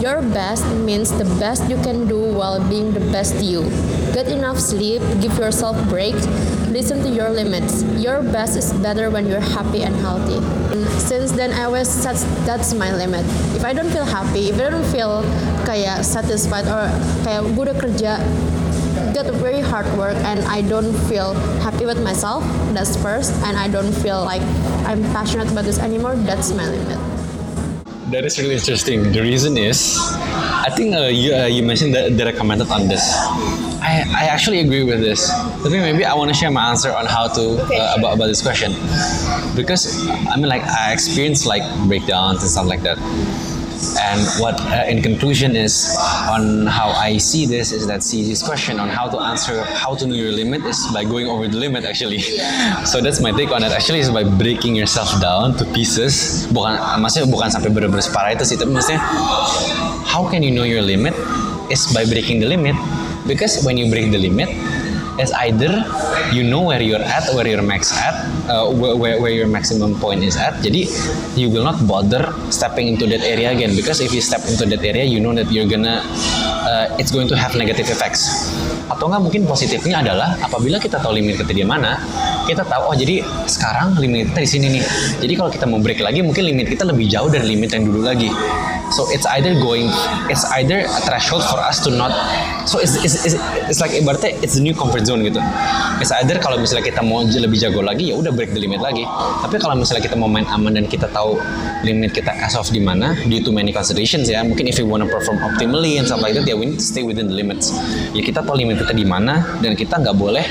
Your 0.00 0.20
best 0.20 0.66
means 0.84 1.10
the 1.10 1.24
best 1.40 1.68
you 1.70 1.76
can 1.80 2.06
do 2.06 2.20
while 2.20 2.60
being 2.68 2.92
the 2.92 3.00
best 3.10 3.42
you. 3.42 3.64
Get 4.12 4.28
enough 4.28 4.58
sleep, 4.58 5.00
give 5.20 5.38
yourself 5.38 5.76
breaks, 5.88 6.26
listen 6.68 7.02
to 7.02 7.08
your 7.08 7.30
limits. 7.30 7.82
Your 7.96 8.22
best 8.22 8.56
is 8.56 8.72
better 8.84 9.08
when 9.08 9.26
you're 9.26 9.40
happy 9.40 9.82
and 9.82 9.96
healthy. 9.96 10.36
And 10.76 10.84
since 11.00 11.32
then, 11.32 11.52
I 11.52 11.64
always 11.64 11.88
set 11.88 12.16
that's 12.44 12.74
my 12.74 12.92
limit. 12.92 13.24
If 13.56 13.64
I 13.64 13.72
don't 13.72 13.88
feel 13.88 14.04
happy, 14.04 14.50
if 14.50 14.60
I 14.60 14.68
don't 14.68 14.84
feel 14.92 15.24
kayak 15.64 16.04
satisfied 16.04 16.68
or 16.68 16.92
kayak 17.24 17.48
gue 17.56 17.72
kerja 17.80 18.20
get 19.16 19.32
very 19.40 19.64
hard 19.64 19.88
work 19.96 20.16
and 20.28 20.44
I 20.44 20.60
don't 20.60 20.92
feel 21.08 21.32
happy 21.64 21.88
with 21.88 22.04
myself, 22.04 22.44
that's 22.76 23.00
first, 23.00 23.32
and 23.48 23.56
I 23.56 23.68
don't 23.68 23.92
feel 24.04 24.20
like 24.20 24.44
I'm 24.84 25.00
passionate 25.16 25.48
about 25.48 25.64
this 25.64 25.80
anymore, 25.80 26.16
that's 26.28 26.52
my 26.52 26.68
limit. 26.68 27.15
That 28.10 28.24
is 28.24 28.38
really 28.38 28.54
interesting. 28.54 29.10
The 29.10 29.20
reason 29.20 29.58
is, 29.58 29.98
I 29.98 30.70
think 30.76 30.94
uh, 30.94 31.10
you 31.10 31.34
uh, 31.34 31.46
you 31.46 31.62
mentioned 31.64 31.92
that, 31.94 32.16
that 32.16 32.28
I 32.28 32.32
commented 32.32 32.70
on 32.70 32.86
this. 32.86 33.02
I, 33.82 34.04
I 34.14 34.24
actually 34.30 34.60
agree 34.60 34.84
with 34.84 35.00
this. 35.00 35.28
I 35.28 35.68
think 35.68 35.82
maybe 35.82 36.04
I 36.04 36.14
want 36.14 36.28
to 36.30 36.34
share 36.34 36.50
my 36.50 36.70
answer 36.70 36.94
on 36.94 37.06
how 37.06 37.26
to 37.26 37.58
uh, 37.66 37.94
about 37.98 38.14
about 38.14 38.26
this 38.26 38.40
question, 38.40 38.72
because 39.56 40.06
I 40.30 40.36
mean 40.36 40.46
like 40.46 40.62
I 40.62 40.92
experienced 40.92 41.46
like 41.46 41.64
breakdowns 41.88 42.42
and 42.42 42.50
stuff 42.50 42.66
like 42.66 42.82
that. 42.82 42.98
And 44.00 44.20
what, 44.40 44.60
uh, 44.60 44.84
in 44.88 45.02
conclusion, 45.02 45.56
is 45.56 45.96
on 46.28 46.66
how 46.66 46.90
I 46.90 47.18
see 47.18 47.46
this 47.46 47.72
is 47.72 47.86
that 47.86 48.00
this 48.02 48.42
question 48.42 48.80
on 48.80 48.88
how 48.88 49.08
to 49.08 49.18
answer 49.18 49.62
how 49.64 49.94
to 49.94 50.06
know 50.06 50.14
your 50.14 50.32
limit 50.32 50.64
is 50.64 50.78
by 50.92 51.04
going 51.04 51.26
over 51.26 51.48
the 51.48 51.56
limit 51.56 51.84
actually. 51.84 52.22
So 52.86 53.00
that's 53.00 53.20
my 53.20 53.32
take 53.32 53.50
on 53.50 53.64
it. 53.64 53.72
Actually, 53.72 54.00
is 54.00 54.10
by 54.10 54.24
breaking 54.24 54.76
yourself 54.76 55.10
down 55.20 55.56
to 55.58 55.64
pieces. 55.74 56.46
Bukan, 56.52 56.78
maksudnya 57.02 57.26
bukan 57.28 57.48
sampai 57.50 57.70
bener-bener 57.72 58.04
separah 58.04 58.32
itu 58.38 58.44
sih, 58.46 58.56
tapi 58.56 58.70
maksudnya 58.70 59.02
how 60.06 60.22
can 60.30 60.40
you 60.40 60.54
know 60.54 60.62
your 60.62 60.84
limit 60.84 61.12
is 61.68 61.82
by 61.90 62.06
breaking 62.06 62.38
the 62.38 62.48
limit. 62.48 62.76
Because 63.26 63.66
when 63.66 63.74
you 63.74 63.90
break 63.90 64.14
the 64.14 64.22
limit, 64.22 64.46
it's 65.18 65.32
either 65.44 65.84
you 66.32 66.44
know 66.44 66.62
where 66.62 66.80
you're 66.80 67.02
at, 67.02 67.28
where 67.34 67.46
your 67.46 67.62
max 67.62 67.92
at, 67.92 68.14
uh, 68.48 68.68
where, 68.70 69.20
where, 69.20 69.32
your 69.32 69.46
maximum 69.48 69.98
point 69.98 70.22
is 70.22 70.36
at. 70.36 70.60
Jadi 70.64 70.88
you 71.36 71.48
will 71.50 71.64
not 71.64 71.80
bother 71.86 72.32
stepping 72.52 72.88
into 72.88 73.06
that 73.06 73.20
area 73.24 73.52
again 73.52 73.76
because 73.76 74.00
if 74.00 74.12
you 74.12 74.20
step 74.20 74.44
into 74.48 74.64
that 74.66 74.82
area, 74.84 75.04
you 75.04 75.20
know 75.20 75.34
that 75.34 75.50
you're 75.52 75.68
gonna 75.68 76.04
uh, 76.66 76.86
it's 77.00 77.10
going 77.10 77.28
to 77.28 77.36
have 77.36 77.54
negative 77.56 77.88
effects. 77.88 78.52
Atau 78.86 79.10
nggak 79.10 79.22
mungkin 79.22 79.42
positifnya 79.48 80.02
adalah 80.02 80.38
apabila 80.38 80.78
kita 80.78 81.02
tahu 81.02 81.18
limit 81.18 81.42
kita 81.42 81.52
di 81.52 81.66
mana, 81.66 81.98
kita 82.46 82.62
tahu 82.62 82.92
oh 82.92 82.96
jadi 82.96 83.22
sekarang 83.46 83.98
limit 83.98 84.30
kita 84.30 84.40
di 84.42 84.50
sini 84.50 84.66
nih. 84.78 84.82
Jadi 85.22 85.32
kalau 85.34 85.50
kita 85.50 85.64
mau 85.66 85.80
break 85.82 85.98
lagi, 86.02 86.22
mungkin 86.22 86.46
limit 86.46 86.70
kita 86.70 86.86
lebih 86.86 87.10
jauh 87.10 87.30
dari 87.30 87.56
limit 87.56 87.74
yang 87.74 87.86
dulu 87.86 88.06
lagi. 88.06 88.30
So 88.94 89.10
it's 89.10 89.26
either 89.34 89.58
going, 89.58 89.90
it's 90.30 90.46
either 90.54 90.86
a 90.86 91.00
threshold 91.02 91.42
for 91.42 91.58
us 91.58 91.82
to 91.82 91.90
not. 91.90 92.14
So 92.70 92.78
it's 92.78 92.94
it's, 93.02 93.26
it's, 93.26 93.36
it's 93.66 93.80
like 93.82 93.90
ibaratnya 93.94 94.38
it's 94.42 94.54
the 94.54 94.62
new 94.62 94.74
comfort 94.74 95.05
zone 95.06 95.22
gitu. 95.22 95.38
It's 96.02 96.10
either 96.18 96.36
kalau 96.42 96.58
misalnya 96.58 96.82
kita 96.82 97.00
mau 97.06 97.22
lebih 97.22 97.56
jago 97.62 97.80
lagi 97.80 98.10
ya 98.10 98.18
udah 98.18 98.34
break 98.34 98.50
the 98.50 98.60
limit 98.60 98.82
lagi. 98.82 99.06
Tapi 99.40 99.56
kalau 99.62 99.78
misalnya 99.78 100.02
kita 100.02 100.18
mau 100.18 100.26
main 100.26 100.44
aman 100.50 100.74
dan 100.74 100.90
kita 100.90 101.06
tahu 101.14 101.38
limit 101.86 102.10
kita 102.10 102.34
as 102.34 102.58
of 102.58 102.66
di 102.74 102.82
mana 102.82 103.14
due 103.30 103.38
to 103.38 103.54
many 103.54 103.70
considerations 103.70 104.26
ya. 104.26 104.42
Mungkin 104.42 104.66
if 104.66 104.76
you 104.82 104.84
wanna 104.90 105.06
perform 105.06 105.38
optimally 105.46 106.02
and 106.02 106.10
stuff 106.10 106.18
like 106.18 106.34
that 106.34 106.42
ya 106.42 106.58
we 106.58 106.66
need 106.66 106.82
to 106.82 106.84
stay 106.84 107.06
within 107.06 107.30
the 107.30 107.36
limits. 107.36 107.70
Ya 108.10 108.26
kita 108.26 108.42
tahu 108.42 108.58
limit 108.58 108.82
kita 108.82 108.92
di 108.92 109.06
mana 109.06 109.56
dan 109.62 109.78
kita 109.78 110.02
nggak 110.02 110.16
boleh 110.18 110.44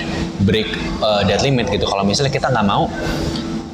break 0.48 0.72
uh, 1.04 1.28
that 1.28 1.44
limit 1.44 1.68
gitu. 1.68 1.84
Kalau 1.84 2.08
misalnya 2.08 2.32
kita 2.32 2.48
nggak 2.48 2.66
mau 2.66 2.88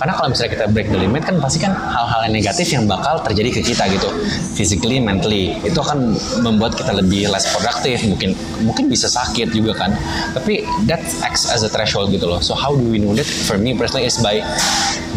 karena 0.02 0.18
kalau 0.18 0.34
misalnya 0.34 0.52
kita 0.58 0.66
break 0.74 0.90
the 0.90 0.98
limit 0.98 1.22
kan 1.22 1.38
pasti 1.38 1.62
kan 1.62 1.78
hal-hal 1.78 2.26
yang 2.26 2.34
negatif 2.34 2.74
yang 2.74 2.90
bakal 2.90 3.22
terjadi 3.22 3.62
ke 3.62 3.70
kita 3.70 3.86
gitu. 3.94 4.10
Physically 4.58 4.98
mentally. 4.98 5.54
Itu 5.62 5.78
akan 5.78 6.18
membuat 6.42 6.74
kita 6.74 6.90
lebih 6.90 7.30
less 7.30 7.46
produktif 7.54 8.02
mungkin 8.10 8.34
mungkin 8.66 8.90
bisa 8.90 9.06
sakit 9.06 9.54
juga 9.54 9.78
kan. 9.78 9.94
Tapi 10.34 10.66
that 10.90 11.06
acts 11.22 11.46
as 11.54 11.62
a 11.62 11.70
threshold 11.70 12.10
gitu 12.10 12.26
loh. 12.26 12.42
So 12.42 12.58
how 12.58 12.74
do 12.74 12.82
we 12.82 12.98
know 12.98 13.14
that? 13.14 13.30
For 13.30 13.62
me 13.62 13.78
personally 13.78 14.10
is 14.10 14.18
by 14.18 14.42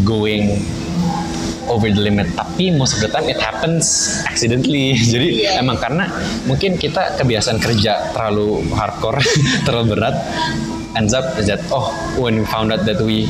going 0.05 0.61
over 1.73 1.89
the 1.89 2.05
limit. 2.05 2.29
Tapi 2.37 2.77
most 2.77 2.93
of 2.93 3.01
the 3.01 3.09
time 3.09 3.25
it 3.33 3.41
happens 3.41 4.21
accidentally. 4.29 5.01
Jadi 5.17 5.49
emang 5.49 5.81
karena 5.81 6.13
mungkin 6.45 6.77
kita 6.77 7.17
kebiasaan 7.17 7.57
kerja 7.57 8.13
terlalu 8.13 8.69
hardcore 8.77 9.25
terlalu 9.65 9.97
berat 9.97 10.17
ends 10.97 11.13
up 11.15 11.27
is 11.39 11.47
that 11.47 11.61
oh 11.71 11.91
when 12.19 12.39
we 12.39 12.45
found 12.47 12.73
out 12.73 12.83
that 12.87 13.01
we 13.03 13.27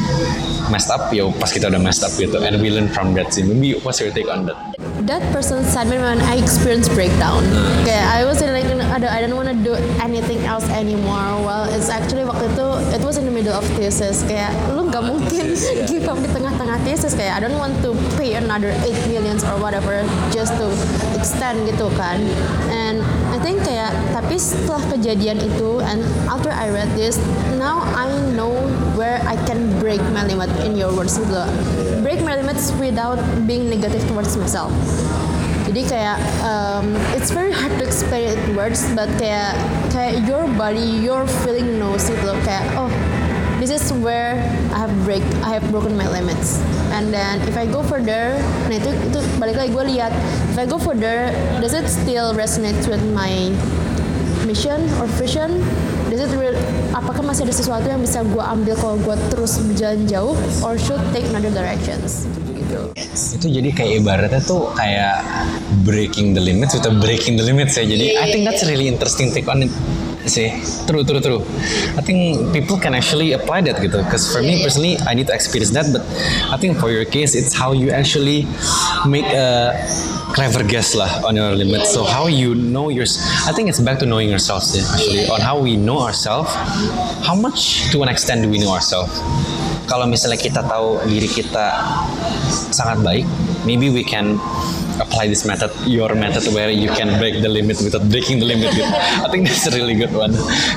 messed 0.72 0.90
up 0.90 1.12
yo 1.12 1.32
pas 1.36 1.52
kita 1.52 1.68
udah 1.68 1.80
messed 1.80 2.04
up 2.04 2.12
gitu 2.16 2.40
and 2.40 2.60
we 2.60 2.68
learn 2.72 2.88
from 2.88 3.12
that 3.16 3.28
sih 3.32 3.44
maybe 3.44 3.76
what's 3.84 4.00
your 4.00 4.12
take 4.12 4.28
on 4.28 4.44
that 4.48 4.56
That 5.04 5.20
person 5.36 5.60
said 5.68 5.92
me 5.92 6.00
when 6.00 6.16
I 6.24 6.40
experienced 6.40 6.88
breakdown. 6.96 7.44
Kayak 7.84 8.08
I 8.08 8.24
was 8.24 8.40
like, 8.40 8.64
aduh, 8.64 9.04
I 9.04 9.20
don't 9.20 9.36
want 9.36 9.52
to 9.52 9.58
do 9.60 9.76
anything 10.00 10.40
else 10.48 10.64
anymore. 10.72 11.44
Well, 11.44 11.68
it's 11.68 11.92
actually 11.92 12.24
waktu 12.24 12.48
itu 12.56 12.68
it 12.96 13.04
was 13.04 13.20
in 13.20 13.28
the 13.28 13.34
middle 13.34 13.52
of 13.52 13.68
thesis. 13.76 14.24
Kayak 14.24 14.56
lu 14.72 14.88
nggak 14.88 15.04
mungkin 15.04 15.60
give 15.84 16.08
up 16.08 16.16
di 16.24 16.30
tengah-tengah 16.32 16.80
thesis. 16.88 17.12
Kayak 17.12 17.36
I 17.36 17.40
don't 17.44 17.60
want 17.60 17.76
to 17.84 17.92
pay 18.16 18.40
another 18.40 18.72
8 18.80 19.12
millions 19.12 19.44
or 19.44 19.60
whatever 19.60 20.08
just 20.32 20.56
to 20.56 20.72
extend 21.20 21.68
gitu 21.68 21.92
kan. 22.00 22.24
And 22.72 23.04
I 23.34 23.42
think 23.42 23.66
kayak 23.66 23.90
tapi 24.14 24.38
setelah 24.38 24.78
kejadian 24.94 25.42
itu 25.42 25.82
and 25.82 26.06
after 26.30 26.54
I 26.54 26.70
read 26.70 26.86
this, 26.94 27.18
now 27.58 27.82
I 27.98 28.06
know 28.38 28.54
where 28.94 29.18
I 29.26 29.34
can 29.42 29.74
break 29.82 29.98
my 30.14 30.22
limit 30.22 30.54
in 30.62 30.78
your 30.78 30.94
words 30.94 31.18
gitu. 31.18 31.42
Break 31.98 32.22
my 32.22 32.38
limits 32.38 32.70
without 32.78 33.18
being 33.50 33.66
negative 33.66 34.06
towards 34.06 34.38
myself. 34.38 34.70
Jadi 35.66 35.82
kayak 35.82 36.22
um, 36.46 36.94
it's 37.10 37.34
very 37.34 37.50
hard 37.50 37.74
to 37.74 37.82
explain 37.82 38.38
it 38.38 38.38
words, 38.54 38.86
but 38.94 39.10
kayak 39.18 39.58
kayak 39.90 40.22
your 40.30 40.46
body, 40.54 41.02
your 41.02 41.26
feeling 41.42 41.82
knows 41.82 42.06
gitu 42.06 42.22
loh. 42.22 42.38
Kayak 42.46 42.70
oh 42.78 42.86
this 43.64 43.80
is 43.80 43.92
where 44.04 44.36
I 44.76 44.84
have 44.84 44.92
break, 45.08 45.24
I 45.40 45.56
have 45.56 45.64
broken 45.72 45.96
my 45.96 46.04
limits. 46.04 46.60
And 46.92 47.08
then 47.08 47.40
if 47.48 47.56
I 47.56 47.64
go 47.64 47.80
further, 47.80 48.36
nah 48.68 48.76
itu 48.76 48.92
itu 48.92 49.18
balik 49.40 49.56
lagi 49.56 49.72
gue 49.72 49.84
lihat 49.96 50.12
if 50.52 50.56
I 50.60 50.68
go 50.68 50.76
further, 50.76 51.32
does 51.64 51.72
it 51.72 51.88
still 51.88 52.36
resonate 52.36 52.76
with 52.84 53.00
my 53.16 53.48
mission 54.44 54.84
or 55.00 55.08
vision? 55.16 55.64
Does 56.12 56.20
it 56.28 56.30
real, 56.36 56.52
apakah 56.92 57.24
masih 57.24 57.48
ada 57.48 57.56
sesuatu 57.56 57.88
yang 57.88 58.04
bisa 58.04 58.20
gue 58.20 58.44
ambil 58.44 58.76
kalau 58.76 59.00
gue 59.00 59.16
terus 59.32 59.56
berjalan 59.64 60.04
jauh, 60.04 60.36
or 60.60 60.76
should 60.76 61.00
take 61.16 61.24
another 61.32 61.48
directions? 61.48 62.28
Gitu. 62.64 62.80
itu 63.38 63.46
jadi 63.60 63.70
kayak 63.70 63.92
ibaratnya 64.02 64.40
tuh 64.42 64.72
kayak 64.74 65.22
breaking 65.86 66.34
the 66.34 66.42
limits 66.42 66.74
without 66.74 66.96
breaking 66.98 67.38
the 67.38 67.44
limits 67.44 67.78
ya 67.78 67.86
jadi 67.86 68.18
I 68.18 68.34
think 68.34 68.48
that's 68.48 68.66
really 68.66 68.90
interesting 68.90 69.30
take 69.30 69.46
on 69.46 69.68
it 69.68 69.72
sih. 70.26 70.50
True 70.88 71.04
true 71.04 71.20
true. 71.20 71.40
I 71.96 72.02
think 72.02 72.52
people 72.52 72.76
can 72.80 72.92
actually 72.92 73.32
apply 73.32 73.62
that 73.68 73.80
gitu. 73.80 74.02
Because 74.02 74.28
for 74.28 74.40
me 74.40 74.62
personally 74.62 74.98
I 75.04 75.14
need 75.14 75.28
to 75.28 75.34
experience 75.34 75.72
that 75.76 75.88
but 75.92 76.02
I 76.50 76.56
think 76.56 76.80
for 76.80 76.90
your 76.90 77.04
case 77.04 77.36
it's 77.36 77.54
how 77.54 77.72
you 77.72 77.92
actually 77.94 78.48
make 79.06 79.26
a 79.30 79.76
clever 80.34 80.64
guess 80.66 80.96
lah 80.96 81.08
on 81.22 81.36
your 81.36 81.54
limits. 81.54 81.92
So 81.92 82.02
how 82.04 82.26
you 82.26 82.54
know 82.56 82.88
your 82.90 83.06
I 83.46 83.52
think 83.54 83.68
it's 83.70 83.80
back 83.80 84.00
to 84.02 84.06
knowing 84.06 84.28
yourself 84.28 84.64
sih 84.64 84.82
actually. 84.82 85.28
On 85.30 85.40
how 85.40 85.60
we 85.60 85.76
know 85.78 86.02
ourselves 86.02 86.50
how 87.24 87.36
much 87.36 87.90
to 87.92 88.02
an 88.02 88.10
extent 88.10 88.44
do 88.44 88.48
we 88.50 88.60
know 88.60 88.72
ourselves 88.74 89.12
kalau 89.84 90.08
misalnya 90.08 90.40
kita 90.40 90.64
tahu 90.64 90.96
diri 91.04 91.28
kita 91.28 91.76
sangat 92.72 93.04
baik, 93.04 93.24
maybe 93.68 93.92
we 93.92 94.00
can 94.00 94.40
apply 95.00 95.26
this 95.26 95.44
method, 95.44 95.70
your 95.86 96.14
method 96.14 96.46
where 96.54 96.70
you 96.70 96.88
can 96.90 97.18
break 97.18 97.42
the 97.42 97.48
limit 97.48 97.80
without 97.82 98.04
breaking 98.08 98.38
the 98.38 98.46
limit. 98.46 98.70
Gitu. 98.74 98.86
I 98.86 99.28
think 99.30 99.48
that's 99.48 99.66
a 99.66 99.74
really 99.74 99.94
good 99.94 100.12
one. 100.14 100.34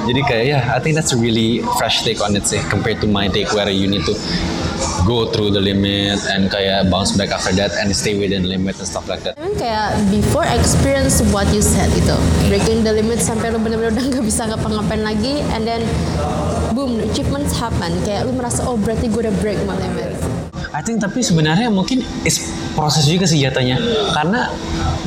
Jadi 0.09 0.22
kayak 0.26 0.45
ya, 0.47 0.59
I 0.74 0.80
think 0.80 0.95
that's 0.95 1.13
a 1.13 1.20
really 1.20 1.61
fresh 1.78 2.01
take 2.01 2.22
on 2.24 2.34
it 2.34 2.45
sih, 2.45 2.61
compared 2.70 3.01
to 3.01 3.07
my 3.07 3.28
take 3.30 3.51
where 3.53 3.70
you 3.70 3.88
need 3.89 4.05
to 4.05 4.15
go 5.05 5.26
through 5.30 5.49
the 5.49 5.61
limit 5.61 6.20
and 6.30 6.51
kayak 6.51 6.89
bounce 6.91 7.15
back 7.15 7.32
after 7.34 7.53
that 7.55 7.74
and 7.82 7.89
stay 7.95 8.13
within 8.18 8.45
the 8.45 8.51
limit 8.51 8.78
and 8.78 8.88
stuff 8.88 9.07
like 9.09 9.24
that. 9.24 9.34
Mean 9.39 9.57
kayak 9.57 9.97
before 10.13 10.45
experience 10.53 11.24
what 11.34 11.47
you 11.55 11.63
said 11.63 11.89
gitu 11.95 12.13
breaking 12.51 12.86
the 12.86 12.93
limit 12.93 13.18
sampai 13.18 13.49
lu 13.49 13.57
bener-bener 13.57 13.95
udah 13.95 14.05
nggak 14.13 14.26
bisa 14.26 14.45
ngapa-ngapain 14.45 15.01
lagi 15.01 15.41
and 15.55 15.65
then 15.65 15.82
boom 16.78 17.01
achievements 17.01 17.57
happen 17.57 17.89
kayak 18.05 18.28
lu 18.28 18.36
merasa 18.36 18.61
oh 18.68 18.78
berarti 18.78 19.09
gue 19.09 19.22
udah 19.26 19.36
break 19.41 19.57
my 19.65 19.74
limit 19.80 20.13
I 20.76 20.84
think 20.84 21.01
tapi 21.01 21.24
sebenarnya 21.24 21.72
mungkin 21.72 22.03
is 22.28 22.53
proses 22.78 23.09
juga 23.09 23.25
sih 23.25 23.41
jatuhnya. 23.41 23.82
Karena 24.13 24.53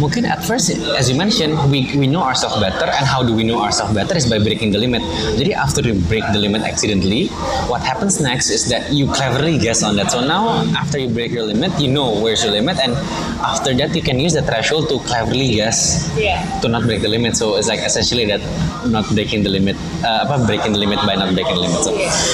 mungkin 0.02 0.26
at 0.26 0.42
first 0.42 0.74
as 0.98 1.06
you 1.06 1.14
mentioned 1.14 1.54
we 1.70 1.86
we 1.94 2.10
know 2.10 2.26
ourselves 2.26 2.58
better 2.58 2.90
and 2.90 3.06
how 3.06 3.22
do 3.22 3.30
we 3.30 3.46
know 3.46 3.62
ourselves 3.62 3.94
better 3.94 4.18
is 4.18 4.26
by 4.26 4.42
breaking 4.42 4.74
the 4.74 4.80
limit. 4.82 4.98
Jadi 5.38 5.54
after 5.54 5.78
you 5.86 5.94
break 6.10 6.26
the 6.34 6.40
limit 6.42 6.66
accidentally 6.66 7.30
what 7.70 7.78
happens 7.86 8.18
next 8.18 8.50
is 8.50 8.66
that 8.66 8.90
you 8.90 9.06
cleverly 9.14 9.54
guess 9.54 9.86
on 9.86 9.94
that. 9.94 10.10
So 10.10 10.18
now 10.18 10.66
after 10.74 10.98
you 10.98 11.06
break 11.06 11.30
your 11.30 11.46
limit 11.46 11.70
you 11.78 11.86
know 11.86 12.10
where's 12.18 12.42
your 12.42 12.50
limit 12.50 12.82
and 12.82 12.98
after 13.42 13.72
that 13.74 13.94
you 13.94 14.02
can 14.02 14.18
use 14.18 14.34
the 14.34 14.42
threshold 14.42 14.88
to 14.88 14.98
cleverly 15.08 15.54
guess 15.56 16.08
Yeah. 16.16 16.44
to 16.60 16.68
not 16.68 16.84
break 16.84 17.00
the 17.02 17.08
limit. 17.08 17.36
So 17.36 17.56
it's 17.56 17.68
like 17.68 17.80
essentially 17.80 18.26
that 18.32 18.40
not 18.86 19.08
breaking 19.12 19.42
the 19.42 19.50
limit 19.52 19.76
uh, 20.04 20.24
apa 20.24 20.44
breaking 20.46 20.72
the 20.72 20.80
limit 20.80 20.98
by 21.04 21.14
not 21.14 21.32
breaking 21.34 21.54
the 21.54 21.64
limit. 21.66 21.80
So 21.84 21.92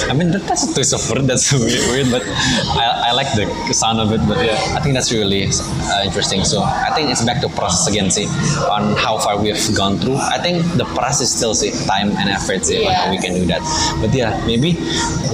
I 0.09 0.13
mean 0.13 0.31
that, 0.31 0.43
that's 0.47 0.63
a 0.67 0.73
twist 0.73 0.93
of 0.93 1.03
word. 1.11 1.27
That's 1.27 1.51
weird, 1.55 1.83
weird 1.91 2.09
but 2.11 2.23
I, 2.79 3.09
I 3.09 3.11
like 3.11 3.29
the 3.35 3.45
sound 3.73 3.99
of 3.99 4.11
it 4.15 4.21
but 4.27 4.39
yeah. 4.43 4.55
I 4.75 4.79
think 4.81 4.93
that's 4.95 5.11
really 5.11 5.47
uh, 5.91 6.01
interesting. 6.07 6.43
So 6.43 6.63
I 6.63 6.89
think 6.95 7.11
it's 7.11 7.23
back 7.23 7.41
to 7.41 7.49
process 7.49 7.87
again 7.91 8.09
see 8.09 8.27
on 8.71 8.95
how 8.95 9.17
far 9.17 9.35
we've 9.39 9.59
gone 9.75 9.97
through. 9.99 10.17
I 10.17 10.39
think 10.39 10.63
the 10.79 10.85
process 10.95 11.27
is 11.27 11.31
still 11.35 11.53
see 11.53 11.71
time 11.85 12.15
and 12.15 12.29
effort 12.29 12.63
see 12.65 12.85
on 12.85 12.93
how 12.93 13.09
we 13.11 13.17
can 13.19 13.33
do 13.35 13.45
that. 13.51 13.61
But 14.01 14.13
yeah 14.13 14.39
maybe 14.45 14.73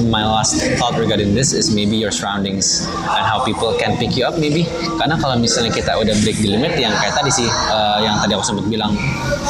my 0.10 0.26
last 0.26 0.58
thought 0.80 0.98
regarding 0.98 1.34
this 1.36 1.54
is 1.54 1.74
maybe 1.74 1.96
your 1.98 2.12
surroundings 2.12 2.86
and 2.88 3.24
how 3.30 3.44
people 3.46 3.74
can 3.78 3.98
pick 3.98 4.18
you 4.18 4.26
up 4.26 4.38
maybe. 4.40 4.66
Karena 4.98 5.16
kalau 5.22 5.38
misalnya 5.38 5.63
kita 5.72 5.96
udah 5.96 6.16
break 6.24 6.38
the 6.42 6.50
limit 6.52 6.74
yang 6.76 6.92
kayak 6.98 7.14
tadi 7.16 7.32
sih 7.32 7.48
uh, 7.72 8.00
yang 8.04 8.18
tadi 8.20 8.34
aku 8.36 8.44
sempat 8.44 8.66
bilang 8.68 8.92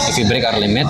if 0.09 0.13
we 0.19 0.23
break 0.27 0.43
our 0.45 0.57
limit 0.59 0.85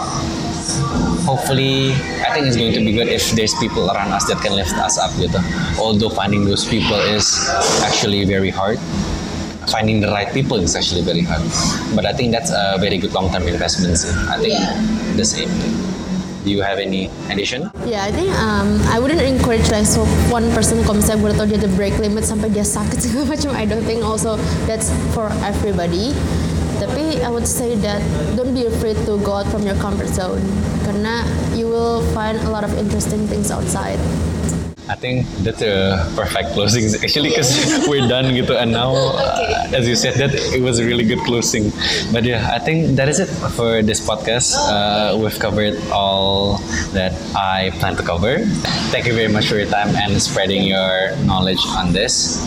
hopefully 1.24 1.96
I 2.24 2.34
think 2.34 2.48
it's 2.48 2.58
going 2.58 2.74
to 2.74 2.84
be 2.84 2.92
good 2.94 3.08
if 3.08 3.32
there's 3.32 3.54
people 3.56 3.90
around 3.92 4.12
us 4.12 4.26
that 4.28 4.40
can 4.44 4.56
lift 4.56 4.76
us 4.76 5.00
up 5.00 5.12
gitu. 5.16 5.40
Although 5.80 6.12
finding 6.12 6.44
those 6.46 6.68
people 6.68 7.00
is 7.00 7.48
actually 7.84 8.24
very 8.28 8.52
hard. 8.52 8.80
Finding 9.72 10.04
the 10.04 10.12
right 10.12 10.28
people 10.36 10.60
is 10.60 10.76
actually 10.76 11.02
very 11.02 11.24
hard. 11.24 11.44
But 11.96 12.06
I 12.06 12.12
think 12.12 12.36
that's 12.36 12.52
a 12.52 12.76
very 12.80 13.00
good 13.00 13.16
long-term 13.16 13.48
investment 13.48 13.96
sih. 13.96 14.12
I 14.28 14.38
think 14.40 14.56
Yeah. 14.60 14.76
the 15.16 15.24
same. 15.24 15.52
Do 16.44 16.52
you 16.52 16.62
have 16.62 16.76
any 16.78 17.08
addition? 17.32 17.72
Yeah, 17.88 18.04
I 18.04 18.12
think 18.12 18.28
um, 18.36 18.76
I 18.92 19.00
wouldn't 19.00 19.24
encourage 19.24 19.64
like 19.72 19.88
so 19.88 20.04
one 20.28 20.52
person 20.52 20.84
kalau 20.84 21.00
misalnya 21.00 21.24
gue 21.24 21.32
tau 21.40 21.48
dia 21.48 21.56
ada 21.56 21.72
break 21.80 21.96
limit 22.04 22.28
sampai 22.28 22.52
dia 22.52 22.68
sakit 22.68 23.00
segala 23.04 23.32
macam. 23.32 23.56
I 23.56 23.64
don't 23.64 23.88
think 23.88 24.04
also 24.04 24.36
that's 24.68 24.92
for 25.16 25.32
everybody. 25.40 26.12
Tapi 26.84 27.24
I 27.24 27.32
would 27.32 27.48
say 27.48 27.80
that 27.88 28.04
don't 28.36 28.52
be 28.52 28.68
afraid 28.68 29.00
to 29.08 29.16
go 29.24 29.40
out 29.40 29.48
from 29.48 29.64
your 29.64 29.80
comfort 29.80 30.12
zone 30.12 30.44
karena 30.84 31.24
you 31.56 31.72
will 31.72 32.04
find 32.12 32.36
a 32.44 32.52
lot 32.52 32.68
of 32.68 32.76
interesting 32.76 33.24
things 33.32 33.48
outside. 33.48 33.96
I 34.90 34.96
think 34.96 35.28
that's 35.44 35.62
a 35.62 36.04
perfect 36.16 36.52
closing 36.52 36.84
actually 37.04 37.30
because 37.30 37.56
we're 37.90 38.08
done 38.08 38.36
gitu 38.36 38.60
and 38.60 38.72
now 38.72 38.92
uh, 39.16 39.72
as 39.72 39.88
you 39.88 39.96
said 39.96 40.20
that 40.20 40.36
it 40.36 40.62
was 40.62 40.80
a 40.80 40.86
really 40.86 41.08
good 41.08 41.24
closing. 41.24 41.72
But 42.12 42.24
yeah 42.28 42.52
I 42.52 42.60
think 42.60 43.00
that 43.00 43.08
is 43.08 43.20
it 43.20 43.32
for 43.56 43.82
this 43.82 44.04
podcast. 44.04 44.56
Uh, 44.60 45.16
we've 45.16 45.40
covered 45.40 45.80
all 45.88 46.60
that 46.92 47.16
I 47.32 47.72
plan 47.80 47.96
to 47.96 48.04
cover. 48.04 48.44
Thank 48.92 49.08
you 49.08 49.16
very 49.16 49.32
much 49.32 49.48
for 49.48 49.56
your 49.56 49.72
time 49.72 49.96
and 49.96 50.20
spreading 50.20 50.68
your 50.68 51.16
knowledge 51.24 51.64
on 51.80 51.96
this 51.96 52.44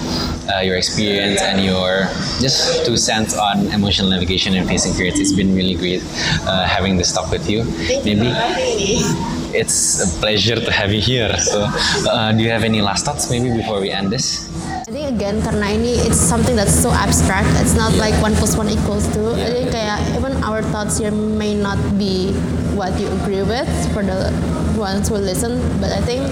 uh, 0.52 0.60
your 0.60 0.76
experience 0.76 1.40
and 1.40 1.64
your 1.64 2.06
just 2.38 2.84
two 2.84 2.96
cents 2.96 3.32
on 3.36 3.66
emotional 3.72 4.10
navigation 4.10 4.54
and 4.54 4.68
facing 4.68 4.92
fears 4.92 5.18
it's 5.18 5.32
been 5.32 5.54
really 5.56 5.74
great 5.74 6.02
uh, 6.44 6.68
having 6.68 6.96
this 6.96 7.12
talk 7.12 7.30
with 7.30 7.48
you. 7.48 7.64
Thank 7.64 8.04
maybe 8.04 9.35
it's 9.56 10.04
a 10.04 10.08
pleasure 10.20 10.56
to 10.56 10.70
have 10.70 10.92
you 10.92 11.00
here. 11.00 11.32
So, 11.40 11.64
uh, 11.64 12.32
do 12.32 12.44
you 12.44 12.50
have 12.50 12.62
any 12.62 12.80
last 12.82 13.04
thoughts 13.04 13.30
maybe 13.30 13.48
before 13.50 13.80
we 13.80 13.90
end 13.90 14.12
this? 14.12 14.52
I 14.86 14.92
think 14.92 15.18
again 15.18 15.42
karena 15.42 15.74
ini 15.74 15.98
it's 16.06 16.20
something 16.20 16.54
that's 16.54 16.76
so 16.76 16.92
abstract. 16.94 17.48
It's 17.58 17.74
not 17.74 17.90
like 17.98 18.14
one 18.22 18.36
plus 18.38 18.54
one 18.54 18.70
equals 18.70 19.08
two. 19.10 19.34
I 19.34 19.50
think 19.50 19.74
kayak 19.74 19.98
even 20.14 20.38
our 20.46 20.62
thoughts 20.70 21.02
here 21.02 21.10
may 21.10 21.58
not 21.58 21.80
be 21.98 22.30
what 22.78 22.94
you 23.00 23.10
agree 23.24 23.42
with 23.42 23.66
for 23.90 24.06
the 24.06 24.30
ones 24.78 25.10
who 25.10 25.18
listen, 25.18 25.58
but 25.82 25.90
I 25.90 25.98
think 26.06 26.22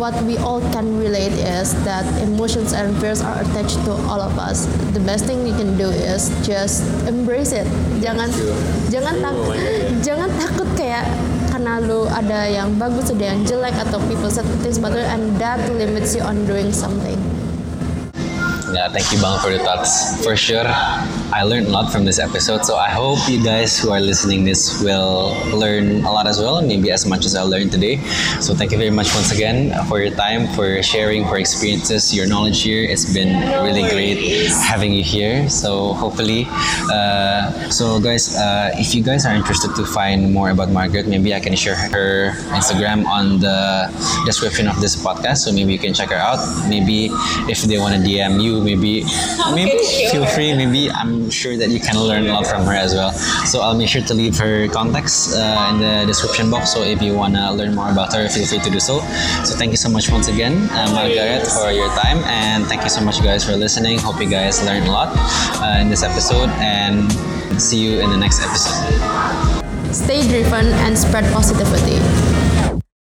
what 0.00 0.16
we 0.24 0.40
all 0.40 0.64
can 0.72 0.96
relate 0.98 1.32
is 1.36 1.76
that 1.84 2.04
emotions 2.22 2.72
and 2.72 2.96
fears 2.98 3.20
are 3.20 3.36
attached 3.44 3.84
to 3.84 3.92
all 4.08 4.20
of 4.20 4.38
us. 4.40 4.64
The 4.96 5.00
best 5.04 5.28
thing 5.28 5.46
you 5.46 5.54
can 5.54 5.76
do 5.76 5.92
is 5.92 6.32
just 6.40 6.88
embrace 7.04 7.52
it. 7.52 7.68
Jangan 8.00 8.32
jangan 8.88 9.20
takut 9.20 9.56
jangan 10.00 10.28
takut 10.40 10.68
kayak 10.72 11.04
karena 11.66 11.82
lu 11.82 12.06
ada 12.06 12.46
yang 12.46 12.78
bagus 12.78 13.10
ada 13.10 13.34
yang 13.34 13.42
jelek 13.42 13.74
atau 13.74 13.98
people 14.06 14.30
said 14.30 14.46
things 14.62 14.78
it 14.94 15.02
and 15.10 15.34
that 15.42 15.58
limits 15.74 16.14
you 16.14 16.22
on 16.22 16.46
doing 16.46 16.70
something. 16.70 17.18
Yeah, 18.70 18.86
thank 18.86 19.10
you, 19.10 19.18
Bang, 19.18 19.42
for 19.42 19.50
the 19.50 19.58
thoughts. 19.58 20.14
For 20.22 20.38
sure, 20.38 20.62
I 21.32 21.42
learned 21.42 21.66
a 21.66 21.70
lot 21.70 21.90
from 21.90 22.04
this 22.04 22.18
episode. 22.18 22.64
So 22.64 22.76
I 22.76 22.88
hope 22.88 23.18
you 23.28 23.42
guys 23.42 23.78
who 23.78 23.90
are 23.90 24.00
listening 24.00 24.44
this 24.44 24.80
will 24.82 25.34
learn 25.50 26.04
a 26.04 26.12
lot 26.12 26.26
as 26.26 26.38
well, 26.38 26.62
maybe 26.62 26.90
as 26.90 27.04
much 27.04 27.26
as 27.26 27.34
I 27.34 27.42
learned 27.42 27.72
today. 27.72 27.98
So 28.40 28.54
thank 28.54 28.70
you 28.70 28.78
very 28.78 28.90
much 28.90 29.12
once 29.14 29.32
again 29.32 29.74
for 29.86 30.00
your 30.00 30.14
time, 30.14 30.46
for 30.54 30.82
sharing, 30.82 31.26
for 31.26 31.38
experiences, 31.38 32.14
your 32.14 32.26
knowledge 32.26 32.62
here. 32.62 32.84
It's 32.84 33.12
been 33.12 33.34
really 33.64 33.82
great 33.90 34.48
having 34.70 34.92
you 34.92 35.02
here. 35.02 35.48
So 35.48 35.94
hopefully, 35.94 36.46
uh, 36.92 37.70
so 37.70 38.00
guys, 38.00 38.36
uh, 38.36 38.70
if 38.74 38.94
you 38.94 39.02
guys 39.02 39.26
are 39.26 39.34
interested 39.34 39.74
to 39.76 39.84
find 39.84 40.32
more 40.32 40.50
about 40.50 40.70
Margaret, 40.70 41.08
maybe 41.08 41.34
I 41.34 41.40
can 41.40 41.56
share 41.56 41.76
her 41.76 42.32
Instagram 42.54 43.04
on 43.06 43.40
the 43.40 43.90
description 44.24 44.68
of 44.68 44.80
this 44.80 44.94
podcast. 44.96 45.38
So 45.38 45.52
maybe 45.52 45.72
you 45.72 45.78
can 45.78 45.92
check 45.92 46.10
her 46.10 46.16
out. 46.16 46.38
Maybe 46.68 47.10
if 47.50 47.62
they 47.62 47.78
want 47.78 47.94
to 47.94 48.00
DM 48.00 48.42
you, 48.42 48.62
maybe 48.62 49.04
maybe 49.54 49.82
sure. 49.82 50.10
feel 50.10 50.26
free. 50.26 50.54
Maybe 50.54 50.88
I'm 51.16 51.30
sure 51.30 51.56
that 51.56 51.70
you 51.70 51.80
can 51.80 51.96
learn 51.98 52.26
a 52.26 52.32
lot 52.32 52.46
from 52.46 52.64
her 52.66 52.72
as 52.72 52.94
well. 52.94 53.12
So 53.48 53.60
I'll 53.60 53.76
make 53.76 53.88
sure 53.88 54.02
to 54.02 54.14
leave 54.14 54.36
her 54.38 54.68
contacts 54.68 55.34
uh, 55.34 55.72
in 55.72 55.80
the 55.80 56.04
description 56.06 56.50
box. 56.50 56.72
So 56.72 56.82
if 56.82 57.00
you 57.00 57.14
wanna 57.14 57.52
learn 57.52 57.74
more 57.74 57.90
about 57.90 58.12
her, 58.12 58.28
feel 58.28 58.46
free 58.46 58.60
to 58.60 58.70
do 58.70 58.78
so. 58.78 59.00
So 59.44 59.56
thank 59.56 59.70
you 59.70 59.76
so 59.76 59.88
much 59.88 60.10
once 60.10 60.28
again, 60.28 60.68
uh, 60.70 60.92
Margaret, 60.92 61.46
for 61.46 61.72
your 61.72 61.88
time, 61.96 62.18
and 62.24 62.66
thank 62.66 62.82
you 62.82 62.90
so 62.90 63.00
much, 63.00 63.22
guys, 63.22 63.44
for 63.44 63.56
listening. 63.56 63.98
Hope 63.98 64.20
you 64.20 64.28
guys 64.28 64.62
learned 64.64 64.86
a 64.86 64.92
lot 64.92 65.10
uh, 65.62 65.80
in 65.80 65.88
this 65.88 66.02
episode, 66.02 66.50
and 66.60 67.10
see 67.60 67.78
you 67.78 68.00
in 68.00 68.10
the 68.10 68.16
next 68.16 68.42
episode. 68.44 68.92
Stay 69.94 70.20
driven 70.28 70.66
and 70.84 70.98
spread 70.98 71.24
positivity. 71.32 71.96